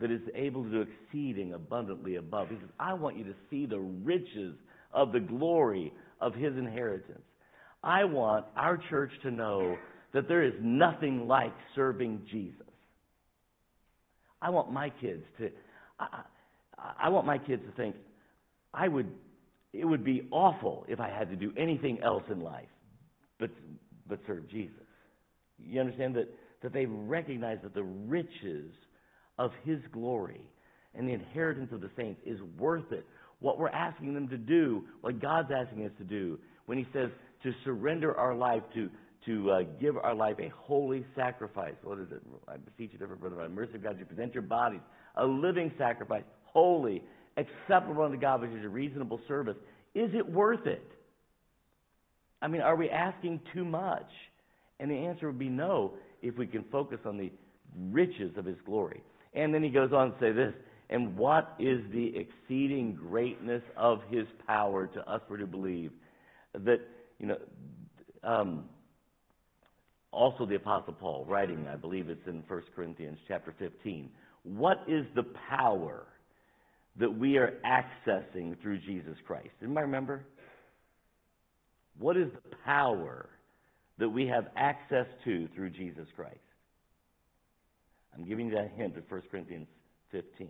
that 0.00 0.10
is 0.10 0.20
able 0.34 0.62
to 0.64 0.70
do 0.70 0.80
exceeding 0.82 1.54
abundantly 1.54 2.16
above. 2.16 2.48
He 2.48 2.56
says, 2.56 2.70
I 2.78 2.94
want 2.94 3.16
you 3.16 3.24
to 3.24 3.34
see 3.50 3.66
the 3.66 3.80
riches 3.80 4.54
of 4.92 5.12
the 5.12 5.20
glory 5.20 5.92
of 6.20 6.34
his 6.34 6.56
inheritance. 6.56 7.22
I 7.82 8.04
want 8.04 8.46
our 8.56 8.80
church 8.90 9.10
to 9.22 9.30
know 9.30 9.76
that 10.12 10.28
there 10.28 10.42
is 10.42 10.54
nothing 10.60 11.26
like 11.26 11.52
serving 11.74 12.22
Jesus. 12.30 12.66
I 14.40 14.50
want 14.50 14.72
my 14.72 14.90
kids 14.90 15.22
to, 15.38 15.50
I, 15.98 16.22
I, 16.76 16.92
I 17.04 17.08
want 17.08 17.26
my 17.26 17.38
kids 17.38 17.62
to 17.66 17.72
think, 17.72 17.96
I 18.72 18.86
would, 18.88 19.10
it 19.72 19.84
would 19.84 20.04
be 20.04 20.28
awful 20.30 20.86
if 20.88 21.00
I 21.00 21.10
had 21.10 21.28
to 21.30 21.36
do 21.36 21.52
anything 21.56 22.00
else 22.02 22.22
in 22.30 22.40
life 22.40 22.68
but, 23.38 23.50
but 24.08 24.20
serve 24.26 24.48
Jesus. 24.48 24.74
You 25.58 25.80
understand 25.80 26.14
that, 26.14 26.28
that 26.62 26.72
they 26.72 26.86
recognize 26.86 27.58
that 27.62 27.74
the 27.74 27.82
riches 27.82 28.70
of 29.38 29.52
His 29.64 29.78
glory 29.92 30.40
and 30.94 31.08
the 31.08 31.12
inheritance 31.12 31.70
of 31.72 31.80
the 31.80 31.90
saints 31.96 32.20
is 32.24 32.38
worth 32.58 32.90
it. 32.92 33.06
What 33.40 33.58
we're 33.58 33.68
asking 33.68 34.14
them 34.14 34.28
to 34.28 34.36
do, 34.36 34.84
what 35.00 35.20
God's 35.20 35.50
asking 35.54 35.84
us 35.84 35.92
to 35.98 36.04
do, 36.04 36.38
when 36.66 36.78
He 36.78 36.86
says 36.92 37.10
to 37.42 37.52
surrender 37.64 38.16
our 38.16 38.34
life, 38.34 38.62
to, 38.74 38.90
to 39.26 39.50
uh, 39.50 39.62
give 39.80 39.96
our 39.96 40.14
life 40.14 40.36
a 40.40 40.50
holy 40.56 41.04
sacrifice. 41.14 41.74
What 41.82 41.98
is 41.98 42.08
it? 42.10 42.20
I 42.48 42.56
beseech 42.56 42.92
you, 42.92 42.98
therefore, 42.98 43.16
brother, 43.16 43.36
by 43.36 43.44
the 43.44 43.48
mercy 43.50 43.74
of 43.74 43.82
God, 43.82 43.98
to 43.98 44.04
present 44.04 44.34
your 44.34 44.42
bodies 44.42 44.80
a 45.18 45.26
living 45.26 45.72
sacrifice, 45.76 46.22
holy, 46.44 47.02
acceptable 47.36 48.04
unto 48.04 48.16
God, 48.16 48.40
which 48.40 48.50
is 48.52 48.64
a 48.64 48.68
reasonable 48.68 49.20
service. 49.28 49.56
Is 49.94 50.10
it 50.14 50.28
worth 50.30 50.66
it? 50.66 50.82
I 52.40 52.48
mean, 52.48 52.60
are 52.60 52.76
we 52.76 52.88
asking 52.88 53.40
too 53.52 53.64
much? 53.64 54.08
And 54.80 54.90
the 54.90 54.94
answer 54.94 55.26
would 55.26 55.38
be 55.38 55.48
no 55.48 55.94
if 56.22 56.36
we 56.36 56.46
can 56.46 56.64
focus 56.70 56.98
on 57.04 57.16
the 57.16 57.30
riches 57.90 58.36
of 58.36 58.44
His 58.44 58.56
glory. 58.64 59.02
And 59.34 59.52
then 59.52 59.62
he 59.62 59.70
goes 59.70 59.92
on 59.92 60.12
to 60.12 60.18
say 60.20 60.32
this 60.32 60.54
and 60.90 61.16
what 61.16 61.54
is 61.58 61.80
the 61.92 62.12
exceeding 62.16 62.94
greatness 62.94 63.62
of 63.76 64.00
his 64.10 64.26
power 64.46 64.86
to 64.86 65.00
us 65.10 65.20
who 65.28 65.46
believe? 65.46 65.92
That, 66.54 66.80
you 67.18 67.26
know, 67.26 67.36
um, 68.22 68.64
also 70.10 70.46
the 70.46 70.54
Apostle 70.54 70.94
Paul 70.94 71.26
writing, 71.28 71.66
I 71.70 71.76
believe 71.76 72.08
it's 72.08 72.26
in 72.26 72.42
1 72.48 72.62
Corinthians 72.74 73.18
chapter 73.28 73.54
15. 73.58 74.08
What 74.44 74.82
is 74.88 75.04
the 75.14 75.24
power 75.48 76.06
that 76.98 77.10
we 77.10 77.36
are 77.36 77.58
accessing 77.66 78.60
through 78.62 78.78
Jesus 78.78 79.16
Christ? 79.26 79.50
Anybody 79.62 79.84
remember? 79.84 80.24
What 81.98 82.16
is 82.16 82.28
the 82.32 82.56
power 82.64 83.28
that 83.98 84.08
we 84.08 84.26
have 84.26 84.46
access 84.56 85.06
to 85.24 85.48
through 85.54 85.70
Jesus 85.70 86.06
Christ? 86.16 86.36
I'm 88.14 88.26
giving 88.26 88.48
you 88.48 88.54
that 88.54 88.72
hint 88.76 88.96
of 88.96 89.04
1 89.08 89.22
Corinthians 89.30 89.68
15. 90.12 90.48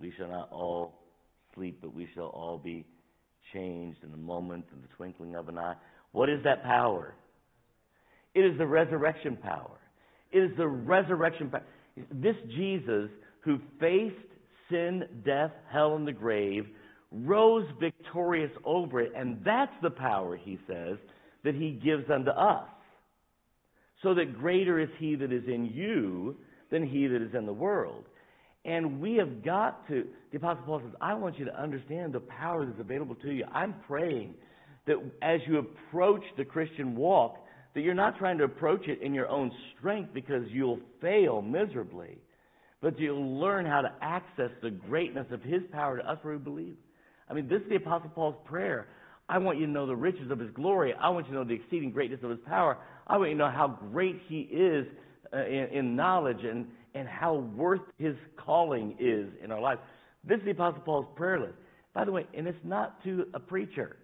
We 0.00 0.12
shall 0.16 0.28
not 0.28 0.50
all 0.52 0.94
sleep, 1.54 1.78
but 1.80 1.94
we 1.94 2.08
shall 2.14 2.26
all 2.26 2.58
be 2.58 2.86
changed 3.52 3.98
in 4.04 4.12
a 4.12 4.16
moment, 4.16 4.66
in 4.72 4.80
the 4.80 4.88
twinkling 4.96 5.34
of 5.34 5.48
an 5.48 5.58
eye. 5.58 5.74
What 6.12 6.28
is 6.28 6.42
that 6.44 6.62
power? 6.62 7.14
It 8.34 8.40
is 8.40 8.56
the 8.58 8.66
resurrection 8.66 9.36
power. 9.36 9.78
It 10.30 10.38
is 10.38 10.56
the 10.56 10.68
resurrection 10.68 11.50
power. 11.50 11.64
This 12.12 12.36
Jesus 12.54 13.10
who 13.40 13.58
faced 13.80 14.14
sin, 14.70 15.04
death, 15.24 15.52
hell, 15.70 15.96
and 15.96 16.06
the 16.06 16.12
grave 16.12 16.66
rose 17.10 17.66
victorious 17.80 18.50
over 18.64 19.00
it, 19.00 19.12
and 19.16 19.40
that's 19.44 19.72
the 19.82 19.90
power, 19.90 20.36
he 20.36 20.58
says, 20.66 20.98
that 21.44 21.54
he 21.54 21.70
gives 21.70 22.10
unto 22.10 22.30
us. 22.30 22.68
So 24.02 24.14
that 24.14 24.38
greater 24.38 24.78
is 24.78 24.88
he 24.98 25.14
that 25.16 25.32
is 25.32 25.44
in 25.46 25.66
you 25.66 26.36
than 26.70 26.86
he 26.86 27.06
that 27.06 27.22
is 27.22 27.34
in 27.34 27.46
the 27.46 27.52
world. 27.52 28.04
And 28.64 29.00
we 29.00 29.14
have 29.14 29.42
got 29.42 29.86
to, 29.88 30.06
the 30.30 30.36
Apostle 30.36 30.64
Paul 30.64 30.80
says, 30.84 30.94
I 31.00 31.14
want 31.14 31.38
you 31.38 31.46
to 31.46 31.60
understand 31.60 32.12
the 32.12 32.20
power 32.20 32.66
that's 32.66 32.80
available 32.80 33.14
to 33.16 33.32
you. 33.32 33.44
I'm 33.52 33.74
praying 33.86 34.34
that 34.86 34.96
as 35.22 35.40
you 35.46 35.58
approach 35.58 36.22
the 36.36 36.44
Christian 36.44 36.94
walk, 36.94 37.36
that 37.74 37.80
you're 37.80 37.94
not 37.94 38.18
trying 38.18 38.38
to 38.38 38.44
approach 38.44 38.86
it 38.88 39.00
in 39.02 39.14
your 39.14 39.28
own 39.28 39.50
strength 39.76 40.12
because 40.12 40.42
you'll 40.50 40.80
fail 41.00 41.40
miserably, 41.40 42.18
but 42.80 42.98
you'll 42.98 43.38
learn 43.38 43.64
how 43.66 43.80
to 43.80 43.92
access 44.02 44.50
the 44.62 44.70
greatness 44.70 45.26
of 45.30 45.42
His 45.42 45.62
power 45.72 45.98
to 45.98 46.10
us 46.10 46.18
who 46.22 46.38
believe. 46.38 46.76
I 47.30 47.34
mean, 47.34 47.48
this 47.48 47.62
is 47.62 47.68
the 47.68 47.76
Apostle 47.76 48.10
Paul's 48.10 48.36
prayer. 48.44 48.88
I 49.28 49.38
want 49.38 49.58
you 49.58 49.66
to 49.66 49.72
know 49.72 49.86
the 49.86 49.96
riches 49.96 50.30
of 50.30 50.38
His 50.38 50.50
glory. 50.52 50.94
I 50.94 51.10
want 51.10 51.26
you 51.26 51.32
to 51.32 51.38
know 51.38 51.44
the 51.44 51.54
exceeding 51.54 51.90
greatness 51.90 52.20
of 52.22 52.30
His 52.30 52.38
power. 52.46 52.78
I 53.06 53.18
want 53.18 53.30
you 53.30 53.36
to 53.36 53.44
know 53.44 53.50
how 53.50 53.78
great 53.92 54.20
He 54.26 54.40
is 54.40 54.86
uh, 55.32 55.44
in, 55.44 55.68
in 55.72 55.96
knowledge 55.96 56.42
and, 56.42 56.66
and 56.94 57.06
how 57.06 57.34
worth 57.34 57.82
his 57.98 58.14
calling 58.36 58.96
is 58.98 59.28
in 59.44 59.52
our 59.52 59.60
life. 59.60 59.78
This 60.24 60.38
is 60.38 60.44
the 60.46 60.50
Apostle 60.52 60.80
Paul's 60.82 61.06
prayer 61.16 61.38
list. 61.38 61.54
By 61.94 62.04
the 62.04 62.12
way, 62.12 62.26
and 62.34 62.46
it's 62.46 62.58
not 62.64 63.02
to 63.04 63.26
a 63.34 63.40
preacher. 63.40 63.96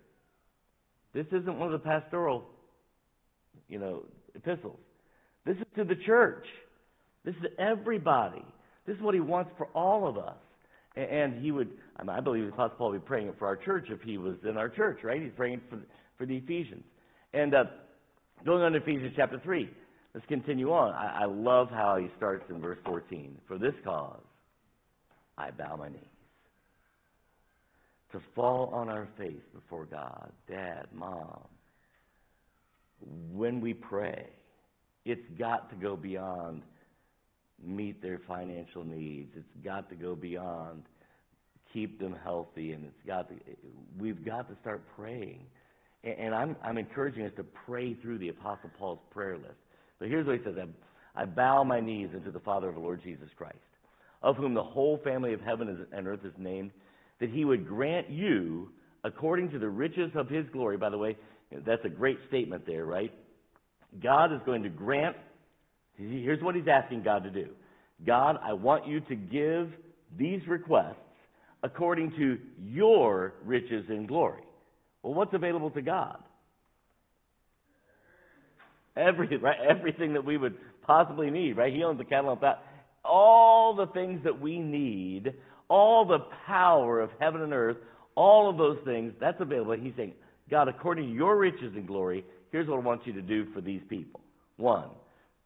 This 1.14 1.26
isn't 1.28 1.58
one 1.58 1.72
of 1.72 1.72
the 1.72 1.87
pastoral, 1.87 2.44
you 3.68 3.78
know, 3.78 4.02
epistles. 4.34 4.78
This 5.46 5.56
is 5.56 5.64
to 5.76 5.84
the 5.84 5.96
church. 6.04 6.44
This 7.24 7.34
is 7.37 7.42
to 7.42 7.60
everybody. 7.62 8.44
This 8.87 8.96
is 8.96 9.02
what 9.02 9.14
he 9.14 9.20
wants 9.20 9.50
for 9.56 9.66
all 9.68 10.06
of 10.06 10.18
us. 10.18 10.37
And 10.96 11.42
he 11.42 11.50
would, 11.50 11.70
I, 11.98 12.20
believe 12.20 12.44
the 12.44 12.52
Apostle 12.52 12.76
Paul 12.78 12.90
would 12.90 13.02
be 13.02 13.07
praying 13.07 13.33
for 13.38 13.46
our 13.46 13.57
church 13.57 13.87
if 13.90 14.00
he 14.02 14.16
was 14.16 14.37
in 14.48 14.57
our 14.57 14.68
church, 14.68 15.00
right? 15.02 15.20
He's 15.20 15.33
praying 15.37 15.61
for, 15.68 15.80
for 16.16 16.24
the 16.24 16.37
Ephesians. 16.37 16.85
And 17.33 17.52
uh, 17.54 17.64
going 18.44 18.62
on 18.62 18.72
to 18.72 18.78
Ephesians 18.78 19.12
chapter 19.16 19.40
3. 19.42 19.68
Let's 20.14 20.26
continue 20.28 20.72
on. 20.72 20.92
I, 20.94 21.22
I 21.22 21.24
love 21.24 21.68
how 21.70 21.96
he 21.96 22.09
starts 22.16 22.44
in 22.48 22.61
verse 22.61 22.78
14. 22.85 23.37
For 23.48 23.59
this 23.59 23.74
cause, 23.83 24.22
I 25.37 25.50
bow 25.50 25.76
my 25.76 25.88
knees. 25.88 26.00
To 28.12 28.20
fall 28.37 28.70
on 28.72 28.88
our 28.88 29.09
face 29.18 29.42
before 29.52 29.87
God, 29.87 30.30
dad, 30.48 30.87
mom. 30.94 31.42
When 33.33 33.61
we 33.61 33.74
pray, 33.74 34.28
it's 35.04 35.28
got 35.37 35.68
to 35.70 35.76
go 35.76 35.96
beyond 35.96 36.62
meet 37.62 38.00
their 38.02 38.20
financial 38.26 38.84
needs. 38.84 39.30
It's 39.36 39.64
got 39.64 39.88
to 39.90 39.96
go 39.96 40.14
beyond 40.14 40.84
keep 41.74 41.98
them 41.98 42.14
healthy, 42.22 42.72
and 42.72 42.84
it's 42.84 43.06
got 43.06 43.28
to, 43.28 43.34
we've 43.98 44.24
got 44.24 44.48
to 44.48 44.56
start 44.62 44.80
praying. 44.96 45.40
And, 46.04 46.34
I'm, 46.34 46.56
I'm 46.62 46.78
encouraging 46.78 47.26
us 47.26 47.32
to 47.36 47.44
pray 47.66 47.94
through 47.94 48.18
the 48.18 48.28
Apostle 48.28 48.70
Paul's 48.78 49.00
prayer 49.10 49.36
list. 49.36 49.58
So 49.98 50.04
here's 50.06 50.26
what 50.26 50.38
he 50.38 50.44
says 50.44 50.54
I 51.16 51.24
bow 51.24 51.64
my 51.64 51.80
knees 51.80 52.10
unto 52.14 52.30
the 52.30 52.40
Father 52.40 52.68
of 52.68 52.74
the 52.74 52.80
Lord 52.80 53.02
Jesus 53.02 53.28
Christ, 53.36 53.56
of 54.22 54.36
whom 54.36 54.54
the 54.54 54.62
whole 54.62 55.00
family 55.02 55.32
of 55.32 55.40
heaven 55.40 55.86
and 55.92 56.06
earth 56.06 56.24
is 56.24 56.32
named, 56.38 56.70
that 57.20 57.30
he 57.30 57.44
would 57.44 57.66
grant 57.66 58.08
you, 58.08 58.70
according 59.02 59.50
to 59.50 59.58
the 59.58 59.68
riches 59.68 60.12
of 60.14 60.28
his 60.28 60.46
glory. 60.52 60.76
By 60.76 60.90
the 60.90 60.98
way, 60.98 61.16
that's 61.66 61.84
a 61.84 61.90
great 61.90 62.18
statement 62.28 62.66
there, 62.66 62.84
right? 62.84 63.12
God 64.02 64.32
is 64.32 64.40
going 64.44 64.62
to 64.62 64.68
grant, 64.68 65.16
here's 65.96 66.42
what 66.42 66.54
he's 66.54 66.68
asking 66.68 67.02
God 67.02 67.24
to 67.24 67.30
do 67.30 67.50
God, 68.04 68.38
I 68.42 68.52
want 68.52 68.87
you 68.87 69.00
to 69.00 69.14
give 69.14 69.71
these 70.18 70.46
requests 70.46 70.96
according 71.62 72.12
to 72.12 72.38
your 72.62 73.35
riches 73.44 73.87
and 73.88 74.06
glory. 74.06 74.42
Well, 75.02 75.14
what's 75.14 75.35
available 75.35 75.71
to 75.71 75.83
God? 75.83 76.18
Every, 78.96 79.37
right, 79.38 79.56
everything 79.68 80.12
that 80.12 80.25
we 80.25 80.37
would 80.37 80.54
possibly 80.83 81.31
need, 81.31 81.56
right? 81.56 81.73
He 81.73 81.83
owns 81.83 81.98
the 81.98 82.04
cattle 82.04 82.31
on 82.31 82.38
that. 82.42 82.62
All 83.04 83.75
the 83.75 83.87
things 83.88 84.23
that 84.25 84.40
we 84.40 84.58
need, 84.58 85.35
all 85.68 86.06
the 86.06 86.21
power 86.46 87.00
of 87.00 87.10
heaven 87.18 87.42
and 87.42 87.52
earth, 87.52 87.77
all 88.14 88.48
of 88.48 88.56
those 88.56 88.79
things, 88.85 89.12
that's 89.21 89.40
available. 89.40 89.73
He's 89.73 89.92
saying, 89.96 90.12
God, 90.50 90.68
according 90.68 91.08
to 91.08 91.12
your 91.12 91.37
riches 91.37 91.73
and 91.75 91.87
glory, 91.87 92.25
here's 92.52 92.68
what 92.68 92.77
I 92.77 92.83
want 92.83 93.06
you 93.06 93.12
to 93.14 93.23
do 93.23 93.52
for 93.52 93.60
these 93.60 93.81
people. 93.88 94.21
One, 94.56 94.90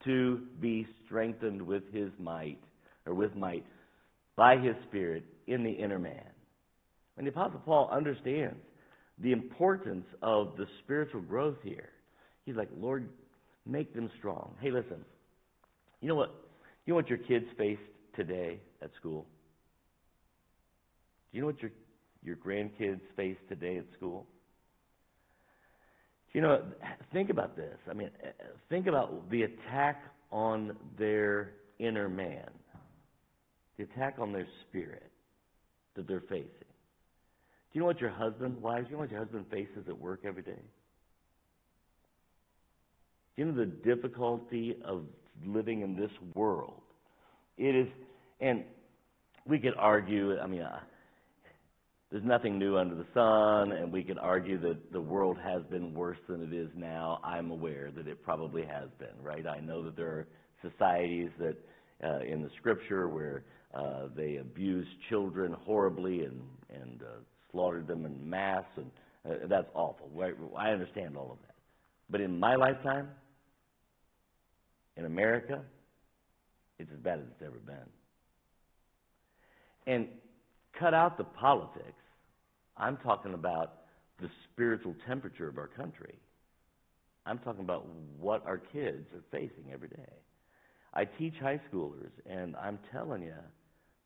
to 0.09 0.41
be 0.61 0.87
strengthened 1.05 1.63
with 1.63 1.83
his 1.93 2.11
might, 2.19 2.61
or 3.07 3.15
with 3.15 3.35
might, 3.37 3.65
by 4.37 4.57
his 4.57 4.75
Spirit 4.89 5.25
in 5.47 5.63
the 5.63 5.71
inner 5.71 5.99
man. 5.99 6.25
And 7.17 7.27
the 7.27 7.31
Apostle 7.31 7.61
Paul 7.65 7.89
understands 7.93 8.61
the 9.19 9.33
importance 9.33 10.07
of 10.23 10.57
the 10.57 10.67
spiritual 10.85 11.21
growth 11.23 11.57
here. 11.63 11.91
He's 12.45 12.57
like, 12.57 12.69
Lord, 12.79 13.09
Make 13.69 13.95
them 13.95 14.11
strong. 14.19 14.55
Hey, 14.61 14.71
listen. 14.71 15.05
You 16.01 16.09
know 16.09 16.15
what? 16.15 16.35
You 16.87 16.93
know 16.93 16.97
what 16.97 17.11
your 17.11 17.19
kids 17.19 17.45
faced 17.59 17.83
today 18.17 18.61
at 18.83 18.91
school? 18.99 19.27
Do 21.31 21.37
you 21.37 21.43
know 21.43 21.49
what 21.49 21.61
your 21.61 21.71
your 22.25 22.37
grandkids 22.37 23.01
face 23.15 23.37
today 23.49 23.77
at 23.77 23.85
school? 23.95 24.27
You 26.33 26.43
know, 26.43 26.62
think 27.12 27.31
about 27.31 27.57
this. 27.57 27.76
I 27.91 27.95
mean, 27.95 28.11
think 28.68 28.87
about 28.87 29.31
the 29.31 29.43
attack 29.43 30.03
on 30.31 30.76
their 30.99 31.53
inner 31.79 32.09
man, 32.09 32.49
the 33.76 33.85
attack 33.85 34.16
on 34.18 34.33
their 34.33 34.47
spirit 34.68 35.11
that 35.97 36.07
they're 36.07 36.20
facing. 36.20 36.49
Do 36.49 37.74
you 37.74 37.81
know 37.81 37.87
what 37.87 38.01
your 38.01 38.11
husband, 38.11 38.61
wives, 38.61 38.87
you 38.89 38.95
know 38.95 39.01
what 39.01 39.11
your 39.11 39.20
husband 39.20 39.47
faces 39.51 39.89
at 39.89 39.99
work 39.99 40.20
every 40.24 40.43
day? 40.43 40.61
Do 43.37 43.43
you 43.43 43.45
know 43.47 43.59
the 43.59 43.66
difficulty 43.66 44.76
of 44.85 45.05
living 45.47 45.83
in 45.83 45.97
this 45.97 46.11
world? 46.35 46.81
It 47.57 47.74
is, 47.74 47.89
and 48.41 48.64
we 49.47 49.59
could 49.59 49.74
argue, 49.76 50.39
I 50.39 50.47
mean, 50.47 50.62
uh, 50.62 50.81
there's 52.11 52.25
nothing 52.25 52.59
new 52.59 52.79
under 52.79 52.95
the 52.95 53.07
sun, 53.13 53.73
and 53.73 53.93
we 53.93 54.03
could 54.03 54.19
argue 54.19 54.59
that 54.61 54.93
the 54.93 55.01
world 55.01 55.37
has 55.45 55.63
been 55.65 55.93
worse 55.93 56.17
than 56.27 56.43
it 56.43 56.55
is 56.55 56.71
now. 56.75 57.21
I'm 57.23 57.51
aware 57.51 57.91
that 57.95 58.09
it 58.09 58.23
probably 58.23 58.63
has 58.65 58.89
been, 58.99 59.23
right? 59.23 59.47
I 59.47 59.61
know 59.61 59.83
that 59.85 59.95
there 59.95 60.07
are 60.07 60.29
societies 60.63 61.29
that, 61.39 61.57
uh, 62.03 62.21
in 62.21 62.43
the 62.43 62.49
scripture, 62.59 63.09
where 63.09 63.45
uh, 63.75 64.09
they 64.17 64.37
abused 64.37 64.89
children 65.11 65.55
horribly 65.67 66.25
and, 66.25 66.41
and 66.71 67.03
uh, 67.03 67.21
slaughtered 67.53 67.87
them 67.87 68.07
in 68.07 68.29
mass, 68.29 68.65
and 68.77 68.91
uh, 69.29 69.47
that's 69.47 69.69
awful. 69.75 70.11
I 70.57 70.71
understand 70.71 71.15
all 71.15 71.33
of 71.33 71.39
that. 71.43 71.55
But 72.09 72.23
in 72.23 72.41
my 72.41 72.55
lifetime, 72.55 73.09
in 74.97 75.05
America, 75.05 75.61
it's 76.79 76.91
as 76.91 76.99
bad 77.01 77.19
as 77.19 77.27
it's 77.33 77.43
ever 77.43 77.59
been. 77.59 77.77
And 79.87 80.09
cut 80.79 80.95
out 80.95 81.18
the 81.18 81.24
politics. 81.24 82.03
I'm 82.76 82.97
talking 82.99 83.35
about 83.35 83.74
the 84.20 84.29
spiritual 84.45 84.95
temperature 85.07 85.49
of 85.49 85.59
our 85.59 85.68
country. 85.68 86.14
I'm 87.26 87.39
talking 87.39 87.61
about 87.62 87.87
what 88.18 88.47
our 88.47 88.59
kids 88.59 89.07
are 89.14 89.22
facing 89.31 89.72
every 89.72 89.89
day. 89.89 90.12
I 90.95 91.05
teach 91.05 91.35
high 91.41 91.61
schoolers, 91.70 92.11
and 92.29 92.57
I'm 92.57 92.79
telling 92.93 93.22
you, 93.22 93.35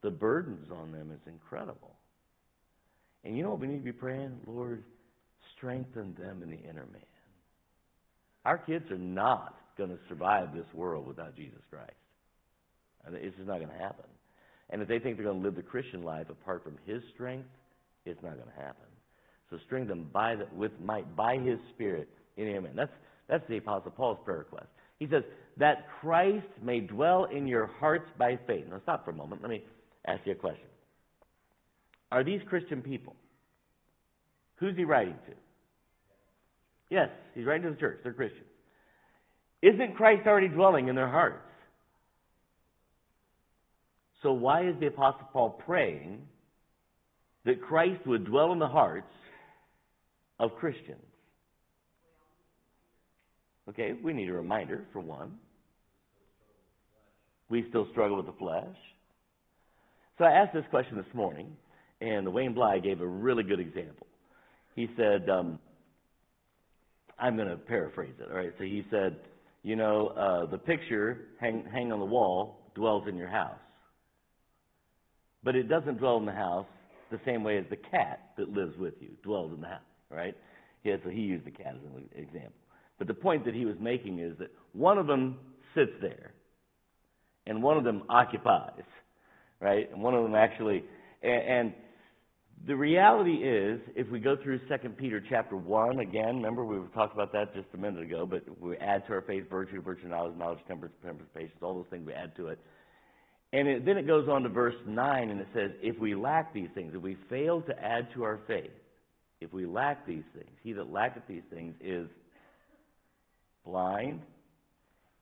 the 0.03 0.11
burdens 0.11 0.69
on 0.73 0.91
them 0.93 1.11
is 1.13 1.21
incredible. 1.27 1.95
And 3.25 3.37
you 3.37 3.43
know 3.45 3.51
what 3.51 3.61
we 3.61 3.69
need 3.69 3.79
to 3.79 3.85
be 3.85 3.93
praying? 3.93 4.41
Lord, 4.47 4.83
strengthen 5.57 6.15
them 6.19 6.43
in 6.43 6.51
the 6.51 6.59
inner 6.59 6.87
man. 6.93 7.03
Our 8.45 8.59
kids 8.59 8.91
are 8.91 8.99
not 8.99 9.55
going 9.79 9.91
to 9.91 9.99
survive 10.09 10.53
this 10.53 10.67
world 10.75 11.07
without 11.07 11.37
Jesus 11.37 11.61
Christ. 11.71 11.93
It's 13.13 13.37
just 13.37 13.49
not 13.49 13.59
going 13.59 13.71
to 13.71 13.79
happen. 13.79 14.07
And 14.73 14.83
if 14.83 14.89
they 14.89 14.99
think 14.99 15.17
they're 15.17 15.27
going 15.27 15.39
to 15.39 15.45
live 15.45 15.55
the 15.55 15.63
Christian 15.63 16.03
life 16.03 16.31
apart 16.31 16.65
from 16.65 16.79
His 16.87 17.03
strength, 17.15 17.49
it's 18.05 18.21
not 18.23 18.35
going 18.35 18.49
to 18.49 18.63
happen. 18.63 18.87
So 19.51 19.59
strengthen 19.67 19.89
them 19.89 20.11
by 20.13 20.35
the, 20.35 20.49
with 20.57 20.73
might 20.83 21.15
by 21.15 21.37
His 21.37 21.59
Spirit 21.75 22.09
in 22.37 22.47
Him. 22.49 22.65
And 22.65 22.77
that's 22.77 22.93
that's 23.29 23.47
the 23.49 23.59
Apostle 23.59 23.93
Paul's 23.93 24.19
prayer 24.25 24.39
request. 24.39 24.67
He 24.99 25.07
says 25.09 25.23
that 25.59 25.87
Christ 26.01 26.47
may 26.63 26.81
dwell 26.81 27.25
in 27.25 27.47
your 27.47 27.67
hearts 27.67 28.09
by 28.19 28.39
faith. 28.47 28.65
Now 28.69 28.81
stop 28.83 29.05
for 29.05 29.11
a 29.11 29.15
moment. 29.15 29.43
Let 29.43 29.51
me 29.51 29.63
ask 30.07 30.21
you 30.25 30.33
a 30.33 30.37
question. 30.37 30.67
Are 32.11 32.25
these 32.25 32.41
Christian 32.49 32.83
people? 32.83 33.15
Who's 34.57 34.77
he 34.77 34.85
writing 34.85 35.17
to? 35.27 35.33
Yes, 36.91 37.09
he's 37.35 37.45
writing 37.45 37.65
to 37.65 37.71
the 37.71 37.81
church. 37.81 38.01
They're 38.03 38.13
Christians. 38.13 38.47
Isn't 39.63 39.97
Christ 39.97 40.27
already 40.27 40.49
dwelling 40.49 40.89
in 40.89 40.95
their 40.95 41.09
hearts? 41.09 41.49
So 44.23 44.33
why 44.33 44.69
is 44.69 44.75
the 44.79 44.87
Apostle 44.87 45.29
Paul 45.33 45.51
praying 45.51 46.23
that 47.45 47.61
Christ 47.61 48.07
would 48.07 48.25
dwell 48.25 48.53
in 48.53 48.59
the 48.59 48.69
hearts 48.69 49.13
of 50.39 50.55
Christians? 50.57 51.03
Okay, 53.69 53.93
we 54.03 54.13
need 54.13 54.29
a 54.29 54.33
reminder, 54.33 54.85
for 54.93 55.01
one. 55.01 55.39
We 57.49 57.65
still 57.69 57.87
struggle 57.93 58.17
with 58.17 58.27
the 58.27 58.33
flesh. 58.33 58.77
So 60.19 60.25
I 60.25 60.33
asked 60.33 60.55
this 60.55 60.65
question 60.71 60.97
this 60.97 61.15
morning, 61.15 61.57
and 62.01 62.33
Wayne 62.33 62.55
Bly 62.55 62.79
gave 62.79 63.01
a 63.01 63.07
really 63.07 63.43
good 63.43 63.61
example. 63.61 64.07
He 64.75 64.89
said, 64.97 65.29
um, 65.29 65.59
I'm 67.19 67.37
going 67.37 67.49
to 67.49 67.57
paraphrase 67.57 68.15
it. 68.19 68.29
All 68.31 68.37
right, 68.37 68.53
so 68.59 68.65
he 68.65 68.85
said, 68.91 69.17
you 69.63 69.77
know, 69.77 70.09
uh, 70.09 70.51
the 70.51 70.59
picture 70.59 71.29
hang, 71.41 71.65
hang 71.73 71.93
on 71.93 72.01
the 72.01 72.05
wall 72.05 72.59
dwells 72.75 73.07
in 73.07 73.17
your 73.17 73.29
house, 73.29 73.59
but 75.43 75.57
it 75.57 75.69
doesn't 75.69 75.99
dwell 75.99 76.17
in 76.19 76.27
the 76.27 76.33
house 76.33 76.67
the 77.11 77.21
same 77.25 77.45
way 77.45 77.59
as 77.59 77.65
the 77.71 77.77
cat 77.77 78.31
that 78.37 78.49
lives 78.49 78.77
with 78.79 78.95
you 79.01 79.11
dwells 79.23 79.53
in 79.55 79.61
the 79.61 79.69
house, 79.69 79.81
right? 80.11 80.37
Yeah, 80.85 80.97
so 81.05 81.11
he 81.11 81.21
used 81.21 81.45
the 81.45 81.51
cat 81.51 81.75
as 81.77 81.95
an 81.95 82.09
example. 82.15 82.53
But 82.99 83.07
the 83.07 83.15
point 83.15 83.45
that 83.45 83.55
he 83.55 83.65
was 83.65 83.77
making 83.81 84.19
is 84.19 84.37
that 84.39 84.51
one 84.73 84.99
of 84.99 85.07
them 85.07 85.37
sits 85.75 85.93
there, 86.01 86.33
and 87.47 87.63
one 87.63 87.77
of 87.77 87.85
them 87.85 88.05
occupies, 88.09 88.83
right? 89.61 89.91
And 89.93 90.03
one 90.03 90.15
of 90.15 90.23
them 90.23 90.35
actually, 90.35 90.85
and, 91.23 91.43
and 91.43 91.75
the 92.67 92.77
reality 92.77 93.35
is, 93.35 93.81
if 93.97 94.09
we 94.09 94.21
go 94.21 94.37
through 94.37 94.61
2 94.61 94.89
Peter 94.91 95.23
chapter 95.29 95.57
1, 95.57 95.99
again, 95.99 96.37
remember 96.37 96.65
we 96.65 96.79
talked 96.95 97.13
about 97.13 97.33
that 97.33 97.53
just 97.55 97.67
a 97.75 97.77
minute 97.77 98.03
ago, 98.03 98.25
but 98.25 98.43
we 98.61 98.77
add 98.77 99.05
to 99.09 99.15
our 99.15 99.23
faith 99.23 99.51
virtue, 99.51 99.83
virtue, 99.83 100.07
knowledge, 100.07 100.37
knowledge, 100.39 100.61
temperance, 100.69 100.95
temperance, 101.05 101.31
patience, 101.35 101.59
all 101.61 101.75
those 101.75 101.87
things 101.91 102.07
we 102.07 102.13
add 102.13 102.37
to 102.37 102.49
it. 102.49 102.61
And 103.53 103.69
it, 103.69 103.85
then 103.85 103.99
it 103.99 104.07
goes 104.07 104.29
on 104.29 104.43
to 104.45 104.49
verse 104.49 104.75
9, 104.87 105.31
and 105.31 105.41
it 105.41 105.49
says, 105.55 105.73
If 105.83 105.99
we 105.99 106.15
lack 106.15 106.55
these 106.55 106.69
things, 106.75 106.95
if 106.95 107.03
we 107.03 107.17
fail 107.29 107.61
to 107.63 107.85
add 107.85 108.09
to 108.15 108.23
our 108.23 108.41
faith, 108.47 108.71
if 109.41 109.53
we 109.53 109.67
lack 109.67 110.07
these 110.07 110.25
things, 110.35 110.51
he 110.63 110.73
that 110.73 110.91
lacketh 110.91 111.25
these 111.29 111.43
things 111.53 111.75
is 111.81 112.09
blind, 113.65 114.23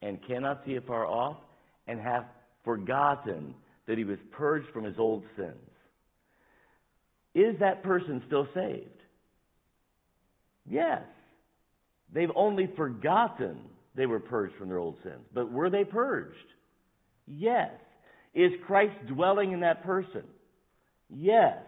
and 0.02 0.18
cannot 0.26 0.62
see 0.64 0.76
afar 0.76 1.06
off, 1.06 1.38
and 1.86 2.00
hath 2.00 2.24
forgotten 2.64 3.54
that 3.86 3.98
he 3.98 4.04
was 4.04 4.18
purged 4.30 4.68
from 4.72 4.84
his 4.84 4.94
old 4.98 5.24
sins. 5.36 5.54
Is 7.34 7.58
that 7.60 7.82
person 7.82 8.22
still 8.26 8.46
saved? 8.54 8.86
Yes. 10.68 11.02
They've 12.12 12.30
only 12.34 12.68
forgotten 12.76 13.58
they 13.94 14.06
were 14.06 14.20
purged 14.20 14.54
from 14.56 14.68
their 14.68 14.78
old 14.78 14.96
sins. 15.02 15.24
But 15.34 15.50
were 15.50 15.70
they 15.70 15.84
purged? 15.84 16.36
Yes. 17.26 17.72
Is 18.34 18.52
Christ 18.66 18.94
dwelling 19.08 19.52
in 19.52 19.60
that 19.60 19.84
person? 19.84 20.22
Yes. 21.08 21.58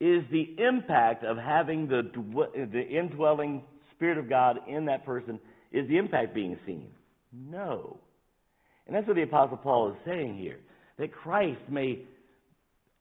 Is 0.00 0.22
the 0.30 0.56
impact 0.58 1.24
of 1.24 1.36
having 1.36 1.86
the, 1.86 2.02
the 2.54 2.82
indwelling 2.82 3.62
Spirit 3.94 4.16
of 4.16 4.30
God 4.30 4.60
in 4.66 4.86
that 4.86 5.04
person 5.04 5.38
is 5.72 5.86
the 5.88 5.98
impact 5.98 6.34
being 6.34 6.58
seen? 6.64 6.88
No. 7.32 7.98
And 8.86 8.96
that's 8.96 9.06
what 9.06 9.16
the 9.16 9.22
Apostle 9.22 9.58
Paul 9.58 9.90
is 9.90 9.96
saying 10.06 10.38
here 10.38 10.58
that 10.98 11.12
Christ 11.12 11.60
may 11.68 12.02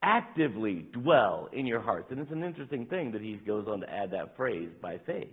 actively 0.01 0.85
dwell 0.93 1.49
in 1.51 1.65
your 1.65 1.81
hearts. 1.81 2.07
And 2.11 2.19
it's 2.19 2.31
an 2.31 2.43
interesting 2.43 2.85
thing 2.85 3.11
that 3.13 3.21
he 3.21 3.33
goes 3.45 3.65
on 3.67 3.81
to 3.81 3.89
add 3.89 4.11
that 4.11 4.35
phrase 4.35 4.69
by 4.81 4.99
faith. 5.05 5.27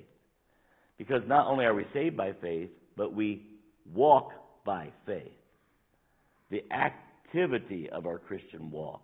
Because 0.99 1.23
not 1.27 1.47
only 1.47 1.65
are 1.65 1.75
we 1.75 1.85
saved 1.93 2.17
by 2.17 2.33
faith, 2.41 2.71
but 2.97 3.13
we 3.13 3.47
walk 3.93 4.31
by 4.65 4.91
faith. 5.05 5.33
The 6.51 6.63
activity 7.37 7.89
of 7.91 8.07
our 8.07 8.19
Christian 8.19 8.71
walk 8.71 9.03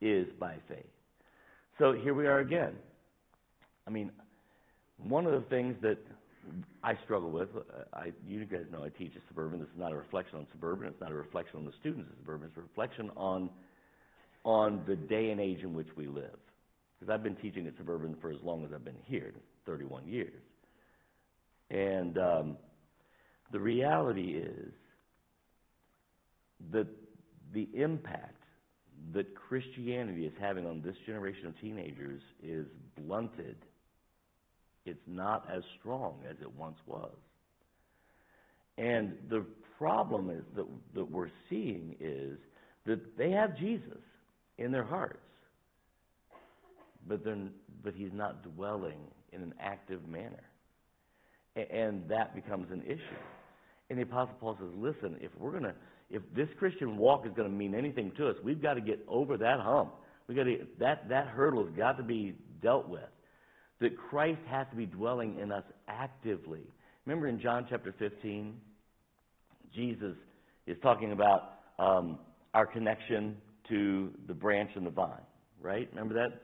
is 0.00 0.26
by 0.40 0.54
faith. 0.68 0.86
So 1.78 1.92
here 1.92 2.14
we 2.14 2.26
are 2.26 2.38
again. 2.38 2.72
I 3.86 3.90
mean, 3.90 4.10
one 5.06 5.26
of 5.26 5.32
the 5.32 5.46
things 5.48 5.76
that 5.82 5.98
I 6.82 6.94
struggle 7.04 7.30
with. 7.30 7.48
Uh, 7.56 7.82
I, 7.92 8.12
you 8.26 8.44
guys 8.46 8.62
know 8.72 8.84
I 8.84 8.88
teach 8.88 9.12
at 9.14 9.22
Suburban. 9.28 9.58
This 9.58 9.68
is 9.68 9.78
not 9.78 9.92
a 9.92 9.96
reflection 9.96 10.38
on 10.38 10.46
Suburban. 10.52 10.86
It's 10.88 11.00
not 11.00 11.10
a 11.10 11.14
reflection 11.14 11.58
on 11.58 11.64
the 11.66 11.72
students 11.80 12.08
at 12.10 12.18
Suburban. 12.18 12.48
It's 12.48 12.56
a 12.56 12.60
reflection 12.60 13.10
on 13.16 13.50
on 14.44 14.82
the 14.86 14.94
day 14.94 15.30
and 15.30 15.40
age 15.40 15.62
in 15.62 15.74
which 15.74 15.88
we 15.96 16.06
live. 16.06 16.38
Because 16.98 17.12
I've 17.12 17.24
been 17.24 17.34
teaching 17.36 17.66
at 17.66 17.76
Suburban 17.76 18.16
for 18.22 18.30
as 18.30 18.38
long 18.44 18.64
as 18.64 18.70
I've 18.72 18.84
been 18.84 18.94
here, 19.04 19.34
31 19.66 20.06
years. 20.06 20.40
And 21.70 22.16
um, 22.16 22.56
the 23.50 23.58
reality 23.58 24.40
is 24.40 24.72
that 26.70 26.86
the 27.52 27.68
impact 27.74 28.42
that 29.12 29.34
Christianity 29.34 30.26
is 30.26 30.32
having 30.40 30.66
on 30.66 30.82
this 30.82 30.96
generation 31.06 31.46
of 31.46 31.60
teenagers 31.60 32.22
is 32.42 32.66
blunted 32.98 33.56
it's 34.86 35.02
not 35.06 35.46
as 35.52 35.62
strong 35.78 36.14
as 36.30 36.36
it 36.40 36.50
once 36.56 36.78
was. 36.86 37.12
And 38.78 39.16
the 39.28 39.44
problem 39.76 40.30
is 40.30 40.44
that, 40.54 40.66
that 40.94 41.10
we're 41.10 41.30
seeing 41.50 41.96
is 42.00 42.38
that 42.86 43.18
they 43.18 43.32
have 43.32 43.58
Jesus 43.58 43.98
in 44.58 44.70
their 44.70 44.84
hearts, 44.84 45.18
but, 47.06 47.20
but 47.82 47.94
he's 47.94 48.12
not 48.12 48.42
dwelling 48.54 48.98
in 49.32 49.42
an 49.42 49.54
active 49.60 50.06
manner. 50.08 50.44
And 51.56 52.08
that 52.08 52.34
becomes 52.34 52.70
an 52.70 52.82
issue. 52.82 53.00
And 53.90 53.98
the 53.98 54.02
Apostle 54.02 54.36
Paul 54.40 54.56
says, 54.60 54.70
listen, 54.76 55.16
if 55.20 55.30
we're 55.38 55.52
going 55.52 55.64
to, 55.64 55.74
if 56.10 56.22
this 56.34 56.48
Christian 56.58 56.96
walk 56.96 57.26
is 57.26 57.32
going 57.34 57.48
to 57.48 57.54
mean 57.54 57.74
anything 57.74 58.12
to 58.16 58.28
us, 58.28 58.36
we've 58.44 58.62
got 58.62 58.74
to 58.74 58.80
get 58.80 59.04
over 59.08 59.36
that 59.36 59.60
hump. 59.60 59.94
We 60.28 60.34
got 60.34 60.44
to 60.44 60.66
that 60.78 61.08
that 61.08 61.28
hurdle 61.28 61.66
has 61.66 61.74
got 61.76 61.96
to 61.98 62.02
be 62.02 62.34
dealt 62.62 62.88
with 62.88 63.08
that 63.80 63.96
Christ 63.96 64.40
has 64.48 64.66
to 64.70 64.76
be 64.76 64.86
dwelling 64.86 65.38
in 65.38 65.52
us 65.52 65.64
actively. 65.88 66.62
Remember 67.04 67.28
in 67.28 67.40
John 67.40 67.66
chapter 67.68 67.94
15, 67.98 68.56
Jesus 69.74 70.16
is 70.66 70.76
talking 70.82 71.12
about 71.12 71.52
um, 71.78 72.18
our 72.54 72.66
connection 72.66 73.36
to 73.68 74.10
the 74.26 74.34
branch 74.34 74.70
and 74.74 74.86
the 74.86 74.90
vine, 74.90 75.20
right? 75.60 75.88
Remember 75.92 76.14
that? 76.14 76.42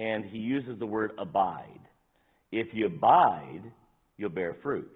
And 0.00 0.24
he 0.24 0.38
uses 0.38 0.78
the 0.78 0.86
word 0.86 1.12
abide. 1.18 1.80
If 2.52 2.68
you 2.72 2.86
abide, 2.86 3.62
you'll 4.16 4.30
bear 4.30 4.56
fruit. 4.62 4.92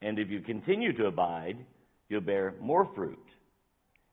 And 0.00 0.18
if 0.18 0.30
you 0.30 0.40
continue 0.40 0.96
to 0.96 1.06
abide, 1.06 1.58
you'll 2.14 2.20
bear 2.20 2.54
more 2.60 2.88
fruit. 2.94 3.18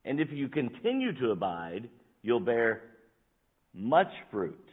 And 0.05 0.19
if 0.19 0.31
you 0.31 0.49
continue 0.49 1.13
to 1.19 1.29
abide, 1.29 1.87
you'll 2.23 2.39
bear 2.39 2.81
much 3.75 4.11
fruit. 4.31 4.65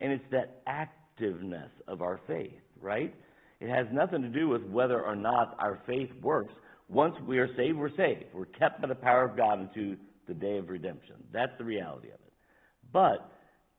And 0.00 0.10
it's 0.10 0.24
that 0.32 0.62
activeness 0.66 1.70
of 1.86 2.02
our 2.02 2.20
faith, 2.26 2.58
right? 2.80 3.14
It 3.60 3.68
has 3.68 3.86
nothing 3.92 4.22
to 4.22 4.28
do 4.28 4.48
with 4.48 4.64
whether 4.64 5.00
or 5.00 5.14
not 5.14 5.54
our 5.60 5.80
faith 5.86 6.10
works. 6.20 6.52
once 6.88 7.14
we 7.24 7.38
are 7.38 7.48
saved, 7.56 7.78
we're 7.78 7.96
saved. 7.96 8.24
We're 8.34 8.46
kept 8.46 8.82
by 8.82 8.88
the 8.88 8.96
power 8.96 9.24
of 9.24 9.36
God 9.36 9.60
unto 9.60 9.96
the 10.26 10.34
day 10.34 10.58
of 10.58 10.68
redemption. 10.70 11.14
That's 11.32 11.52
the 11.56 11.64
reality 11.64 12.08
of 12.08 12.14
it. 12.14 12.32
But 12.92 13.30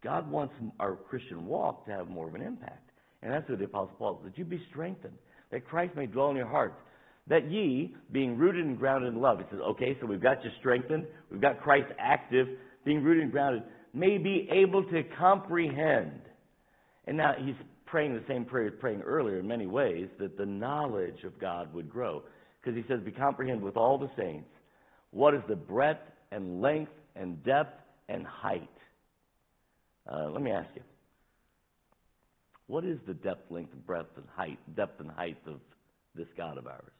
God 0.01 0.31
wants 0.31 0.53
our 0.79 0.95
Christian 0.95 1.45
walk 1.45 1.85
to 1.87 1.91
have 1.91 2.07
more 2.07 2.29
of 2.29 2.35
an 2.35 2.41
impact. 2.41 2.89
And 3.21 3.33
that's 3.33 3.49
what 3.49 3.59
the 3.59 3.65
Apostle 3.65 3.95
Paul 3.99 4.21
says, 4.23 4.31
that 4.31 4.37
you 4.37 4.45
be 4.45 4.61
strengthened, 4.69 5.17
that 5.51 5.67
Christ 5.67 5.93
may 5.97 6.05
dwell 6.05 6.29
in 6.29 6.37
your 6.37 6.47
hearts. 6.47 6.77
That 7.27 7.49
ye, 7.49 7.95
being 8.11 8.37
rooted 8.37 8.65
and 8.65 8.77
grounded 8.77 9.13
in 9.13 9.21
love, 9.21 9.39
he 9.39 9.45
says, 9.51 9.59
okay, 9.61 9.97
so 9.99 10.07
we've 10.07 10.21
got 10.21 10.43
you 10.43 10.49
strengthened, 10.59 11.05
we've 11.29 11.41
got 11.41 11.61
Christ 11.61 11.87
active, 11.99 12.47
being 12.83 13.03
rooted 13.03 13.23
and 13.23 13.31
grounded, 13.31 13.63
may 13.93 14.17
be 14.17 14.49
able 14.51 14.83
to 14.85 15.03
comprehend. 15.17 16.21
And 17.05 17.17
now 17.17 17.33
he's 17.37 17.55
praying 17.85 18.13
the 18.13 18.23
same 18.27 18.45
prayer 18.45 18.63
he 18.65 18.69
was 18.71 18.79
praying 18.79 19.01
earlier 19.01 19.39
in 19.39 19.47
many 19.47 19.67
ways, 19.67 20.07
that 20.19 20.37
the 20.37 20.45
knowledge 20.45 21.23
of 21.23 21.39
God 21.39 21.73
would 21.73 21.89
grow. 21.89 22.23
Because 22.61 22.75
he 22.75 22.83
says, 22.87 23.01
be 23.03 23.11
comprehend 23.11 23.61
with 23.61 23.77
all 23.77 23.97
the 23.97 24.09
saints 24.17 24.49
what 25.11 25.33
is 25.33 25.41
the 25.47 25.55
breadth 25.55 26.07
and 26.31 26.61
length 26.61 26.91
and 27.15 27.43
depth 27.43 27.81
and 28.07 28.25
height. 28.25 28.69
Uh, 30.11 30.29
let 30.29 30.41
me 30.41 30.51
ask 30.51 30.69
you, 30.75 30.81
what 32.67 32.85
is 32.85 32.97
the 33.05 33.13
depth, 33.13 33.51
length, 33.51 33.73
breadth 33.85 34.15
and 34.15 34.25
height, 34.35 34.57
depth 34.75 34.99
and 35.01 35.11
height 35.11 35.37
of 35.45 35.59
this 36.15 36.27
God 36.37 36.57
of 36.57 36.67
ours? 36.67 36.91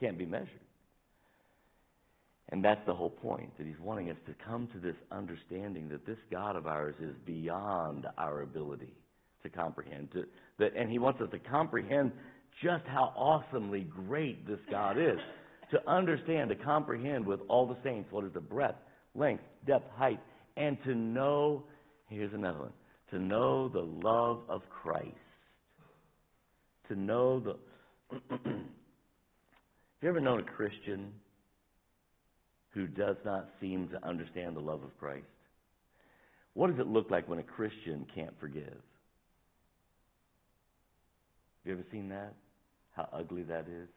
Can't 0.00 0.18
be 0.18 0.26
measured. 0.26 0.48
And 2.50 2.64
that's 2.64 2.80
the 2.86 2.94
whole 2.94 3.10
point, 3.10 3.56
that 3.58 3.66
he's 3.66 3.78
wanting 3.80 4.10
us 4.10 4.16
to 4.26 4.34
come 4.46 4.68
to 4.72 4.78
this 4.78 4.96
understanding 5.12 5.88
that 5.90 6.06
this 6.06 6.16
God 6.30 6.56
of 6.56 6.66
ours 6.66 6.94
is 7.00 7.14
beyond 7.26 8.06
our 8.16 8.40
ability 8.42 8.94
to 9.42 9.50
comprehend. 9.50 10.10
To, 10.12 10.24
that, 10.58 10.74
and 10.74 10.90
he 10.90 10.98
wants 10.98 11.20
us 11.20 11.30
to 11.30 11.38
comprehend 11.38 12.12
just 12.62 12.84
how 12.86 13.12
awesomely 13.16 13.82
great 13.82 14.46
this 14.46 14.60
God 14.70 14.98
is. 14.98 15.18
to 15.70 15.90
understand, 15.90 16.48
to 16.48 16.56
comprehend 16.56 17.26
with 17.26 17.40
all 17.48 17.66
the 17.66 17.76
saints 17.84 18.10
what 18.10 18.24
is 18.24 18.32
the 18.32 18.40
breadth, 18.40 18.78
length, 19.14 19.42
depth, 19.66 19.90
height, 19.96 20.20
and 20.56 20.78
to 20.84 20.94
know, 20.94 21.64
here's 22.08 22.32
another 22.32 22.60
one, 22.60 22.72
to 23.10 23.18
know 23.18 23.68
the 23.68 23.80
love 23.80 24.40
of 24.48 24.62
Christ. 24.70 25.14
To 26.88 26.98
know 26.98 27.40
the. 27.40 27.56
Have 30.00 30.04
you 30.04 30.10
ever 30.10 30.20
known 30.20 30.38
a 30.38 30.44
Christian 30.44 31.12
who 32.70 32.86
does 32.86 33.16
not 33.24 33.48
seem 33.60 33.88
to 33.88 34.06
understand 34.06 34.54
the 34.54 34.60
love 34.60 34.84
of 34.84 34.96
Christ? 34.96 35.24
What 36.54 36.70
does 36.70 36.78
it 36.78 36.86
look 36.86 37.10
like 37.10 37.28
when 37.28 37.40
a 37.40 37.42
Christian 37.42 38.06
can't 38.14 38.38
forgive? 38.38 38.62
Have 41.64 41.64
you 41.64 41.72
ever 41.72 41.84
seen 41.90 42.08
that? 42.10 42.34
How 42.92 43.08
ugly 43.12 43.42
that 43.42 43.66
is? 43.68 43.88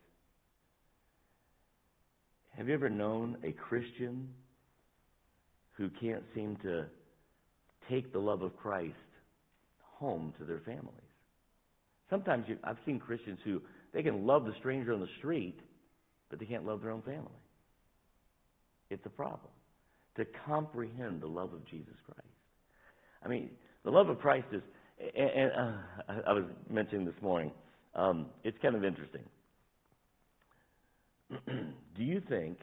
Have 2.58 2.68
you 2.68 2.74
ever 2.74 2.89
known 2.89 3.38
a 3.43 3.52
Christian 3.52 4.28
who 5.74 5.89
can't 6.02 6.24
seem 6.34 6.58
to 6.64 6.86
take 7.89 8.12
the 8.12 8.20
love 8.20 8.41
of 8.41 8.58
Christ 8.58 8.95
home 9.97 10.34
to 10.39 10.45
their 10.45 10.62
families? 10.62 10.95
Sometimes 12.10 12.45
you, 12.47 12.58
I've 12.64 12.78
seen 12.88 12.99
Christians 12.99 13.38
who 13.43 13.62
they 13.93 14.02
can 14.02 14.26
love 14.26 14.45
the 14.45 14.54
stranger 14.60 14.93
on 14.93 14.99
the 14.99 15.08
street, 15.20 15.60
but 16.32 16.39
they 16.39 16.45
can't 16.45 16.65
love 16.65 16.82
their 16.82 16.91
own 16.91 17.03
family. 17.03 17.27
It's 18.89 19.05
a 19.05 19.09
problem 19.09 19.51
to 20.15 20.25
comprehend 20.47 21.21
the 21.21 21.27
love 21.27 21.53
of 21.53 21.63
Jesus 21.69 21.93
Christ. 22.05 22.21
I 23.23 23.27
mean, 23.27 23.51
the 23.84 23.91
love 23.91 24.09
of 24.09 24.19
Christ 24.19 24.47
is, 24.51 24.61
and, 25.15 25.51
uh, 25.51 26.21
I 26.27 26.34
was 26.34 26.45
mentioning 26.69 27.05
this 27.05 27.21
morning, 27.21 27.51
um, 27.93 28.27
it's 28.43 28.57
kind 28.61 28.75
of 28.75 28.84
interesting. 28.84 29.21
Do 31.47 32.03
you 32.03 32.21
think 32.27 32.57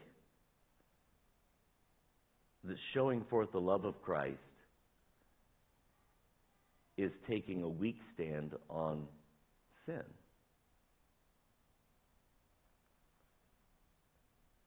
that 2.63 2.75
showing 2.93 3.23
forth 3.29 3.51
the 3.51 3.61
love 3.61 3.85
of 3.85 4.01
Christ 4.01 4.37
is 6.97 7.11
taking 7.27 7.63
a 7.63 7.69
weak 7.69 7.97
stand 8.13 8.53
on 8.69 9.07
sin? 9.85 10.03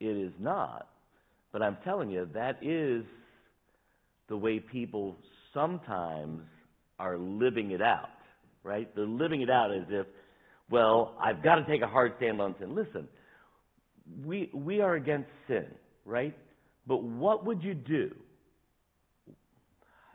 It 0.03 0.16
is 0.16 0.32
not. 0.40 0.88
But 1.53 1.62
I'm 1.62 1.76
telling 1.84 2.11
you, 2.11 2.28
that 2.34 2.59
is 2.61 3.05
the 4.28 4.36
way 4.36 4.59
people 4.59 5.16
sometimes 5.55 6.42
are 6.98 7.16
living 7.16 7.70
it 7.70 7.80
out, 7.80 8.09
right? 8.64 8.92
They're 8.96 9.07
living 9.07 9.42
it 9.42 9.50
out 9.50 9.72
as 9.72 9.84
if, 9.90 10.07
well, 10.70 11.14
I've 11.22 11.40
got 11.42 11.57
to 11.57 11.64
take 11.66 11.82
a 11.82 11.86
hard 11.86 12.14
stand 12.16 12.40
on 12.40 12.57
sin. 12.59 12.74
Listen, 12.74 13.07
we, 14.24 14.50
we 14.53 14.80
are 14.80 14.94
against 14.94 15.28
sin, 15.46 15.66
right? 16.05 16.36
But 16.86 17.05
what 17.05 17.46
would 17.46 17.62
you 17.62 17.74
do? 17.74 18.12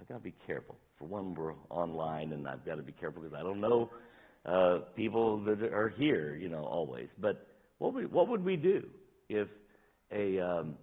I've 0.02 0.08
got 0.10 0.16
to 0.16 0.24
be 0.24 0.36
careful. 0.46 0.76
For 1.00 1.06
one, 1.06 1.34
we're 1.34 1.54
online, 1.70 2.34
and 2.34 2.46
I've 2.46 2.66
got 2.66 2.76
to 2.76 2.84
be 2.84 2.92
careful 2.92 3.22
because 3.22 3.38
I 3.40 3.44
don't 3.44 3.62
know 3.62 3.90
uh, 4.46 4.80
people 4.98 5.40
that 5.46 5.62
are 5.62 5.94
here, 5.98 6.36
you 6.36 6.50
know, 6.50 6.66
always. 6.66 7.08
But 7.22 7.48
what 7.78 7.94
would, 7.94 8.12
what 8.12 8.28
would 8.28 8.44
we 8.44 8.58
do 8.58 8.84
if 9.30 9.48
a 10.12 10.40
um, 10.40 10.76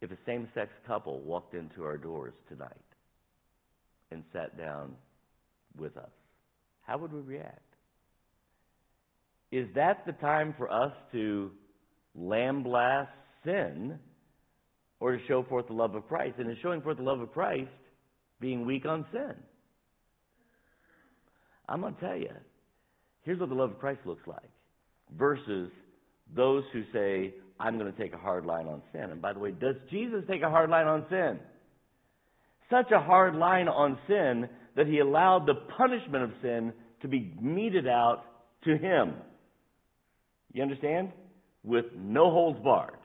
if 0.00 0.10
a 0.10 0.16
same-sex 0.24 0.70
couple 0.86 1.20
walked 1.20 1.54
into 1.54 1.84
our 1.84 1.98
doors 1.98 2.32
tonight 2.48 2.70
and 4.10 4.22
sat 4.32 4.56
down 4.56 4.94
with 5.78 5.96
us? 5.96 6.10
How 6.82 6.98
would 6.98 7.12
we 7.12 7.20
react? 7.20 7.60
Is 9.52 9.66
that 9.74 10.06
the 10.06 10.12
time 10.12 10.54
for 10.56 10.70
us 10.70 10.92
to 11.12 11.50
lamb 12.14 12.64
sin 13.44 13.98
or 15.00 15.16
to 15.16 15.26
show 15.26 15.42
forth 15.42 15.66
the 15.66 15.72
love 15.74 15.94
of 15.94 16.06
Christ? 16.08 16.36
And 16.38 16.48
in 16.48 16.56
showing 16.62 16.80
forth 16.80 16.98
the 16.98 17.02
love 17.02 17.20
of 17.20 17.32
Christ, 17.32 17.68
being 18.40 18.64
weak 18.64 18.86
on 18.86 19.04
sin. 19.12 19.34
I'm 21.68 21.80
going 21.80 21.94
to 21.94 22.00
tell 22.00 22.16
you, 22.16 22.30
here's 23.22 23.38
what 23.38 23.48
the 23.48 23.54
love 23.54 23.70
of 23.70 23.78
Christ 23.78 24.00
looks 24.04 24.26
like 24.26 24.50
versus 25.16 25.70
those 26.34 26.64
who 26.72 26.82
say, 26.92 27.34
I'm 27.58 27.78
going 27.78 27.92
to 27.92 27.98
take 27.98 28.14
a 28.14 28.18
hard 28.18 28.46
line 28.46 28.66
on 28.66 28.82
sin. 28.92 29.02
And 29.10 29.20
by 29.20 29.32
the 29.32 29.38
way, 29.38 29.50
does 29.50 29.76
Jesus 29.90 30.22
take 30.28 30.42
a 30.42 30.48
hard 30.48 30.70
line 30.70 30.86
on 30.86 31.04
sin? 31.10 31.38
Such 32.70 32.90
a 32.92 33.00
hard 33.00 33.34
line 33.34 33.68
on 33.68 33.98
sin 34.06 34.48
that 34.76 34.86
he 34.86 35.00
allowed 35.00 35.46
the 35.46 35.54
punishment 35.76 36.24
of 36.24 36.30
sin 36.40 36.72
to 37.02 37.08
be 37.08 37.34
meted 37.40 37.86
out 37.86 38.22
to 38.64 38.76
him. 38.76 39.14
You 40.52 40.62
understand? 40.62 41.12
With 41.64 41.86
no 41.96 42.30
holds 42.30 42.60
barred. 42.60 42.96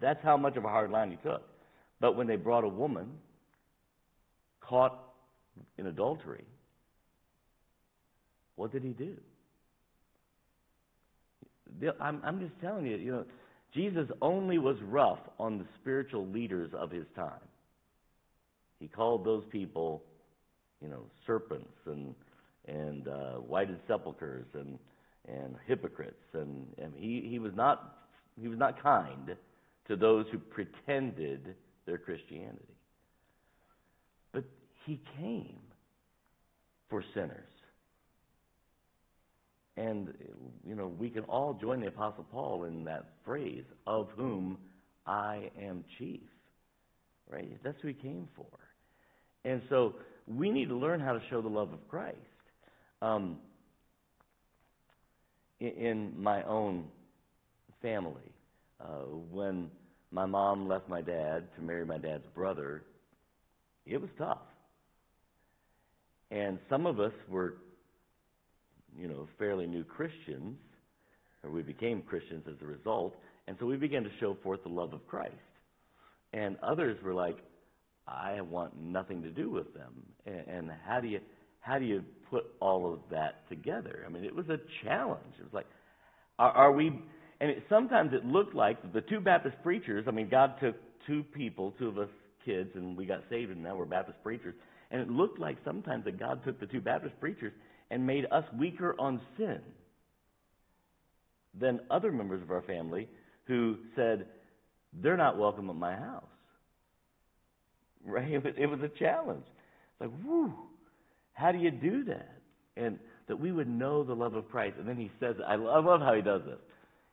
That's 0.00 0.22
how 0.22 0.36
much 0.36 0.56
of 0.56 0.64
a 0.64 0.68
hard 0.68 0.90
line 0.90 1.10
he 1.10 1.16
took. 1.16 1.42
But 2.00 2.16
when 2.16 2.26
they 2.26 2.36
brought 2.36 2.64
a 2.64 2.68
woman 2.68 3.08
caught 4.60 4.98
in 5.76 5.86
adultery, 5.86 6.44
what 8.54 8.72
did 8.72 8.84
he 8.84 8.90
do? 8.90 9.16
I'm, 12.00 12.20
I'm 12.24 12.40
just 12.40 12.52
telling 12.60 12.86
you, 12.86 12.96
you 12.96 13.12
know, 13.12 13.24
Jesus 13.74 14.08
only 14.22 14.58
was 14.58 14.76
rough 14.82 15.20
on 15.38 15.58
the 15.58 15.64
spiritual 15.80 16.26
leaders 16.26 16.70
of 16.74 16.90
his 16.90 17.04
time. 17.14 17.40
He 18.80 18.88
called 18.88 19.24
those 19.24 19.44
people, 19.50 20.02
you 20.80 20.88
know, 20.88 21.02
serpents 21.26 21.76
and 21.86 22.14
and 22.66 23.08
uh, 23.08 23.32
whited 23.34 23.78
sepulchres 23.88 24.46
and 24.54 24.78
and 25.26 25.56
hypocrites, 25.66 26.24
and, 26.34 26.66
and 26.78 26.92
he 26.96 27.26
he 27.28 27.38
was 27.38 27.52
not 27.54 27.98
he 28.40 28.48
was 28.48 28.58
not 28.58 28.82
kind 28.82 29.36
to 29.88 29.96
those 29.96 30.26
who 30.30 30.38
pretended 30.38 31.54
their 31.86 31.98
Christianity. 31.98 32.76
But 34.32 34.44
he 34.86 35.00
came 35.18 35.58
for 36.88 37.02
sinners. 37.14 37.48
And, 39.78 40.12
you 40.66 40.74
know, 40.74 40.92
we 40.98 41.08
can 41.08 41.22
all 41.24 41.54
join 41.54 41.80
the 41.80 41.86
Apostle 41.86 42.26
Paul 42.32 42.64
in 42.64 42.84
that 42.84 43.04
phrase, 43.24 43.62
of 43.86 44.08
whom 44.16 44.58
I 45.06 45.50
am 45.60 45.84
chief. 45.98 46.22
Right? 47.30 47.56
That's 47.62 47.76
who 47.80 47.88
he 47.88 47.94
came 47.94 48.28
for. 48.34 48.46
And 49.44 49.62
so 49.68 49.94
we 50.26 50.50
need 50.50 50.68
to 50.68 50.76
learn 50.76 50.98
how 50.98 51.12
to 51.12 51.20
show 51.30 51.40
the 51.40 51.48
love 51.48 51.72
of 51.72 51.86
Christ. 51.88 52.16
Um, 53.00 53.38
in, 55.60 56.12
my 56.16 56.42
own 56.42 56.84
family, 57.80 58.32
uh, 58.80 59.04
when 59.30 59.70
my 60.10 60.26
mom 60.26 60.68
left 60.68 60.88
my 60.88 61.02
dad 61.02 61.44
to 61.56 61.62
marry 61.62 61.84
my 61.84 61.98
dad's 61.98 62.26
brother, 62.34 62.82
it 63.86 64.00
was 64.00 64.10
tough. 64.18 64.38
And 66.30 66.58
some 66.68 66.86
of 66.86 66.98
us 66.98 67.12
were 67.28 67.54
you 68.96 69.08
know, 69.08 69.28
fairly 69.38 69.66
new 69.66 69.84
Christians, 69.84 70.56
or 71.42 71.50
we 71.50 71.62
became 71.62 72.02
Christians 72.02 72.44
as 72.48 72.56
a 72.62 72.66
result, 72.66 73.16
and 73.46 73.56
so 73.58 73.66
we 73.66 73.76
began 73.76 74.04
to 74.04 74.10
show 74.20 74.36
forth 74.42 74.62
the 74.62 74.68
love 74.68 74.92
of 74.92 75.06
Christ. 75.06 75.34
And 76.32 76.56
others 76.62 76.98
were 77.02 77.14
like, 77.14 77.38
I 78.06 78.40
want 78.40 78.80
nothing 78.80 79.22
to 79.22 79.30
do 79.30 79.50
with 79.50 79.72
them. 79.74 79.92
And, 80.26 80.46
and 80.48 80.70
how 80.86 81.00
do 81.00 81.08
you 81.08 81.20
how 81.60 81.78
do 81.78 81.84
you 81.84 82.02
put 82.30 82.44
all 82.60 82.92
of 82.92 83.00
that 83.10 83.48
together? 83.48 84.04
I 84.06 84.10
mean, 84.10 84.24
it 84.24 84.34
was 84.34 84.46
a 84.48 84.58
challenge. 84.84 85.34
It 85.38 85.42
was 85.42 85.52
like, 85.52 85.66
are, 86.38 86.50
are 86.52 86.72
we? 86.72 86.86
And 87.40 87.50
it, 87.50 87.64
sometimes 87.68 88.12
it 88.12 88.24
looked 88.24 88.54
like 88.54 88.92
the 88.92 89.00
two 89.02 89.20
Baptist 89.20 89.56
preachers. 89.62 90.04
I 90.08 90.10
mean, 90.12 90.28
God 90.28 90.54
took 90.60 90.76
two 91.06 91.24
people, 91.34 91.74
two 91.78 91.88
of 91.88 91.98
us 91.98 92.08
kids, 92.44 92.70
and 92.74 92.96
we 92.96 93.04
got 93.04 93.22
saved, 93.28 93.50
and 93.50 93.62
now 93.62 93.76
we're 93.76 93.84
Baptist 93.84 94.18
preachers. 94.22 94.54
And 94.90 95.00
it 95.02 95.10
looked 95.10 95.38
like 95.38 95.58
sometimes 95.64 96.04
that 96.04 96.18
God 96.18 96.42
took 96.44 96.58
the 96.58 96.66
two 96.66 96.80
Baptist 96.80 97.18
preachers 97.20 97.52
and 97.90 98.06
made 98.06 98.26
us 98.30 98.44
weaker 98.58 98.94
on 98.98 99.20
sin 99.36 99.60
than 101.58 101.80
other 101.90 102.12
members 102.12 102.42
of 102.42 102.50
our 102.50 102.62
family 102.62 103.08
who 103.46 103.76
said, 103.96 104.26
they're 105.02 105.16
not 105.16 105.38
welcome 105.38 105.70
at 105.70 105.76
my 105.76 105.94
house. 105.94 106.24
Right? 108.04 108.28
It 108.32 108.44
was, 108.44 108.54
it 108.56 108.66
was 108.66 108.80
a 108.80 108.98
challenge. 108.98 109.44
It's 109.44 110.00
like, 110.00 110.10
whoo, 110.24 110.52
how 111.32 111.52
do 111.52 111.58
you 111.58 111.70
do 111.70 112.04
that? 112.04 112.40
And 112.76 112.98
that 113.26 113.38
we 113.38 113.52
would 113.52 113.68
know 113.68 114.04
the 114.04 114.14
love 114.14 114.34
of 114.34 114.48
Christ. 114.50 114.76
And 114.78 114.88
then 114.88 114.96
he 114.96 115.10
says, 115.20 115.36
I 115.46 115.56
love, 115.56 115.84
I 115.84 115.88
love 115.88 116.00
how 116.00 116.14
he 116.14 116.22
does 116.22 116.42
this. 116.46 116.58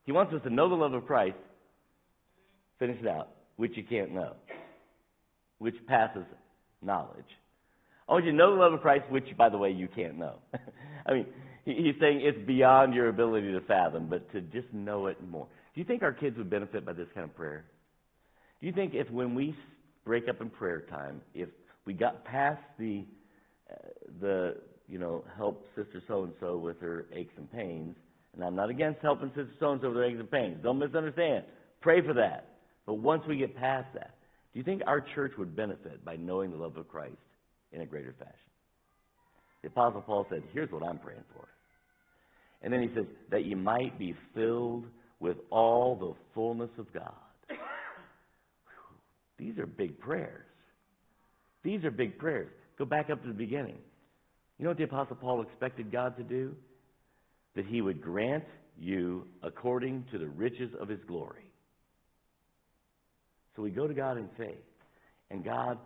He 0.06 0.12
wants 0.12 0.34
us 0.34 0.42
to 0.44 0.50
know 0.50 0.70
the 0.70 0.76
love 0.76 0.94
of 0.94 1.06
Christ, 1.06 1.38
finish 2.80 2.98
it 3.02 3.08
out, 3.08 3.30
which 3.56 3.76
you 3.76 3.84
can't 3.84 4.14
know, 4.14 4.34
which 5.58 5.76
passes 5.88 6.24
knowledge. 6.82 7.26
I 8.08 8.14
want 8.14 8.26
you 8.26 8.32
to 8.32 8.38
know 8.38 8.54
the 8.54 8.62
love 8.62 8.74
of 8.74 8.82
Christ, 8.82 9.06
which, 9.10 9.26
by 9.38 9.50
the 9.50 9.58
way, 9.58 9.72
you 9.72 9.88
can't 9.88 10.18
know. 10.18 10.36
I 11.06 11.14
mean, 11.14 11.26
he's 11.66 11.96
saying 12.00 12.22
it's 12.22 12.38
beyond 12.46 12.94
your 12.94 13.10
ability 13.10 13.52
to 13.52 13.62
fathom, 13.62 14.08
but 14.10 14.32
to 14.34 14.42
just 14.42 14.72
know 14.74 15.08
it 15.08 15.18
more. 15.28 15.48
Do 15.74 15.82
you 15.82 15.86
think 15.86 16.04
our 16.04 16.14
kids 16.14 16.38
would 16.38 16.50
benefit 16.50 16.86
by 16.86 16.94
this 16.94 17.08
kind 17.16 17.24
of 17.24 17.36
prayer? 17.36 17.66
Do 18.62 18.68
you 18.68 18.74
think 18.74 18.94
if 18.94 19.10
when 19.10 19.34
we 19.34 19.56
break 20.06 20.30
up 20.30 20.40
in 20.40 20.50
prayer 20.50 20.82
time, 20.82 21.22
if 21.34 21.50
we 21.86 21.94
got 21.94 22.24
past 22.26 22.62
the 22.80 23.04
uh, 23.70 23.76
the 24.22 24.58
you 24.88 25.00
know 25.00 25.24
help 25.36 25.66
sister 25.76 26.02
so 26.08 26.24
and 26.24 26.34
so 26.40 26.58
with 26.58 26.80
her 26.80 27.08
aches 27.12 27.34
and 27.38 27.52
pains, 27.52 27.96
and 28.34 28.44
I'm 28.44 28.56
not 28.56 28.70
against 28.70 29.02
helping 29.02 29.30
sister 29.30 29.52
so 29.60 29.72
and 29.72 29.82
so 29.82 29.88
with 29.88 29.98
her 29.98 30.04
aches 30.04 30.20
and 30.20 30.30
pains. 30.30 30.60
Don't 30.64 30.80
misunderstand. 30.80 31.46
Pray 31.82 32.06
for 32.06 32.14
that. 32.14 32.50
But 32.86 32.96
once 32.96 33.24
we 33.28 33.38
get 33.38 33.56
past 33.58 33.88
that, 33.96 34.16
do 34.54 34.60
you 34.60 34.64
think 34.64 34.84
our 34.86 35.02
church 35.16 35.34
would 35.40 35.56
benefit 35.56 36.06
by 36.06 36.16
knowing 36.16 36.52
the 36.52 36.58
love 36.58 36.78
of 36.78 36.88
Christ 36.88 37.18
in 37.76 37.82
a 37.82 37.86
greater 37.86 38.16
fashion? 38.18 38.34
The 39.62 39.68
Apostle 39.68 40.02
Paul 40.02 40.26
said, 40.30 40.42
Here's 40.54 40.72
what 40.72 40.84
I'm 40.84 40.98
praying 40.98 41.24
for. 41.36 41.48
And 42.62 42.74
then 42.74 42.82
he 42.82 42.90
says, 42.96 43.06
That 43.30 43.46
you 43.46 43.56
might 43.56 44.00
be 44.00 44.16
filled 44.34 44.86
with 45.20 45.38
all 45.52 45.96
the 45.96 46.14
fullness 46.34 46.70
of 46.78 46.92
God. 46.94 47.14
These 49.38 49.58
are 49.58 49.66
big 49.66 50.00
prayers. 50.00 50.46
These 51.64 51.84
are 51.84 51.92
big 51.92 52.18
prayers. 52.18 52.52
Go 52.78 52.86
back 52.86 53.10
up 53.10 53.22
to 53.22 53.28
the 53.28 53.34
beginning. 53.34 53.78
You 54.58 54.64
know 54.64 54.70
what 54.70 54.78
the 54.78 54.86
Apostle 54.86 55.18
Paul 55.18 55.42
expected 55.42 55.92
God 55.92 56.16
to 56.18 56.24
do? 56.24 56.56
That 57.56 57.66
he 57.66 57.82
would 57.82 58.02
grant 58.02 58.46
you 58.80 59.28
according 59.44 60.06
to 60.12 60.18
the 60.18 60.28
riches 60.28 60.72
of 60.80 60.88
his 60.88 61.00
glory. 61.08 61.52
So 63.56 63.62
we 63.62 63.72
go 63.72 63.88
to 63.88 63.94
God 63.94 64.18
in 64.18 64.30
faith, 64.38 64.56
and 65.32 65.44
God 65.44 65.78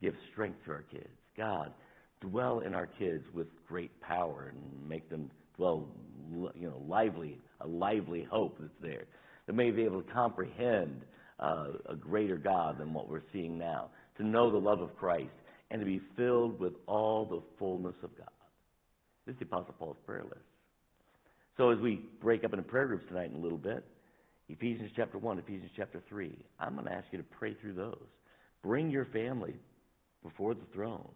gives 0.00 0.16
strength 0.32 0.64
to 0.64 0.72
our 0.72 0.84
kids. 0.90 1.08
God, 1.36 1.72
dwell 2.20 2.60
in 2.60 2.74
our 2.74 2.86
kids 2.86 3.24
with 3.34 3.48
great 3.66 3.98
power 4.00 4.52
and 4.52 4.88
make 4.88 5.08
them 5.10 5.30
dwell, 5.56 5.88
you 6.30 6.68
know, 6.68 6.82
lively, 6.86 7.38
a 7.60 7.66
lively 7.66 8.26
hope 8.30 8.56
that's 8.58 8.72
there. 8.80 9.04
That 9.46 9.54
may 9.54 9.70
be 9.70 9.82
able 9.82 10.02
to 10.02 10.12
comprehend 10.12 11.02
uh, 11.40 11.68
a 11.88 11.96
greater 11.96 12.36
God 12.36 12.78
than 12.78 12.92
what 12.92 13.08
we're 13.08 13.22
seeing 13.32 13.58
now, 13.58 13.90
to 14.18 14.26
know 14.26 14.50
the 14.50 14.58
love 14.58 14.80
of 14.80 14.96
Christ, 14.96 15.32
and 15.70 15.80
to 15.80 15.86
be 15.86 16.00
filled 16.16 16.60
with 16.60 16.74
all 16.86 17.24
the 17.24 17.42
fullness 17.58 17.96
of 18.02 18.16
God. 18.16 18.28
This 19.26 19.34
is 19.34 19.40
the 19.40 19.46
Apostle 19.46 19.74
Paul's 19.78 19.96
prayer 20.06 20.22
list. 20.24 20.44
So 21.56 21.70
as 21.70 21.78
we 21.78 22.00
break 22.20 22.44
up 22.44 22.52
into 22.52 22.62
prayer 22.62 22.86
groups 22.86 23.04
tonight 23.08 23.30
in 23.30 23.36
a 23.36 23.42
little 23.42 23.58
bit, 23.58 23.84
Ephesians 24.48 24.90
chapter 24.94 25.18
1, 25.18 25.38
Ephesians 25.38 25.70
chapter 25.76 26.02
3, 26.08 26.36
I'm 26.60 26.74
going 26.74 26.86
to 26.86 26.92
ask 26.92 27.06
you 27.10 27.18
to 27.18 27.24
pray 27.24 27.54
through 27.54 27.74
those. 27.74 28.06
Bring 28.62 28.90
your 28.90 29.06
family 29.06 29.54
before 30.22 30.54
the 30.54 30.64
throne 30.72 31.08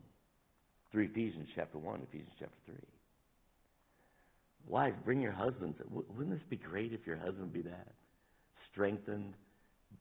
through 0.92 1.04
Ephesians 1.04 1.48
chapter 1.54 1.78
1, 1.78 2.00
Ephesians 2.08 2.32
chapter 2.38 2.56
3. 2.66 2.74
Wives, 4.68 4.96
bring 5.04 5.20
your 5.20 5.32
husbands. 5.32 5.78
Wouldn't 5.90 6.30
this 6.30 6.48
be 6.50 6.56
great 6.56 6.92
if 6.92 7.06
your 7.06 7.16
husband 7.16 7.52
be 7.52 7.62
that? 7.62 7.88
Strengthened, 8.72 9.34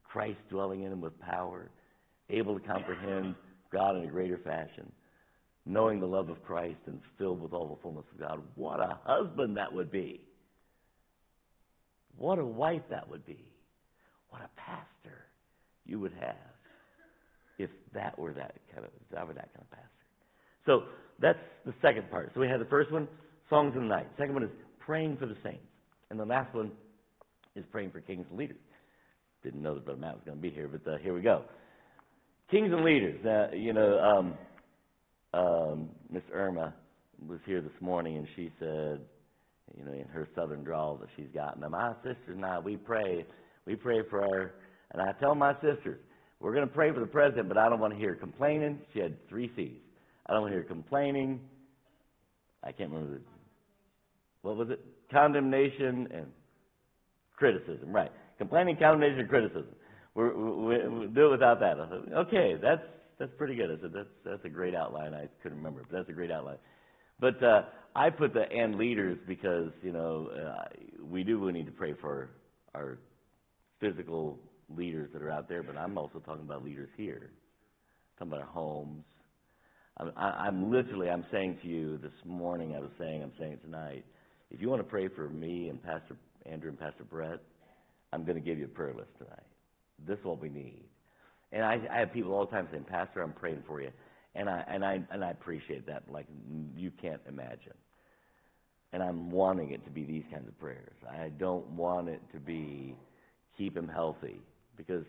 Christ 0.04 0.40
dwelling 0.50 0.84
in 0.84 0.92
him 0.92 1.02
with 1.02 1.20
power, 1.20 1.70
able 2.30 2.60
to 2.60 2.66
comprehend 2.66 3.36
God 3.72 3.98
in 3.98 4.04
a 4.04 4.08
greater 4.08 4.40
fashion, 4.40 4.92
knowing 5.66 6.00
the 6.00 6.08
love 6.08 6.30
of 6.30 6.44
Christ 6.44 6.80
and 6.88 7.00
filled 7.18 7.42
with 7.42 7.54
all 7.54 7.68
the 7.68 7.82
fullness 7.82 8.06
of 8.14 8.20
God. 8.20 8.42
What 8.56 8.80
a 8.80 8.98
husband 9.04 9.58
that 9.58 9.72
would 9.72 9.92
be. 9.92 10.22
What 12.18 12.40
a 12.40 12.46
wife 12.46 12.84
that 12.90 13.10
would 13.10 13.26
be. 13.26 13.46
What 14.30 14.42
a 14.42 14.50
pastor 14.60 15.26
you 15.86 16.00
would 16.00 16.14
have 16.20 16.36
if 17.58 17.70
that 17.94 18.18
were 18.18 18.34
that 18.34 18.56
kind 18.74 18.86
of 18.86 18.92
if 19.02 19.10
that 19.16 19.28
were 19.28 19.34
that 19.34 19.54
kind 19.54 19.62
of 19.62 19.72
pastor. 19.72 19.95
So 20.66 20.84
that's 21.20 21.40
the 21.66 21.74
second 21.82 22.10
part. 22.10 22.32
So 22.34 22.40
we 22.40 22.48
had 22.48 22.60
the 22.60 22.66
first 22.66 22.92
one, 22.92 23.08
songs 23.50 23.74
in 23.76 23.84
the 23.84 23.88
night. 23.88 24.08
Second 24.18 24.34
one 24.34 24.44
is 24.44 24.50
praying 24.80 25.18
for 25.18 25.26
the 25.26 25.38
saints. 25.44 25.66
And 26.10 26.20
the 26.20 26.26
last 26.26 26.54
one 26.54 26.72
is 27.56 27.64
praying 27.72 27.92
for 27.92 28.02
kings 28.02 28.26
and 28.30 28.38
leaders. 28.38 28.58
Didn't 29.44 29.62
know 29.62 29.76
that 29.76 29.86
Brother 29.86 30.00
Matt 30.00 30.16
was 30.16 30.24
going 30.26 30.38
to 30.38 30.42
be 30.42 30.50
here, 30.50 30.68
but 30.68 30.92
uh, 30.92 30.98
here 30.98 31.14
we 31.14 31.22
go. 31.22 31.44
Kings 32.50 32.72
and 32.72 32.84
leaders. 32.84 33.24
Uh, 33.26 33.56
you 33.56 33.74
know, 33.74 34.00
um, 34.00 34.34
um, 35.34 35.90
Miss 36.12 36.24
Irma 36.34 36.74
was 37.28 37.40
here 37.46 37.62
this 37.62 37.72
morning, 37.80 38.18
and 38.18 38.28
she 38.36 38.52
said, 38.60 39.00
you 39.78 39.84
know, 39.84 39.94
in 39.94 40.08
her 40.12 40.28
southern 40.36 40.64
drawl 40.64 40.96
that 40.98 41.10
she's 41.16 41.30
got. 41.34 41.60
Now, 41.60 41.70
my 41.70 41.94
sisters 42.04 42.36
and 42.36 42.46
I, 42.46 42.60
we 42.60 42.78
pray. 42.78 43.26
We 43.66 43.76
pray 43.76 44.02
for 44.10 44.24
our, 44.24 44.54
and 44.92 45.02
I 45.02 45.14
tell 45.20 45.36
my 45.36 45.54
sisters, 45.56 46.00
we're 46.40 46.54
going 46.54 46.68
to 46.68 46.74
pray 46.74 46.92
for 46.92 47.00
the 47.00 47.08
president, 47.08 47.48
but 47.48 47.58
I 47.58 47.70
don't 47.70 47.80
want 47.80 47.94
to 47.94 48.00
hear 48.00 48.16
complaining. 48.16 48.80
She 48.94 49.00
had 49.00 49.16
three 49.28 49.52
C's. 49.56 49.80
I 50.28 50.34
don't 50.34 50.52
hear 50.52 50.64
complaining. 50.64 51.40
I 52.64 52.72
can't 52.72 52.92
remember 52.92 53.16
the, 53.16 53.22
what 54.42 54.58
was 54.58 54.70
it? 54.70 54.80
Condemnation 55.12 56.08
and 56.12 56.28
criticism, 57.36 57.92
right? 57.92 58.12
Complaining, 58.38 58.78
condemnation, 58.78 59.20
and 59.20 59.30
criticism. 59.30 59.68
We're, 60.16 60.36
we, 60.36 60.88
we 60.88 61.08
do 61.08 61.28
it 61.28 61.32
without 61.32 61.60
that. 61.60 61.80
I 61.80 61.90
said, 61.90 62.14
okay, 62.14 62.56
that's 62.62 62.82
that's 63.20 63.32
pretty 63.38 63.56
good. 63.56 63.70
I 63.70 63.82
said 63.82 63.92
that's 63.94 64.10
that's 64.26 64.46
a 64.46 64.50
great 64.50 64.76
outline. 64.76 65.14
I 65.14 65.28
couldn't 65.44 65.58
remember, 65.58 65.84
but 65.90 65.98
that's 65.98 66.10
a 66.10 66.14
great 66.14 66.32
outline. 66.32 66.58
But 67.20 67.42
uh, 67.44 67.64
I 67.96 68.10
put 68.10 68.34
the 68.34 68.44
and 68.52 68.76
leaders 68.76 69.18
because 69.28 69.72
you 69.84 69.92
know 69.92 70.30
uh, 70.36 70.66
we 71.04 71.24
do 71.24 71.40
we 71.40 71.52
need 71.52 71.66
to 71.66 71.72
pray 71.72 71.94
for 72.02 72.30
our 72.74 72.98
physical 73.80 74.40
leaders 74.76 75.10
that 75.14 75.22
are 75.22 75.32
out 75.32 75.48
there, 75.48 75.64
but 75.64 75.78
I'm 75.78 75.98
also 75.98 76.20
talking 76.20 76.44
about 76.44 76.64
leaders 76.64 76.90
here, 76.98 77.30
talking 78.18 78.34
about 78.34 78.42
our 78.42 78.52
homes. 78.52 79.04
I'm, 79.98 80.12
I'm 80.18 80.72
literally 80.72 81.10
I'm 81.10 81.26
saying 81.32 81.60
to 81.62 81.68
you 81.68 81.98
this 81.98 82.12
morning. 82.26 82.76
I 82.76 82.80
was 82.80 82.92
saying 83.00 83.24
I'm 83.24 83.32
saying 83.40 83.60
tonight. 83.64 84.06
If 84.52 84.62
you 84.62 84.70
want 84.70 84.82
to 84.82 84.88
pray 84.88 85.08
for 85.08 85.30
me 85.30 85.70
and 85.70 85.82
Pastor 85.82 86.18
Andrew 86.46 86.70
and 86.70 86.80
Pastor 86.80 87.04
Brett, 87.04 87.40
I'm 88.14 88.24
going 88.24 88.36
to 88.36 88.42
give 88.42 88.60
you 88.60 88.66
a 88.66 88.70
prayer 88.70 88.94
list 88.94 89.10
tonight. 89.18 89.40
This 90.08 90.20
is 90.20 90.26
what 90.26 90.42
we 90.42 90.50
need. 90.50 90.84
And 91.52 91.64
I, 91.64 91.80
I 91.92 92.00
have 92.00 92.14
people 92.14 92.34
all 92.34 92.46
the 92.46 92.52
time 92.52 92.68
saying, 92.72 92.86
Pastor, 92.90 93.22
I'm 93.22 93.34
praying 93.34 93.64
for 93.68 93.82
you. 93.82 93.90
And 94.36 94.50
I, 94.50 94.64
and, 94.68 94.84
I, 94.84 95.00
and 95.12 95.24
I 95.24 95.32
appreciate 95.32 95.88
that 95.88 96.04
like 96.12 96.26
you 96.76 96.92
can't 97.02 97.22
imagine. 97.28 97.74
And 98.92 99.02
I'm 99.02 99.32
wanting 99.32 99.72
it 99.72 99.84
to 99.86 99.92
be 99.92 100.04
these 100.04 100.24
kinds 100.32 100.48
of 100.48 100.60
prayers. 100.60 100.94
I 101.10 101.30
don't 101.40 101.66
want 101.72 102.10
it 102.10 102.22
to 102.34 102.40
be 102.40 102.96
keep 103.58 103.76
him 103.76 103.88
healthy 103.88 104.40
because 104.78 105.06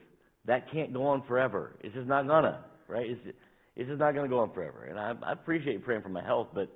that 0.47 0.71
can't 0.73 0.93
go 0.93 1.05
on 1.07 1.23
forever. 1.27 1.73
It's 1.83 1.95
just 1.95 2.07
not 2.07 2.27
gonna, 2.27 2.65
right? 2.89 3.11
It's, 3.11 3.37
it's 3.77 3.89
just 3.89 4.01
not 4.01 4.15
gonna 4.15 4.29
go 4.29 4.41
on 4.41 4.53
forever. 4.53 4.85
And 4.85 4.99
I, 4.99 5.13
I 5.23 5.33
appreciate 5.33 5.85
praying 5.85 6.03
for 6.03 6.09
my 6.09 6.25
health, 6.25 6.49
but 6.55 6.69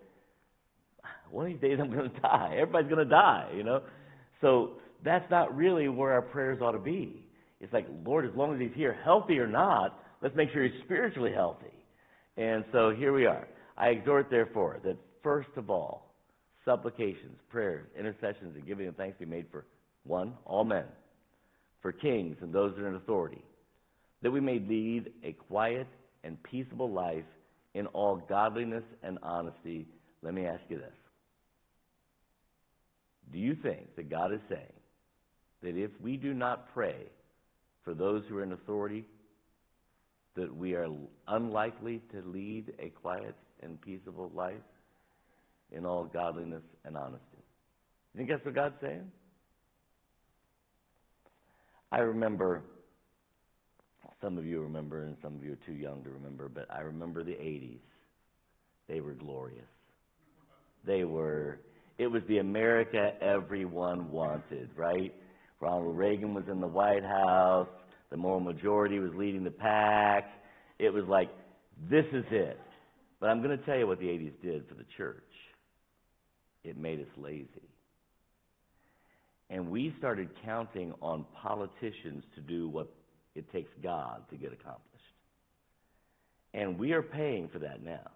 one 1.30 1.46
of 1.46 1.52
these 1.52 1.60
days 1.60 1.78
I'm 1.80 1.90
gonna 1.90 2.08
die. 2.22 2.56
Everybody's 2.60 2.90
gonna 2.90 3.04
die, 3.04 3.50
you 3.56 3.64
know? 3.64 3.82
So 4.40 4.72
that's 5.04 5.28
not 5.30 5.56
really 5.56 5.88
where 5.88 6.12
our 6.12 6.22
prayers 6.22 6.60
ought 6.60 6.72
to 6.72 6.78
be. 6.78 7.26
It's 7.60 7.72
like, 7.72 7.86
Lord, 8.04 8.24
as 8.24 8.34
long 8.34 8.54
as 8.54 8.60
he's 8.60 8.74
here, 8.74 8.96
healthy 9.04 9.38
or 9.38 9.46
not, 9.46 9.98
let's 10.22 10.34
make 10.34 10.50
sure 10.52 10.64
he's 10.64 10.82
spiritually 10.84 11.32
healthy. 11.32 11.66
And 12.36 12.64
so 12.72 12.90
here 12.90 13.12
we 13.12 13.26
are. 13.26 13.46
I 13.76 13.88
exhort, 13.88 14.28
therefore, 14.30 14.80
that 14.84 14.96
first 15.22 15.50
of 15.56 15.70
all, 15.70 16.14
supplications, 16.64 17.38
prayers, 17.50 17.86
intercessions, 17.98 18.54
and 18.54 18.66
giving 18.66 18.88
of 18.88 18.96
thanks 18.96 19.18
be 19.18 19.26
made 19.26 19.46
for 19.50 19.64
one, 20.04 20.34
all 20.44 20.64
men, 20.64 20.84
for 21.82 21.92
kings 21.92 22.36
and 22.40 22.52
those 22.52 22.74
that 22.76 22.82
are 22.82 22.88
in 22.88 22.94
authority, 22.94 23.42
that 24.22 24.30
we 24.30 24.40
may 24.40 24.58
lead 24.58 25.12
a 25.24 25.32
quiet 25.32 25.86
and 26.24 26.42
peaceable 26.42 26.90
life 26.90 27.24
in 27.74 27.86
all 27.88 28.16
godliness 28.16 28.84
and 29.02 29.18
honesty. 29.22 29.86
Let 30.22 30.34
me 30.34 30.46
ask 30.46 30.62
you 30.68 30.78
this. 30.78 30.92
Do 33.32 33.38
you 33.38 33.54
think 33.62 33.94
that 33.96 34.10
God 34.10 34.32
is 34.32 34.40
saying 34.48 34.72
that 35.62 35.76
if 35.76 35.90
we 36.00 36.16
do 36.16 36.34
not 36.34 36.72
pray 36.74 36.96
for 37.84 37.94
those 37.94 38.24
who 38.28 38.38
are 38.38 38.42
in 38.42 38.52
authority, 38.52 39.04
that 40.36 40.54
we 40.54 40.74
are 40.74 40.88
unlikely 41.28 42.00
to 42.12 42.22
lead 42.28 42.72
a 42.78 42.88
quiet 42.90 43.36
and 43.62 43.80
peaceable 43.80 44.30
life? 44.34 44.54
in 45.72 45.86
all 45.86 46.04
godliness 46.04 46.62
and 46.84 46.96
honesty. 46.96 47.24
You 48.14 48.18
think 48.18 48.30
that's 48.30 48.44
what 48.44 48.54
God's 48.54 48.74
saying? 48.80 49.10
I 51.92 51.98
remember, 51.98 52.62
some 54.20 54.38
of 54.38 54.44
you 54.44 54.60
remember, 54.60 55.04
and 55.04 55.16
some 55.22 55.34
of 55.34 55.44
you 55.44 55.52
are 55.52 55.66
too 55.66 55.72
young 55.72 56.02
to 56.04 56.10
remember, 56.10 56.48
but 56.48 56.66
I 56.70 56.80
remember 56.80 57.24
the 57.24 57.32
80s. 57.32 57.78
They 58.88 59.00
were 59.00 59.14
glorious. 59.14 59.64
They 60.84 61.04
were, 61.04 61.60
it 61.98 62.06
was 62.06 62.22
the 62.28 62.38
America 62.38 63.12
everyone 63.20 64.10
wanted, 64.10 64.70
right? 64.76 65.14
Ronald 65.60 65.96
Reagan 65.96 66.34
was 66.34 66.44
in 66.50 66.60
the 66.60 66.66
White 66.66 67.04
House, 67.04 67.68
the 68.10 68.16
moral 68.16 68.40
majority 68.40 68.98
was 68.98 69.12
leading 69.14 69.44
the 69.44 69.50
pack. 69.50 70.24
It 70.78 70.92
was 70.92 71.04
like, 71.06 71.30
this 71.88 72.06
is 72.12 72.24
it. 72.30 72.60
But 73.20 73.30
I'm 73.30 73.42
going 73.42 73.56
to 73.56 73.64
tell 73.64 73.76
you 73.76 73.86
what 73.86 74.00
the 74.00 74.06
80s 74.06 74.32
did 74.42 74.68
for 74.68 74.74
the 74.74 74.86
church. 74.96 75.22
It 76.64 76.76
made 76.76 77.00
us 77.00 77.06
lazy. 77.16 77.68
And 79.48 79.70
we 79.70 79.94
started 79.98 80.28
counting 80.44 80.92
on 81.00 81.24
politicians 81.42 82.24
to 82.34 82.40
do 82.40 82.68
what 82.68 82.92
it 83.34 83.50
takes 83.52 83.70
God 83.82 84.22
to 84.30 84.36
get 84.36 84.52
accomplished. 84.52 84.86
And 86.52 86.78
we 86.78 86.92
are 86.92 87.02
paying 87.02 87.48
for 87.48 87.60
that 87.60 87.82
now. 87.82 88.10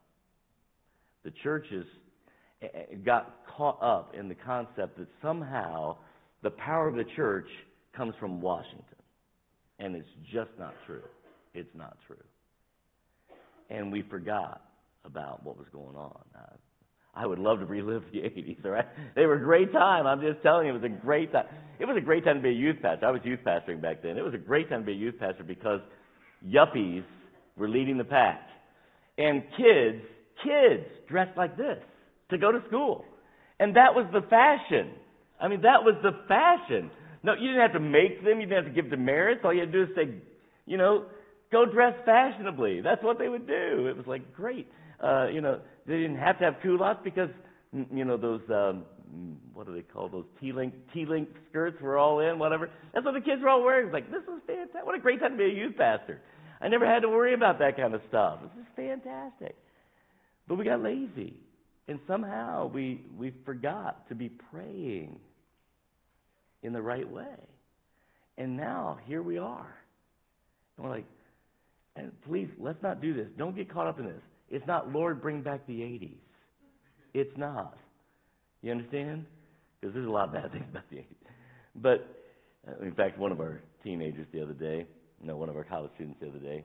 The 1.25 1.33
churches 1.43 1.87
eh, 2.63 2.67
eh, 2.75 2.95
got 3.05 3.37
caught 3.57 3.81
up 3.83 4.15
in 4.15 4.29
the 4.29 4.35
concept 4.35 4.99
that 4.99 5.09
somehow 5.23 5.97
the 6.43 6.51
power 6.51 6.89
of 6.89 6.97
the 6.97 7.05
church 7.17 7.49
comes 7.97 8.15
from 8.19 8.41
Washington. 8.41 8.83
And 9.79 9.97
it's 9.97 10.09
just 10.33 10.51
not 10.59 10.75
true. 10.87 11.03
It's 11.55 11.75
not 11.75 11.97
true. 12.07 12.17
And 13.71 13.91
we 13.91 14.03
forgot 14.03 14.63
about 15.05 15.45
what 15.45 15.57
was 15.57 15.67
going 15.73 15.97
on. 15.97 16.21
Uh, 16.35 16.57
I 17.17 17.27
would 17.27 17.39
love 17.39 17.61
to 17.61 17.67
relive 17.67 18.03
the 18.13 18.19
80s, 18.19 18.65
all 18.65 18.73
right? 18.73 18.87
They 19.15 19.27
were 19.27 19.35
a 19.35 19.45
great 19.45 19.73
time. 19.73 20.07
I'm 20.07 20.21
just 20.21 20.43
telling 20.43 20.67
you, 20.67 20.75
it 20.75 20.83
was 20.83 20.91
a 20.91 21.05
great 21.05 21.33
time. 21.33 21.47
It 21.79 21.87
was 21.87 21.97
a 21.97 22.05
great 22.05 22.25
time 22.25 22.37
to 22.37 22.43
be 22.43 22.49
a 22.49 22.53
youth 22.53 22.77
pastor. 22.83 23.07
I 23.07 23.11
was 23.11 23.21
youth 23.25 23.41
pastoring 23.47 23.81
back 23.81 24.03
then. 24.03 24.17
It 24.19 24.25
was 24.25 24.35
a 24.35 24.39
great 24.39 24.69
time 24.69 24.81
to 24.81 24.87
be 24.87 24.93
a 24.93 24.97
youth 24.97 25.19
pastor 25.19 25.45
because 25.45 25.81
yuppies 26.45 27.05
were 27.57 27.69
leading 27.69 27.99
the 27.99 28.05
pack. 28.05 28.41
And 29.17 29.43
kids, 29.57 30.03
kids 30.43 30.87
dressed 31.09 31.37
like 31.37 31.57
this 31.57 31.79
to 32.31 32.39
go 32.39 32.51
to 32.51 32.61
school. 32.69 33.05
And 33.61 33.77
that 33.77 33.95
was 33.95 34.07
the 34.13 34.23
fashion. 34.29 34.91
I 35.41 35.49
mean, 35.49 35.63
that 35.63 35.85
was 35.85 35.95
the 36.03 36.13
fashion. 36.27 36.91
No, 37.23 37.35
you 37.35 37.49
didn't 37.49 37.63
have 37.63 37.73
to 37.73 37.81
make 37.81 38.25
them. 38.25 38.41
You 38.41 38.47
didn't 38.47 38.65
have 38.65 38.75
to 38.75 38.83
give 38.83 38.91
demerits. 38.91 39.43
All 39.45 39.55
you 39.55 39.61
had 39.61 39.73
to 39.73 39.85
do 39.87 39.91
is 39.91 39.97
say, 39.97 40.15
you 40.67 40.77
know, 40.77 41.05
go 41.53 41.65
dress 41.65 41.95
fashionably. 42.05 42.81
That's 42.81 43.03
what 43.03 43.19
they 43.19 43.29
would 43.29 43.47
do. 43.47 43.87
It 43.87 43.97
was 43.97 44.07
like, 44.07 44.35
great. 44.35 44.69
Uh, 45.03 45.29
you 45.29 45.41
know, 45.41 45.61
they 45.87 45.97
didn't 45.99 46.19
have 46.19 46.39
to 46.39 46.45
have 46.45 46.55
culottes 46.63 47.01
because, 47.05 47.31
you 47.73 48.05
know, 48.05 48.17
those, 48.17 48.41
um, 48.51 48.85
what 49.53 49.67
do 49.67 49.75
they 49.75 49.83
call 49.83 50.09
those 50.09 50.25
T-link, 50.41 50.75
T-link 50.93 51.29
skirts 51.51 51.81
were 51.81 51.99
all 51.99 52.21
in, 52.21 52.39
whatever. 52.39 52.71
That's 52.93 53.05
what 53.05 53.15
the 53.15 53.21
kids 53.21 53.43
were 53.43 53.49
all 53.49 53.63
wearing. 53.63 53.87
It's 53.87 53.95
like, 53.95 54.11
this 54.11 54.23
is 54.23 54.41
fantastic. 54.47 54.85
What 54.85 54.95
a 54.95 55.01
great 55.01 55.21
time 55.21 55.33
to 55.33 55.37
be 55.37 55.45
a 55.45 55.49
youth 55.49 55.77
pastor. 55.77 56.21
I 56.61 56.69
never 56.69 56.87
had 56.87 57.01
to 57.01 57.09
worry 57.09 57.35
about 57.35 57.59
that 57.59 57.77
kind 57.77 57.95
of 57.95 58.01
stuff. 58.09 58.39
This 58.43 58.63
is 58.63 58.69
fantastic. 58.75 59.57
But 60.49 60.57
we 60.57 60.65
got 60.65 60.83
lazy. 60.83 61.35
And 61.87 61.99
somehow 62.07 62.71
we, 62.73 63.03
we 63.19 63.33
forgot 63.45 64.09
to 64.09 64.15
be 64.15 64.31
praying 64.51 65.19
in 66.63 66.73
the 66.73 66.81
right 66.81 67.11
way. 67.11 67.37
And 68.39 68.57
now 68.57 68.99
here 69.07 69.23
we 69.23 69.39
are. 69.39 69.75
And 70.77 70.87
we're 70.87 70.93
like, 70.93 71.05
and 71.97 72.11
please, 72.27 72.49
let's 72.59 72.83
not 72.83 73.01
do 73.01 73.15
this. 73.15 73.29
Don't 73.39 73.55
get 73.55 73.73
caught 73.73 73.87
up 73.87 74.01
in 74.01 74.07
this. 74.07 74.23
It's 74.55 74.69
not, 74.69 74.93
Lord, 74.93 75.21
bring 75.21 75.43
back 75.43 75.67
the 75.67 75.81
80s. 75.81 76.15
It's 77.13 77.37
not. 77.37 77.77
You 78.63 78.71
understand? 78.71 79.27
Because 79.81 79.93
there's 79.95 80.07
a 80.07 80.11
lot 80.11 80.29
of 80.29 80.35
bad 80.35 80.53
things 80.53 80.67
about 80.71 80.89
the 80.91 80.99
80s. 80.99 81.07
But, 81.75 82.07
uh, 82.69 82.85
in 82.85 82.95
fact, 82.95 83.19
one 83.19 83.33
of 83.33 83.41
our 83.41 83.61
teenagers 83.83 84.29
the 84.33 84.41
other 84.41 84.53
day, 84.53 84.87
no, 85.21 85.37
one 85.37 85.49
of 85.49 85.57
our 85.57 85.65
college 85.65 85.91
students 85.97 86.21
the 86.21 86.29
other 86.29 86.39
day, 86.39 86.65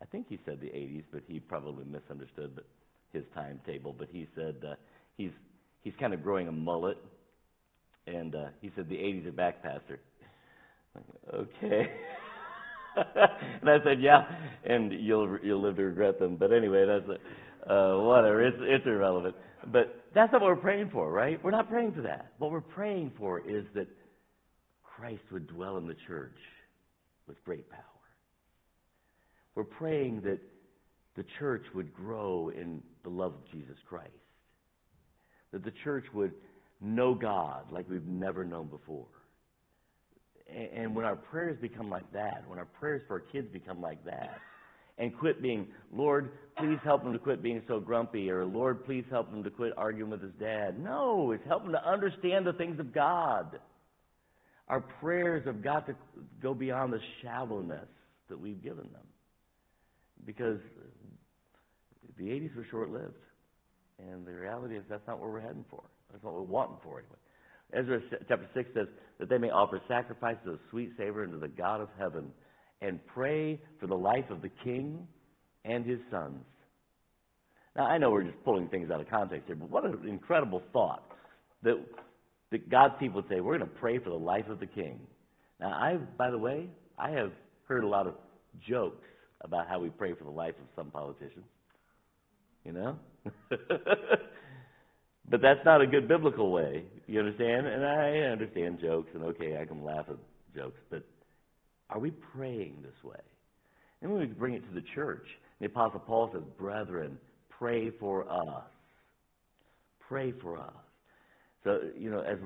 I 0.00 0.06
think 0.06 0.24
he 0.30 0.40
said 0.46 0.58
the 0.62 0.68
80s, 0.68 1.04
but 1.12 1.20
he 1.28 1.38
probably 1.38 1.84
misunderstood 1.84 2.62
his 3.12 3.24
timetable. 3.34 3.92
But 3.92 4.08
he 4.10 4.26
said 4.34 4.56
uh, 4.66 4.74
he's 5.18 5.32
he's 5.82 5.94
kind 6.00 6.14
of 6.14 6.22
growing 6.22 6.48
a 6.48 6.52
mullet, 6.52 6.96
and 8.06 8.34
uh, 8.34 8.46
he 8.62 8.70
said 8.74 8.88
the 8.88 8.96
80s 8.96 9.26
are 9.26 9.32
back, 9.32 9.62
Pastor. 9.62 10.00
okay. 11.34 11.90
and 13.60 13.70
I 13.70 13.78
said, 13.84 14.00
yeah, 14.00 14.24
and 14.64 14.92
you'll 14.92 15.38
you'll 15.42 15.62
live 15.62 15.76
to 15.76 15.84
regret 15.84 16.18
them. 16.18 16.36
But 16.36 16.52
anyway, 16.52 16.86
that's 16.86 17.18
a, 17.68 17.72
uh, 17.72 18.02
whatever. 18.02 18.42
It's 18.44 18.56
it's 18.60 18.86
irrelevant. 18.86 19.34
But 19.72 20.04
that's 20.14 20.32
not 20.32 20.40
what 20.40 20.48
we're 20.48 20.56
praying 20.56 20.90
for, 20.90 21.10
right? 21.10 21.42
We're 21.42 21.50
not 21.50 21.68
praying 21.68 21.92
for 21.92 22.02
that. 22.02 22.32
What 22.38 22.50
we're 22.50 22.60
praying 22.60 23.12
for 23.18 23.40
is 23.40 23.64
that 23.74 23.86
Christ 24.82 25.22
would 25.30 25.46
dwell 25.48 25.76
in 25.76 25.86
the 25.86 25.96
church 26.06 26.36
with 27.28 27.42
great 27.44 27.68
power. 27.70 27.82
We're 29.54 29.64
praying 29.64 30.22
that 30.22 30.38
the 31.16 31.24
church 31.38 31.64
would 31.74 31.92
grow 31.94 32.50
in 32.50 32.82
the 33.02 33.10
love 33.10 33.34
of 33.34 33.50
Jesus 33.52 33.76
Christ. 33.88 34.10
That 35.52 35.64
the 35.64 35.72
church 35.84 36.04
would 36.14 36.32
know 36.80 37.14
God 37.14 37.70
like 37.70 37.88
we've 37.90 38.06
never 38.06 38.44
known 38.44 38.68
before 38.68 39.06
and 40.54 40.94
when 40.94 41.04
our 41.04 41.16
prayers 41.16 41.58
become 41.60 41.90
like 41.90 42.10
that, 42.12 42.44
when 42.46 42.58
our 42.58 42.64
prayers 42.64 43.02
for 43.06 43.14
our 43.14 43.20
kids 43.20 43.48
become 43.52 43.80
like 43.80 44.04
that, 44.04 44.38
and 44.98 45.16
quit 45.16 45.40
being, 45.40 45.66
Lord, 45.92 46.30
please 46.58 46.78
help 46.84 47.02
him 47.04 47.12
to 47.12 47.18
quit 47.18 47.42
being 47.42 47.62
so 47.66 47.80
grumpy, 47.80 48.30
or 48.30 48.44
Lord, 48.44 48.84
please 48.84 49.04
help 49.10 49.32
him 49.32 49.42
to 49.42 49.50
quit 49.50 49.72
arguing 49.76 50.10
with 50.10 50.22
his 50.22 50.34
dad. 50.38 50.78
No, 50.78 51.32
it's 51.32 51.46
help 51.46 51.64
him 51.64 51.72
to 51.72 51.88
understand 51.88 52.46
the 52.46 52.52
things 52.52 52.78
of 52.78 52.92
God. 52.92 53.58
Our 54.68 54.80
prayers 54.80 55.44
have 55.46 55.62
got 55.62 55.86
to 55.86 55.96
go 56.42 56.54
beyond 56.54 56.92
the 56.92 57.00
shallowness 57.22 57.88
that 58.28 58.38
we've 58.38 58.62
given 58.62 58.88
them. 58.92 59.06
Because 60.26 60.58
the 62.18 62.24
80s 62.24 62.54
were 62.54 62.66
short 62.70 62.90
lived. 62.90 63.14
And 63.98 64.26
the 64.26 64.32
reality 64.32 64.76
is 64.76 64.84
that's 64.88 65.06
not 65.06 65.18
what 65.18 65.30
we're 65.30 65.40
heading 65.40 65.64
for. 65.70 65.82
That's 66.12 66.22
what 66.22 66.34
we're 66.34 66.42
wanting 66.42 66.76
for 66.82 66.98
anyway. 66.98 67.16
Ezra 67.72 68.00
chapter 68.28 68.48
6 68.54 68.70
says 68.74 68.86
that 69.18 69.28
they 69.28 69.38
may 69.38 69.50
offer 69.50 69.80
sacrifices 69.88 70.46
of 70.46 70.58
sweet 70.70 70.90
savor 70.96 71.24
unto 71.24 71.38
the 71.38 71.48
God 71.48 71.80
of 71.80 71.88
heaven 71.98 72.30
and 72.82 72.98
pray 73.06 73.60
for 73.78 73.86
the 73.86 73.94
life 73.94 74.30
of 74.30 74.42
the 74.42 74.50
king 74.64 75.06
and 75.64 75.84
his 75.84 75.98
sons. 76.10 76.44
Now, 77.76 77.86
I 77.86 77.98
know 77.98 78.10
we're 78.10 78.24
just 78.24 78.42
pulling 78.44 78.68
things 78.68 78.90
out 78.90 79.00
of 79.00 79.08
context 79.08 79.46
here, 79.46 79.56
but 79.56 79.70
what 79.70 79.84
an 79.84 80.08
incredible 80.08 80.62
thought 80.72 81.04
that, 81.62 81.76
that 82.50 82.68
God's 82.68 82.94
people 82.98 83.20
would 83.20 83.28
say, 83.28 83.40
we're 83.40 83.58
going 83.58 83.70
to 83.70 83.76
pray 83.78 83.98
for 83.98 84.10
the 84.10 84.16
life 84.16 84.48
of 84.48 84.58
the 84.58 84.66
king. 84.66 85.00
Now, 85.60 85.68
I, 85.68 85.96
by 86.18 86.30
the 86.30 86.38
way, 86.38 86.68
I 86.98 87.10
have 87.10 87.32
heard 87.68 87.84
a 87.84 87.88
lot 87.88 88.06
of 88.06 88.14
jokes 88.66 89.06
about 89.42 89.68
how 89.68 89.78
we 89.78 89.90
pray 89.90 90.14
for 90.14 90.24
the 90.24 90.30
life 90.30 90.54
of 90.60 90.66
some 90.74 90.90
politicians. 90.90 91.44
You 92.64 92.72
know? 92.72 92.98
But 95.28 95.42
that's 95.42 95.64
not 95.64 95.80
a 95.80 95.86
good 95.86 96.08
biblical 96.08 96.50
way. 96.50 96.84
You 97.06 97.20
understand? 97.20 97.66
And 97.66 97.84
I 97.84 98.30
understand 98.32 98.80
jokes, 98.80 99.10
and 99.14 99.22
okay, 99.24 99.58
I 99.60 99.64
can 99.64 99.84
laugh 99.84 100.06
at 100.08 100.16
jokes, 100.54 100.80
but 100.90 101.04
are 101.90 101.98
we 101.98 102.10
praying 102.10 102.78
this 102.82 103.04
way? 103.04 103.20
And 104.02 104.10
when 104.10 104.20
we 104.20 104.26
bring 104.26 104.54
it 104.54 104.66
to 104.68 104.74
the 104.74 104.84
church, 104.94 105.26
the 105.60 105.66
Apostle 105.66 106.00
Paul 106.00 106.30
says, 106.32 106.42
Brethren, 106.58 107.18
pray 107.50 107.90
for 107.90 108.30
us. 108.30 108.64
Pray 110.08 110.32
for 110.40 110.58
us. 110.58 110.72
So, 111.62 111.78
you 111.98 112.10
know, 112.10 112.20
as 112.20 112.38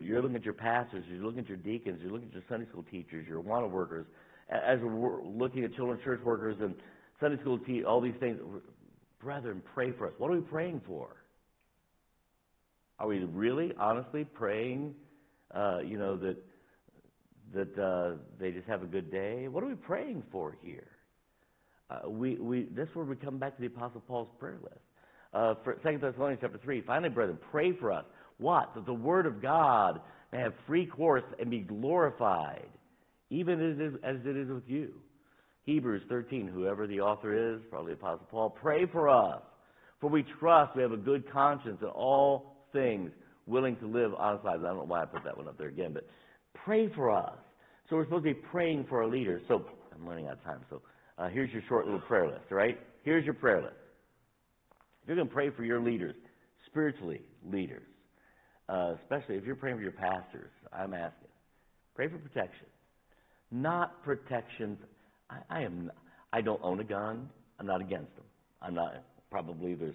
you're 0.00 0.20
looking 0.20 0.36
at 0.36 0.44
your 0.44 0.54
pastors, 0.54 1.02
you're 1.08 1.24
looking 1.24 1.40
at 1.40 1.48
your 1.48 1.56
deacons, 1.56 2.00
you're 2.02 2.12
looking 2.12 2.28
at 2.28 2.34
your 2.34 2.42
Sunday 2.48 2.66
school 2.68 2.84
teachers, 2.90 3.26
your 3.26 3.42
Awana 3.42 3.70
workers, 3.70 4.04
as 4.50 4.78
we're 4.82 5.22
looking 5.22 5.64
at 5.64 5.74
children's 5.74 6.02
church 6.04 6.20
workers 6.22 6.56
and 6.60 6.74
Sunday 7.18 7.40
school 7.40 7.58
teachers, 7.58 7.86
all 7.88 8.00
these 8.00 8.14
things, 8.20 8.38
brethren, 9.22 9.62
pray 9.74 9.92
for 9.92 10.06
us. 10.06 10.12
What 10.18 10.30
are 10.30 10.34
we 10.34 10.42
praying 10.42 10.82
for? 10.86 11.16
Are 12.98 13.06
we 13.06 13.18
really, 13.18 13.72
honestly 13.78 14.24
praying, 14.24 14.94
uh, 15.54 15.78
you 15.84 15.98
know, 15.98 16.16
that 16.16 16.36
that 17.54 17.78
uh, 17.78 18.16
they 18.38 18.50
just 18.50 18.66
have 18.66 18.82
a 18.82 18.86
good 18.86 19.10
day? 19.10 19.48
What 19.48 19.64
are 19.64 19.68
we 19.68 19.74
praying 19.74 20.22
for 20.30 20.56
here? 20.62 20.88
Uh, 21.90 22.10
we, 22.10 22.36
we, 22.36 22.64
this 22.74 22.88
is 22.88 22.94
where 22.94 23.04
we 23.04 23.16
come 23.16 23.38
back 23.38 23.56
to 23.56 23.60
the 23.60 23.68
Apostle 23.68 24.02
Paul's 24.06 24.28
prayer 24.38 24.58
list. 24.62 24.80
Uh, 25.32 25.54
for 25.64 25.74
2 25.74 25.98
Thessalonians 25.98 26.40
chapter 26.42 26.58
3, 26.62 26.82
finally, 26.82 27.08
brethren, 27.08 27.38
pray 27.50 27.72
for 27.72 27.92
us. 27.92 28.04
What? 28.38 28.74
That 28.74 28.86
the 28.86 28.94
Word 28.94 29.26
of 29.26 29.40
God 29.40 30.00
may 30.32 30.40
have 30.40 30.52
free 30.66 30.86
course 30.86 31.24
and 31.38 31.50
be 31.50 31.60
glorified, 31.60 32.68
even 33.30 33.54
as 33.54 33.78
it 33.78 33.82
is, 33.82 33.94
as 34.02 34.16
it 34.26 34.36
is 34.36 34.48
with 34.48 34.68
you. 34.68 34.92
Hebrews 35.64 36.02
13, 36.08 36.48
whoever 36.48 36.86
the 36.86 37.00
author 37.00 37.54
is, 37.54 37.60
probably 37.70 37.92
Apostle 37.92 38.26
Paul, 38.30 38.50
pray 38.50 38.86
for 38.86 39.08
us. 39.08 39.42
For 40.00 40.08
we 40.08 40.24
trust 40.38 40.76
we 40.76 40.82
have 40.82 40.92
a 40.92 40.96
good 40.96 41.30
conscience 41.30 41.78
in 41.80 41.88
all 41.88 42.57
things, 42.72 43.10
willing 43.46 43.76
to 43.76 43.86
live 43.86 44.12
honest 44.14 44.44
lives. 44.44 44.62
I 44.64 44.68
don't 44.68 44.78
know 44.78 44.84
why 44.84 45.02
I 45.02 45.06
put 45.06 45.24
that 45.24 45.36
one 45.36 45.48
up 45.48 45.58
there 45.58 45.68
again, 45.68 45.92
but 45.92 46.06
pray 46.64 46.88
for 46.94 47.10
us. 47.10 47.38
So 47.88 47.96
we're 47.96 48.04
supposed 48.04 48.24
to 48.24 48.34
be 48.34 48.40
praying 48.50 48.86
for 48.88 49.02
our 49.02 49.08
leaders. 49.08 49.42
So 49.48 49.64
I'm 49.94 50.06
running 50.06 50.26
out 50.26 50.34
of 50.34 50.44
time. 50.44 50.60
So 50.70 50.82
uh, 51.18 51.28
here's 51.28 51.50
your 51.52 51.62
short 51.68 51.86
little 51.86 52.00
prayer 52.00 52.26
list, 52.26 52.50
right? 52.50 52.78
Here's 53.02 53.24
your 53.24 53.34
prayer 53.34 53.62
list. 53.62 53.74
You're 55.06 55.16
going 55.16 55.28
to 55.28 55.34
pray 55.34 55.50
for 55.50 55.64
your 55.64 55.80
leaders, 55.80 56.14
spiritually, 56.66 57.22
leaders, 57.50 57.82
uh, 58.68 58.94
especially 59.02 59.36
if 59.36 59.44
you're 59.44 59.56
praying 59.56 59.76
for 59.76 59.82
your 59.82 59.92
pastors, 59.92 60.50
I'm 60.72 60.92
asking, 60.92 61.28
pray 61.94 62.08
for 62.08 62.18
protection. 62.18 62.66
Not 63.50 64.02
protections. 64.04 64.78
I, 65.30 65.36
I 65.48 65.62
am. 65.62 65.90
I 66.32 66.42
don't 66.42 66.60
own 66.62 66.80
a 66.80 66.84
gun. 66.84 67.30
I'm 67.58 67.66
not 67.66 67.80
against 67.80 68.14
them. 68.16 68.26
I'm 68.60 68.74
not. 68.74 69.02
Probably 69.30 69.74
there's. 69.74 69.94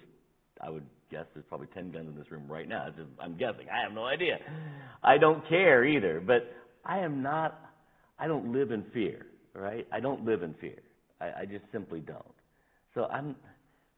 I 0.60 0.70
would 0.70 0.84
guess 1.10 1.26
there's 1.34 1.46
probably 1.48 1.68
ten 1.74 1.90
guns 1.90 2.08
in 2.08 2.16
this 2.16 2.30
room 2.30 2.44
right 2.48 2.68
now. 2.68 2.86
I'm 3.20 3.36
guessing. 3.36 3.66
I 3.72 3.82
have 3.82 3.92
no 3.92 4.04
idea. 4.04 4.38
I 5.02 5.18
don't 5.18 5.46
care 5.48 5.84
either. 5.84 6.22
But 6.24 6.52
I 6.84 6.98
am 6.98 7.22
not. 7.22 7.58
I 8.18 8.26
don't 8.26 8.52
live 8.52 8.70
in 8.70 8.84
fear. 8.92 9.26
Right? 9.54 9.86
I 9.92 10.00
don't 10.00 10.24
live 10.24 10.42
in 10.42 10.54
fear. 10.60 10.82
I, 11.20 11.42
I 11.42 11.44
just 11.44 11.64
simply 11.72 12.00
don't. 12.00 12.24
So 12.94 13.04
I'm. 13.04 13.36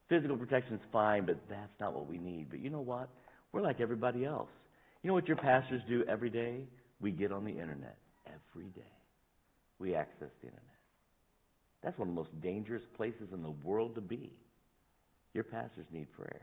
Physical 0.08 0.36
protection's 0.36 0.82
fine, 0.92 1.26
but 1.26 1.36
that's 1.50 1.72
not 1.80 1.92
what 1.92 2.08
we 2.08 2.16
need. 2.16 2.46
But 2.48 2.60
you 2.60 2.70
know 2.70 2.80
what? 2.80 3.08
We're 3.50 3.60
like 3.60 3.80
everybody 3.80 4.24
else. 4.24 4.48
You 5.02 5.08
know 5.08 5.14
what 5.14 5.26
your 5.26 5.36
pastors 5.36 5.82
do 5.88 6.04
every 6.08 6.30
day? 6.30 6.60
We 7.00 7.10
get 7.10 7.32
on 7.32 7.44
the 7.44 7.50
internet 7.50 7.96
every 8.26 8.68
day. 8.70 8.82
We 9.80 9.96
access 9.96 10.30
the 10.40 10.46
internet. 10.46 10.62
That's 11.82 11.98
one 11.98 12.08
of 12.08 12.14
the 12.14 12.20
most 12.20 12.40
dangerous 12.40 12.82
places 12.96 13.28
in 13.34 13.42
the 13.42 13.50
world 13.64 13.96
to 13.96 14.00
be. 14.00 14.32
Your 15.34 15.42
pastors 15.44 15.86
need 15.92 16.06
prayer. 16.12 16.42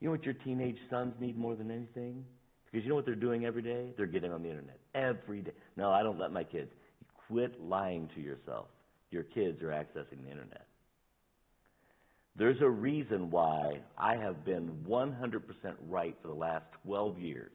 You 0.00 0.08
know 0.08 0.12
what 0.12 0.24
your 0.24 0.34
teenage 0.34 0.78
sons 0.90 1.14
need 1.20 1.38
more 1.38 1.54
than 1.54 1.70
anything? 1.70 2.24
Because 2.70 2.84
you 2.84 2.90
know 2.90 2.96
what 2.96 3.06
they're 3.06 3.14
doing 3.14 3.44
every 3.44 3.62
day? 3.62 3.92
They're 3.96 4.06
getting 4.06 4.32
on 4.32 4.42
the 4.42 4.50
internet 4.50 4.78
every 4.94 5.40
day. 5.40 5.52
No, 5.76 5.90
I 5.90 6.02
don't 6.02 6.18
let 6.18 6.32
my 6.32 6.44
kids. 6.44 6.70
Quit 7.28 7.60
lying 7.62 8.08
to 8.14 8.20
yourself. 8.20 8.66
Your 9.10 9.22
kids 9.22 9.62
are 9.62 9.68
accessing 9.68 10.22
the 10.24 10.30
internet. 10.30 10.66
There's 12.36 12.60
a 12.60 12.68
reason 12.68 13.30
why 13.30 13.80
I 13.96 14.16
have 14.16 14.44
been 14.44 14.84
100% 14.86 15.42
right 15.88 16.14
for 16.20 16.28
the 16.28 16.34
last 16.34 16.66
12 16.84 17.18
years. 17.18 17.52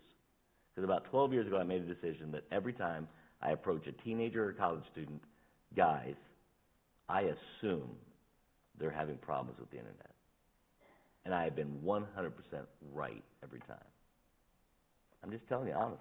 Because 0.73 0.85
about 0.85 1.05
12 1.11 1.33
years 1.33 1.47
ago, 1.47 1.57
I 1.57 1.63
made 1.63 1.83
a 1.83 1.93
decision 1.93 2.31
that 2.31 2.43
every 2.51 2.73
time 2.73 3.07
I 3.41 3.51
approach 3.51 3.85
a 3.85 3.91
teenager 4.03 4.43
or 4.43 4.53
college 4.53 4.83
student, 4.91 5.21
guys, 5.75 6.15
I 7.07 7.21
assume 7.61 7.89
they're 8.79 8.89
having 8.89 9.17
problems 9.17 9.59
with 9.59 9.69
the 9.69 9.77
internet. 9.77 10.11
And 11.25 11.33
I 11.33 11.43
have 11.43 11.55
been 11.55 11.79
100% 11.85 12.05
right 12.93 13.23
every 13.43 13.59
time. 13.61 13.77
I'm 15.23 15.31
just 15.31 15.47
telling 15.47 15.67
you 15.67 15.73
honestly. 15.73 15.99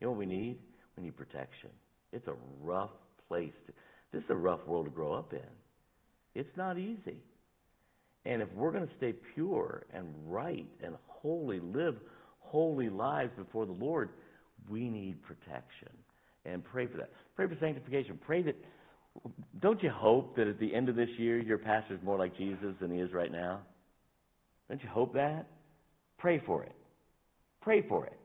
You 0.00 0.06
know 0.06 0.10
what 0.10 0.18
we 0.18 0.26
need? 0.26 0.58
We 0.96 1.04
need 1.04 1.16
protection. 1.16 1.70
It's 2.12 2.26
a 2.26 2.34
rough 2.62 2.90
place. 3.28 3.52
To, 3.66 3.72
this 4.12 4.24
is 4.24 4.30
a 4.30 4.34
rough 4.34 4.60
world 4.66 4.86
to 4.86 4.90
grow 4.90 5.14
up 5.14 5.32
in. 5.32 5.40
It's 6.34 6.56
not 6.56 6.78
easy. 6.78 7.18
And 8.24 8.42
if 8.42 8.48
we're 8.54 8.72
going 8.72 8.86
to 8.86 8.94
stay 8.96 9.14
pure 9.34 9.84
and 9.92 10.06
right 10.26 10.66
and 10.82 10.94
holy, 11.06 11.60
live 11.60 11.96
holy 12.40 12.90
lives 12.90 13.30
before 13.36 13.64
the 13.66 13.72
Lord, 13.72 14.10
we 14.68 14.88
need 14.88 15.22
protection. 15.22 15.88
And 16.44 16.62
pray 16.64 16.86
for 16.86 16.98
that. 16.98 17.10
Pray 17.36 17.46
for 17.46 17.56
sanctification. 17.60 18.18
Pray 18.24 18.42
that. 18.42 18.56
Don't 19.60 19.82
you 19.82 19.90
hope 19.90 20.36
that 20.36 20.46
at 20.48 20.58
the 20.58 20.74
end 20.74 20.88
of 20.88 20.96
this 20.96 21.08
year 21.18 21.38
your 21.38 21.58
pastor 21.58 21.94
is 21.94 22.00
more 22.02 22.18
like 22.18 22.36
Jesus 22.36 22.74
than 22.80 22.90
he 22.90 22.98
is 22.98 23.12
right 23.12 23.30
now? 23.30 23.60
Don't 24.72 24.82
you 24.82 24.88
hope 24.88 25.12
that? 25.12 25.44
Pray 26.16 26.40
for 26.46 26.62
it. 26.62 26.74
Pray 27.60 27.84
for 27.86 28.06
it. 28.06 28.18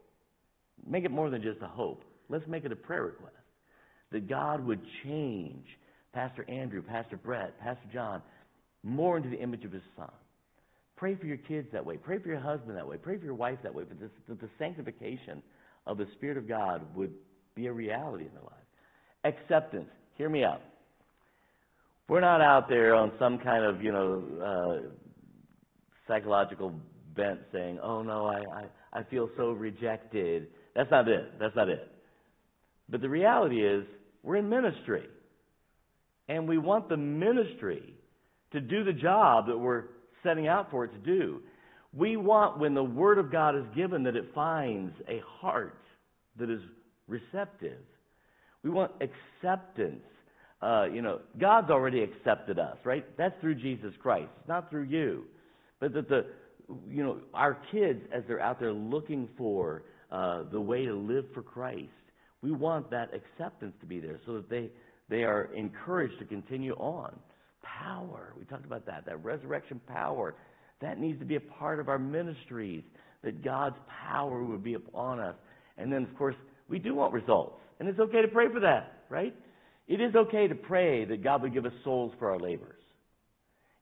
Make 0.90 1.04
it 1.04 1.12
more 1.12 1.30
than 1.30 1.42
just 1.42 1.62
a 1.62 1.68
hope. 1.68 2.06
Let's 2.30 2.48
make 2.48 2.64
it 2.64 2.72
a 2.72 2.76
prayer 2.76 3.04
request. 3.04 3.36
That 4.14 4.30
God 4.30 4.66
would 4.66 4.80
change 5.04 5.66
Pastor 6.14 6.50
Andrew, 6.50 6.82
Pastor 6.82 7.18
Brett, 7.18 7.60
Pastor 7.60 7.84
John, 7.92 8.22
more 8.82 9.18
into 9.18 9.28
the 9.28 9.38
image 9.38 9.66
of 9.66 9.74
his 9.74 9.82
son. 9.98 10.10
Pray 10.96 11.16
for 11.16 11.26
your 11.26 11.36
kids 11.36 11.68
that 11.74 11.86
way. 11.86 11.98
Pray 11.98 12.18
for 12.18 12.30
your 12.30 12.40
husband 12.40 12.78
that 12.78 12.88
way. 12.88 12.96
Pray 12.96 13.18
for 13.18 13.26
your 13.26 13.34
wife 13.34 13.58
that 13.62 13.76
way. 13.76 13.84
But 13.86 14.00
this, 14.00 14.10
that 14.30 14.40
the 14.40 14.50
sanctification 14.58 15.44
of 15.86 15.98
the 15.98 16.08
Spirit 16.16 16.38
of 16.38 16.48
God 16.48 16.82
would 16.96 17.12
be 17.56 17.68
a 17.68 17.74
reality 17.74 18.24
in 18.24 18.32
their 18.32 18.44
life. 18.44 19.36
Acceptance. 19.36 19.90
Hear 20.16 20.30
me 20.30 20.46
out. 20.46 20.62
We're 22.08 22.22
not 22.22 22.40
out 22.40 22.70
there 22.70 22.96
on 22.96 23.12
some 23.20 23.38
kind 23.38 23.66
of, 23.66 23.84
you 23.84 23.92
know, 23.92 24.24
uh, 24.42 25.07
psychological 26.08 26.74
bent 27.16 27.40
saying, 27.52 27.80
oh 27.82 28.02
no, 28.04 28.26
I, 28.26 28.44
I, 28.94 29.00
I 29.00 29.04
feel 29.04 29.30
so 29.38 29.52
rejected. 29.52 30.48
That's 30.76 30.92
not 30.92 31.08
it. 31.08 31.40
That's 31.40 31.56
not 31.56 31.70
it. 31.70 31.92
But 32.90 33.02
the 33.02 33.10
reality 33.10 33.66
is, 33.66 33.84
we're 34.24 34.38
in 34.38 34.50
ministry. 34.50 35.06
And 36.30 36.48
we 36.48 36.58
want 36.58 36.90
the 36.90 36.98
ministry 36.98 37.94
to 38.52 38.62
do 38.62 38.84
the 38.84 38.94
job 38.94 39.48
that 39.48 39.58
we're 39.58 39.86
setting 40.24 40.48
out 40.48 40.72
for 40.72 40.86
it 40.86 40.92
to 40.94 41.00
do. 41.00 41.42
We 41.94 42.18
want, 42.18 42.60
when 42.60 42.74
the 42.74 42.84
Word 42.84 43.18
of 43.18 43.32
God 43.32 43.56
is 43.56 43.64
given, 43.76 44.04
that 44.04 44.16
it 44.16 44.32
finds 44.36 44.94
a 45.08 45.22
heart 45.40 45.82
that 46.38 46.50
is 46.50 46.62
receptive. 47.08 47.80
We 48.64 48.70
want 48.70 48.92
acceptance. 49.02 50.04
Uh, 50.62 50.86
you 50.92 51.02
know, 51.02 51.20
God's 51.40 51.70
already 51.70 52.04
accepted 52.04 52.60
us, 52.60 52.78
right? 52.84 53.06
That's 53.18 53.40
through 53.42 53.56
Jesus 53.56 53.94
Christ, 54.02 54.32
not 54.48 54.70
through 54.70 54.84
you. 54.84 55.26
But 55.80 55.94
that 55.94 56.10
the, 56.10 56.26
you 56.90 57.04
know, 57.04 57.20
our 57.34 57.58
kids, 57.72 58.02
as 58.14 58.24
they're 58.28 58.42
out 58.42 58.60
there 58.60 58.74
looking 58.74 59.30
for 59.38 59.84
uh, 60.12 60.44
the 60.52 60.60
way 60.60 60.86
to 60.86 60.94
live 60.94 61.26
for 61.34 61.42
Christ, 61.42 61.90
we 62.42 62.52
want 62.52 62.90
that 62.92 63.10
acceptance 63.14 63.74
to 63.80 63.86
be 63.86 64.00
there 64.00 64.20
so 64.26 64.34
that 64.34 64.50
they, 64.50 64.70
they 65.10 65.24
are 65.24 65.50
encouraged 65.56 66.20
to 66.20 66.26
continue 66.26 66.74
on 66.74 67.18
power. 67.64 68.34
We 68.38 68.46
talked 68.46 68.66
about 68.66 68.86
that, 68.86 69.06
that 69.06 69.24
resurrection 69.24 69.82
power. 69.88 70.36
That 70.82 71.00
needs 71.00 71.20
to 71.20 71.26
be 71.26 71.36
a 71.36 71.40
part 71.40 71.80
of 71.80 71.90
our 71.90 71.98
ministries, 71.98 72.84
that 73.24 73.44
God's 73.44 73.78
power 74.10 74.44
would 74.44 74.64
be 74.64 74.76
upon 74.76 75.20
us. 75.20 75.36
And 75.78 75.92
then, 75.92 76.04
of 76.04 76.16
course, 76.18 76.36
we 76.70 76.80
do 76.80 76.96
want 76.96 77.14
results. 77.14 77.60
And 77.80 77.90
it's 77.90 78.00
okay 78.00 78.22
to 78.22 78.28
pray 78.28 78.46
for 78.52 78.60
that, 78.60 79.04
right? 79.10 79.36
It 79.88 80.02
is 80.02 80.16
okay 80.16 80.48
to 80.48 80.56
pray 80.56 81.06
that 81.06 81.24
God 81.24 81.42
would 81.42 81.54
give 81.54 81.66
us 81.66 81.74
souls 81.84 82.14
for 82.20 82.32
our 82.32 82.40
labors. 82.40 82.77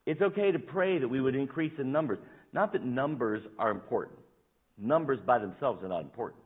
It's 0.05 0.21
okay 0.21 0.51
to 0.51 0.59
pray 0.59 0.99
that 0.99 1.07
we 1.07 1.21
would 1.21 1.35
increase 1.35 1.73
in 1.79 1.91
numbers. 1.91 2.19
Not 2.53 2.73
that 2.73 2.85
numbers 2.85 3.41
are 3.57 3.71
important. 3.71 4.19
Numbers 4.77 5.19
by 5.25 5.39
themselves 5.39 5.83
are 5.83 5.89
not 5.89 6.01
important. 6.01 6.41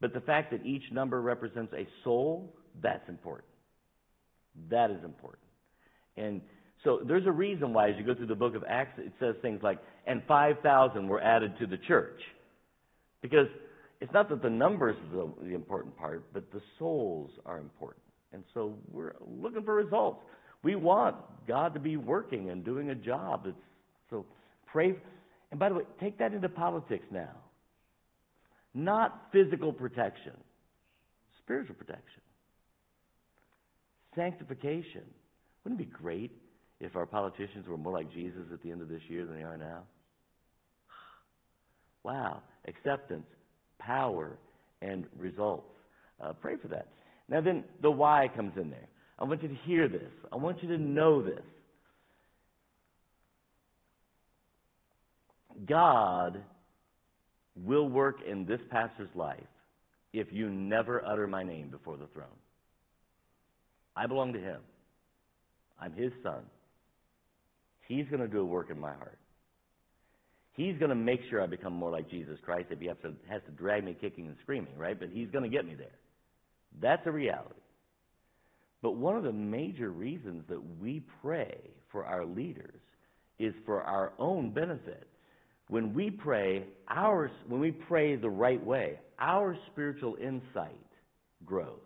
But 0.00 0.12
the 0.12 0.20
fact 0.20 0.50
that 0.50 0.64
each 0.66 0.82
number 0.92 1.20
represents 1.20 1.72
a 1.72 1.86
soul, 2.04 2.54
that's 2.82 3.08
important. 3.08 3.48
That 4.70 4.90
is 4.90 5.02
important. 5.04 5.42
And 6.16 6.42
so 6.84 7.00
there's 7.06 7.26
a 7.26 7.32
reason 7.32 7.72
why, 7.72 7.90
as 7.90 7.96
you 7.98 8.04
go 8.04 8.14
through 8.14 8.26
the 8.26 8.34
book 8.34 8.54
of 8.54 8.64
Acts, 8.68 8.98
it 8.98 9.12
says 9.18 9.34
things 9.40 9.60
like, 9.62 9.78
and 10.06 10.22
5,000 10.28 11.08
were 11.08 11.20
added 11.20 11.58
to 11.60 11.66
the 11.66 11.78
church. 11.88 12.20
Because 13.22 13.48
it's 14.00 14.12
not 14.12 14.28
that 14.28 14.42
the 14.42 14.50
numbers 14.50 14.96
are 15.10 15.16
the, 15.16 15.48
the 15.48 15.54
important 15.54 15.96
part, 15.96 16.24
but 16.32 16.50
the 16.52 16.60
souls 16.78 17.30
are 17.46 17.58
important. 17.58 18.02
And 18.32 18.44
so 18.52 18.74
we're 18.92 19.14
looking 19.26 19.62
for 19.62 19.74
results. 19.74 20.20
We 20.66 20.74
want 20.74 21.14
God 21.46 21.74
to 21.74 21.80
be 21.80 21.96
working 21.96 22.50
and 22.50 22.64
doing 22.64 22.90
a 22.90 22.94
job. 22.96 23.42
That's, 23.44 23.56
so 24.10 24.26
pray. 24.66 24.96
And 25.52 25.60
by 25.60 25.68
the 25.68 25.76
way, 25.76 25.82
take 26.00 26.18
that 26.18 26.34
into 26.34 26.48
politics 26.48 27.04
now. 27.12 27.30
Not 28.74 29.28
physical 29.30 29.72
protection, 29.72 30.32
spiritual 31.38 31.76
protection, 31.76 32.20
sanctification. 34.16 35.04
Wouldn't 35.62 35.80
it 35.80 35.84
be 35.84 35.96
great 35.96 36.32
if 36.80 36.96
our 36.96 37.06
politicians 37.06 37.68
were 37.68 37.76
more 37.76 37.92
like 37.92 38.12
Jesus 38.12 38.42
at 38.52 38.60
the 38.60 38.72
end 38.72 38.82
of 38.82 38.88
this 38.88 39.02
year 39.08 39.24
than 39.24 39.36
they 39.36 39.44
are 39.44 39.56
now? 39.56 39.82
Wow. 42.02 42.42
Acceptance, 42.66 43.26
power, 43.78 44.36
and 44.82 45.06
results. 45.16 45.70
Uh, 46.20 46.32
pray 46.32 46.56
for 46.60 46.66
that. 46.66 46.88
Now, 47.28 47.40
then 47.40 47.62
the 47.82 47.90
why 47.92 48.28
comes 48.34 48.54
in 48.56 48.68
there. 48.70 48.88
I 49.18 49.24
want 49.24 49.42
you 49.42 49.48
to 49.48 49.56
hear 49.64 49.88
this. 49.88 50.12
I 50.32 50.36
want 50.36 50.62
you 50.62 50.68
to 50.68 50.78
know 50.78 51.22
this. 51.22 51.42
God 55.66 56.42
will 57.56 57.88
work 57.88 58.16
in 58.28 58.44
this 58.44 58.60
pastor's 58.70 59.08
life 59.14 59.40
if 60.12 60.28
you 60.30 60.50
never 60.50 61.02
utter 61.04 61.26
my 61.26 61.42
name 61.42 61.68
before 61.68 61.96
the 61.96 62.06
throne. 62.08 62.26
I 63.96 64.06
belong 64.06 64.34
to 64.34 64.38
him. 64.38 64.60
I'm 65.80 65.92
his 65.92 66.12
son. 66.22 66.42
He's 67.88 68.06
going 68.08 68.20
to 68.20 68.28
do 68.28 68.40
a 68.40 68.44
work 68.44 68.70
in 68.70 68.78
my 68.78 68.92
heart. 68.92 69.18
He's 70.54 70.76
going 70.78 70.88
to 70.88 70.94
make 70.94 71.20
sure 71.28 71.42
I 71.42 71.46
become 71.46 71.74
more 71.74 71.90
like 71.90 72.10
Jesus 72.10 72.38
Christ 72.42 72.68
if 72.70 72.80
he 72.80 72.86
has 72.86 72.96
to, 73.02 73.12
has 73.28 73.42
to 73.46 73.52
drag 73.52 73.84
me 73.84 73.96
kicking 73.98 74.26
and 74.26 74.36
screaming, 74.42 74.76
right? 74.76 74.98
But 74.98 75.10
he's 75.10 75.30
going 75.30 75.44
to 75.44 75.50
get 75.50 75.66
me 75.66 75.74
there. 75.74 75.88
That's 76.80 77.06
a 77.06 77.10
reality. 77.10 77.60
But 78.86 78.98
one 78.98 79.16
of 79.16 79.24
the 79.24 79.32
major 79.32 79.90
reasons 79.90 80.44
that 80.48 80.60
we 80.80 81.02
pray 81.20 81.58
for 81.90 82.04
our 82.04 82.24
leaders 82.24 82.78
is 83.36 83.52
for 83.64 83.82
our 83.82 84.12
own 84.16 84.50
benefit. 84.50 85.08
When 85.66 85.92
we 85.92 86.08
pray, 86.08 86.66
our, 86.88 87.28
when 87.48 87.60
we 87.60 87.72
pray 87.72 88.14
the 88.14 88.30
right 88.30 88.64
way, 88.64 89.00
our 89.18 89.58
spiritual 89.72 90.14
insight 90.22 90.70
grows. 91.44 91.80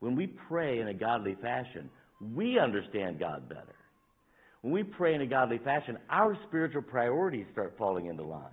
When 0.00 0.16
we 0.16 0.26
pray 0.26 0.80
in 0.80 0.88
a 0.88 0.94
godly 0.94 1.36
fashion, 1.40 1.88
we 2.34 2.58
understand 2.58 3.20
God 3.20 3.48
better. 3.48 3.76
when 4.62 4.72
we 4.72 4.82
pray 4.82 5.14
in 5.14 5.20
a 5.20 5.26
godly 5.26 5.58
fashion, 5.58 5.96
our 6.10 6.36
spiritual 6.48 6.82
priorities 6.82 7.46
start 7.52 7.76
falling 7.78 8.06
into 8.06 8.24
line. 8.24 8.50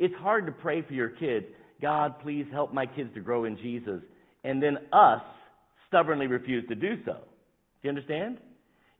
It's 0.00 0.14
hard 0.16 0.44
to 0.46 0.52
pray 0.52 0.82
for 0.82 0.92
your 0.92 1.10
kids, 1.10 1.46
God, 1.80 2.18
please 2.20 2.46
help 2.50 2.74
my 2.74 2.86
kids 2.86 3.10
to 3.14 3.20
grow 3.20 3.44
in 3.44 3.56
Jesus, 3.58 4.02
and 4.42 4.60
then 4.60 4.76
us 4.92 5.22
stubbornly 5.90 6.28
refuse 6.28 6.66
to 6.68 6.74
do 6.74 6.96
so. 7.04 7.12
Do 7.12 7.18
you 7.82 7.90
understand? 7.90 8.38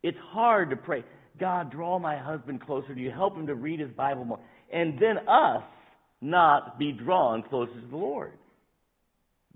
It's 0.03 0.19
hard 0.31 0.71
to 0.71 0.77
pray, 0.77 1.05
God, 1.39 1.71
draw 1.71 1.99
my 1.99 2.19
husband 2.19 2.61
closer 2.61 2.95
to 2.95 3.01
you, 3.01 3.11
help 3.11 3.37
him 3.37 3.47
to 3.47 3.55
read 3.55 3.81
his 3.81 3.91
Bible 3.91 4.25
more, 4.25 4.41
and 4.73 4.99
then 4.99 5.27
us 5.29 5.63
not 6.21 6.79
be 6.79 6.93
drawn 6.93 7.43
closer 7.43 7.73
to 7.73 7.87
the 7.87 7.97
Lord. 7.97 8.33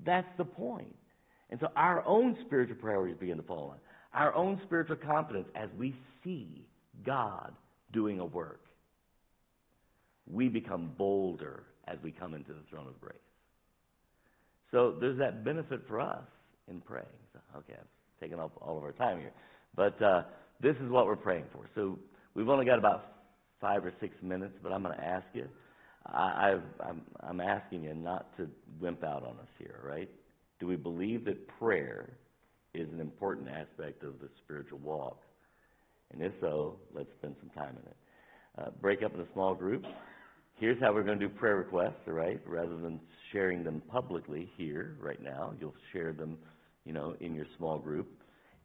That's 0.05 0.29
the 0.39 0.45
point. 0.45 0.95
And 1.51 1.61
so 1.61 1.69
our 1.77 2.05
own 2.07 2.37
spiritual 2.47 2.77
priorities 2.77 3.17
begin 3.19 3.37
to 3.37 3.43
fall 3.43 3.71
on. 3.73 3.79
Our 4.13 4.35
own 4.35 4.61
spiritual 4.65 4.97
confidence 4.97 5.49
as 5.55 5.69
we 5.79 5.95
see 6.23 6.67
God 7.05 7.53
doing 7.93 8.21
a 8.21 8.25
work. 8.25 8.61
We 10.31 10.49
become 10.49 10.93
bolder 10.97 11.65
as 11.87 11.99
we 12.03 12.11
come 12.11 12.35
into 12.35 12.53
the 12.53 12.63
throne 12.71 12.87
of 12.87 13.01
grace. 13.01 13.17
So 14.71 14.95
there's 15.01 15.19
that 15.19 15.45
benefit 15.45 15.83
for 15.87 16.01
us 16.01 16.25
in 16.69 16.81
praying. 16.81 17.07
Okay, 17.57 17.75
I've 17.75 18.21
taken 18.21 18.39
up 18.39 18.53
all 18.61 18.77
of 18.77 18.85
our 18.85 18.93
time 18.93 19.19
here. 19.19 19.33
But 19.77 20.01
uh, 20.03 20.23
this 20.61 20.77
is 20.77 20.91
what 20.91 21.07
we're 21.07 21.17
praying 21.17 21.45
for. 21.53 21.67
So 21.75 21.99
we've 22.35 22.49
only 22.49 22.65
got 22.65 22.79
about 22.79 23.13
five 23.61 23.85
or 23.85 23.93
six 24.01 24.15
minutes, 24.23 24.55
but 24.63 24.73
I'm 24.73 24.83
going 24.83 24.97
to 24.97 25.05
ask 25.05 25.27
you. 25.33 25.49
I, 26.07 26.59
I'm, 26.87 27.01
I'm 27.21 27.41
asking 27.41 27.85
you 27.85 27.95
not 27.95 28.37
to 28.37 28.49
wimp 28.79 29.03
out 29.05 29.23
on 29.23 29.39
us 29.41 29.49
here, 29.59 29.81
right? 29.83 30.11
Do 30.61 30.67
we 30.67 30.77
believe 30.77 31.25
that 31.25 31.49
prayer 31.59 32.11
is 32.75 32.89
an 32.93 33.01
important 33.01 33.49
aspect 33.49 34.03
of 34.03 34.21
the 34.21 34.29
spiritual 34.45 34.79
walk? 34.79 35.23
And 36.13 36.23
if 36.23 36.33
so, 36.41 36.77
let's 36.95 37.09
spend 37.19 37.37
some 37.41 37.51
time 37.51 37.77
in 37.83 37.91
it. 37.91 37.97
Uh, 38.59 38.71
break 38.81 39.03
up 39.03 39.13
into 39.15 39.27
small 39.33 39.55
groups. 39.55 39.89
Here's 40.57 40.81
how 40.81 40.93
we're 40.93 41.03
going 41.03 41.19
to 41.19 41.29
do 41.29 41.35
prayer 41.35 41.57
requests, 41.57 42.07
all 42.07 42.13
right? 42.13 42.41
Rather 42.47 42.77
than 42.77 43.01
sharing 43.33 43.65
them 43.65 43.83
publicly 43.91 44.51
here 44.57 44.97
right 45.01 45.21
now, 45.21 45.53
you'll 45.59 45.75
share 45.93 46.13
them, 46.13 46.39
you 46.85 46.93
know, 46.93 47.15
in 47.21 47.35
your 47.35 47.47
small 47.57 47.79
group. 47.79 48.09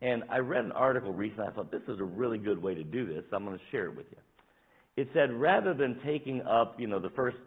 And 0.01 0.23
I 0.29 0.37
read 0.37 0.63
an 0.63 0.71
article 0.71 1.13
recently. 1.13 1.45
I 1.47 1.51
thought 1.51 1.71
this 1.71 1.81
is 1.87 1.99
a 1.99 2.03
really 2.03 2.37
good 2.37 2.61
way 2.61 2.73
to 2.73 2.83
do 2.83 3.05
this. 3.05 3.23
I'm 3.33 3.45
going 3.45 3.57
to 3.57 3.63
share 3.71 3.85
it 3.85 3.95
with 3.95 4.05
you. 4.11 4.17
It 4.95 5.09
said 5.13 5.31
rather 5.33 5.73
than 5.73 5.99
taking 6.05 6.41
up, 6.43 6.79
you 6.79 6.87
know, 6.87 6.99
the 6.99 7.11
first 7.11 7.37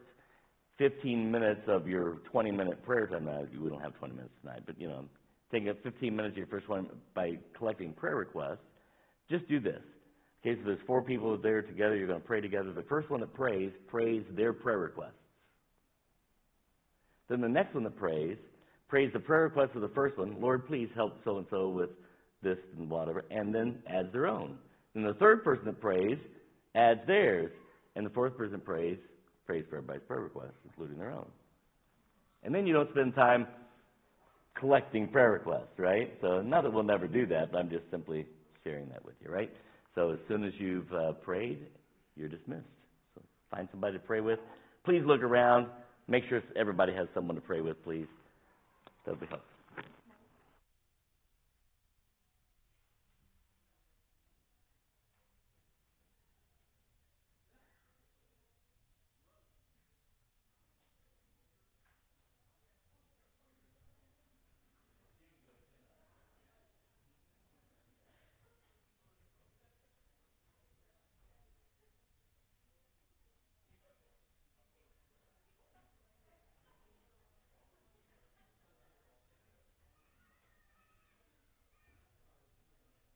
15 0.79 1.31
minutes 1.31 1.63
of 1.69 1.87
your 1.87 2.17
20 2.31 2.51
minute 2.51 2.83
prayer 2.85 3.07
time, 3.07 3.27
now 3.27 3.43
we 3.61 3.69
don't 3.69 3.81
have 3.81 3.95
20 3.99 4.15
minutes 4.15 4.35
tonight, 4.41 4.63
but, 4.67 4.81
you 4.81 4.89
know, 4.89 5.05
taking 5.51 5.69
up 5.69 5.77
15 5.83 6.15
minutes 6.15 6.33
of 6.33 6.39
your 6.39 6.47
first 6.47 6.69
one 6.69 6.89
by 7.15 7.39
collecting 7.57 7.93
prayer 7.93 8.17
requests, 8.17 8.59
just 9.31 9.47
do 9.49 9.61
this. 9.61 9.83
Okay, 10.41 10.59
so 10.61 10.67
there's 10.67 10.79
four 10.87 11.03
people 11.03 11.37
there 11.39 11.63
together, 11.63 11.97
you're 11.97 12.09
going 12.09 12.21
to 12.21 12.27
pray 12.27 12.41
together. 12.41 12.73
The 12.73 12.83
first 12.83 13.11
one 13.11 13.21
that 13.21 13.33
prays, 13.33 13.71
prays 13.87 14.25
their 14.35 14.53
prayer 14.53 14.79
requests. 14.79 15.13
Then 17.29 17.41
the 17.41 17.49
next 17.49 17.75
one 17.75 17.85
that 17.85 17.97
prays, 17.97 18.37
prays 18.93 19.11
the 19.15 19.19
prayer 19.19 19.45
request 19.45 19.75
of 19.75 19.81
the 19.81 19.89
first 19.89 20.19
one, 20.19 20.37
Lord, 20.39 20.67
please 20.67 20.87
help 20.95 21.15
so 21.25 21.39
and 21.39 21.47
so 21.51 21.71
with 21.71 21.89
this 22.43 22.59
and 22.77 22.91
whatever, 22.91 23.25
and 23.31 23.55
then 23.55 23.79
adds 23.87 24.13
their 24.13 24.27
own. 24.27 24.59
Then 24.93 25.03
the 25.03 25.15
third 25.15 25.43
person 25.43 25.65
that 25.65 25.81
prays 25.81 26.19
adds 26.75 27.01
theirs, 27.07 27.51
and 27.97 28.05
the 28.05 28.11
fourth 28.11 28.37
person 28.37 28.61
prays, 28.61 28.99
prays 29.47 29.65
for 29.71 29.79
everybody's 29.79 30.03
prayer 30.07 30.21
requests, 30.21 30.61
including 30.67 30.99
their 30.99 31.11
own. 31.11 31.27
And 32.43 32.55
then 32.55 32.67
you 32.67 32.75
don't 32.75 32.91
spend 32.91 33.15
time 33.15 33.47
collecting 34.61 35.09
prayer 35.09 35.33
requests, 35.33 35.79
right? 35.79 36.13
So 36.21 36.43
not 36.43 36.63
that 36.65 36.71
we'll 36.71 36.83
never 36.83 37.09
do 37.09 37.25
that, 37.29 37.51
but 37.51 37.57
I'm 37.61 37.71
just 37.71 37.85
simply 37.91 38.27
sharing 38.63 38.91
that 38.91 39.03
with 39.07 39.15
you, 39.25 39.33
right? 39.33 39.51
So 39.95 40.11
as 40.11 40.19
soon 40.29 40.45
as 40.45 40.53
you've 40.59 40.93
uh, 40.93 41.13
prayed, 41.13 41.61
you're 42.15 42.29
dismissed. 42.29 42.67
So 43.15 43.23
find 43.51 43.69
somebody 43.71 43.95
to 43.95 44.05
pray 44.05 44.21
with. 44.21 44.39
Please 44.85 45.01
look 45.07 45.23
around. 45.23 45.69
Make 46.09 46.25
sure 46.29 46.43
everybody 46.57 46.93
has 46.93 47.09
someone 47.15 47.37
to 47.37 47.41
pray 47.41 47.63
with, 47.63 47.83
please. 47.85 48.07
Be 49.07 49.27
helpful. 49.29 49.52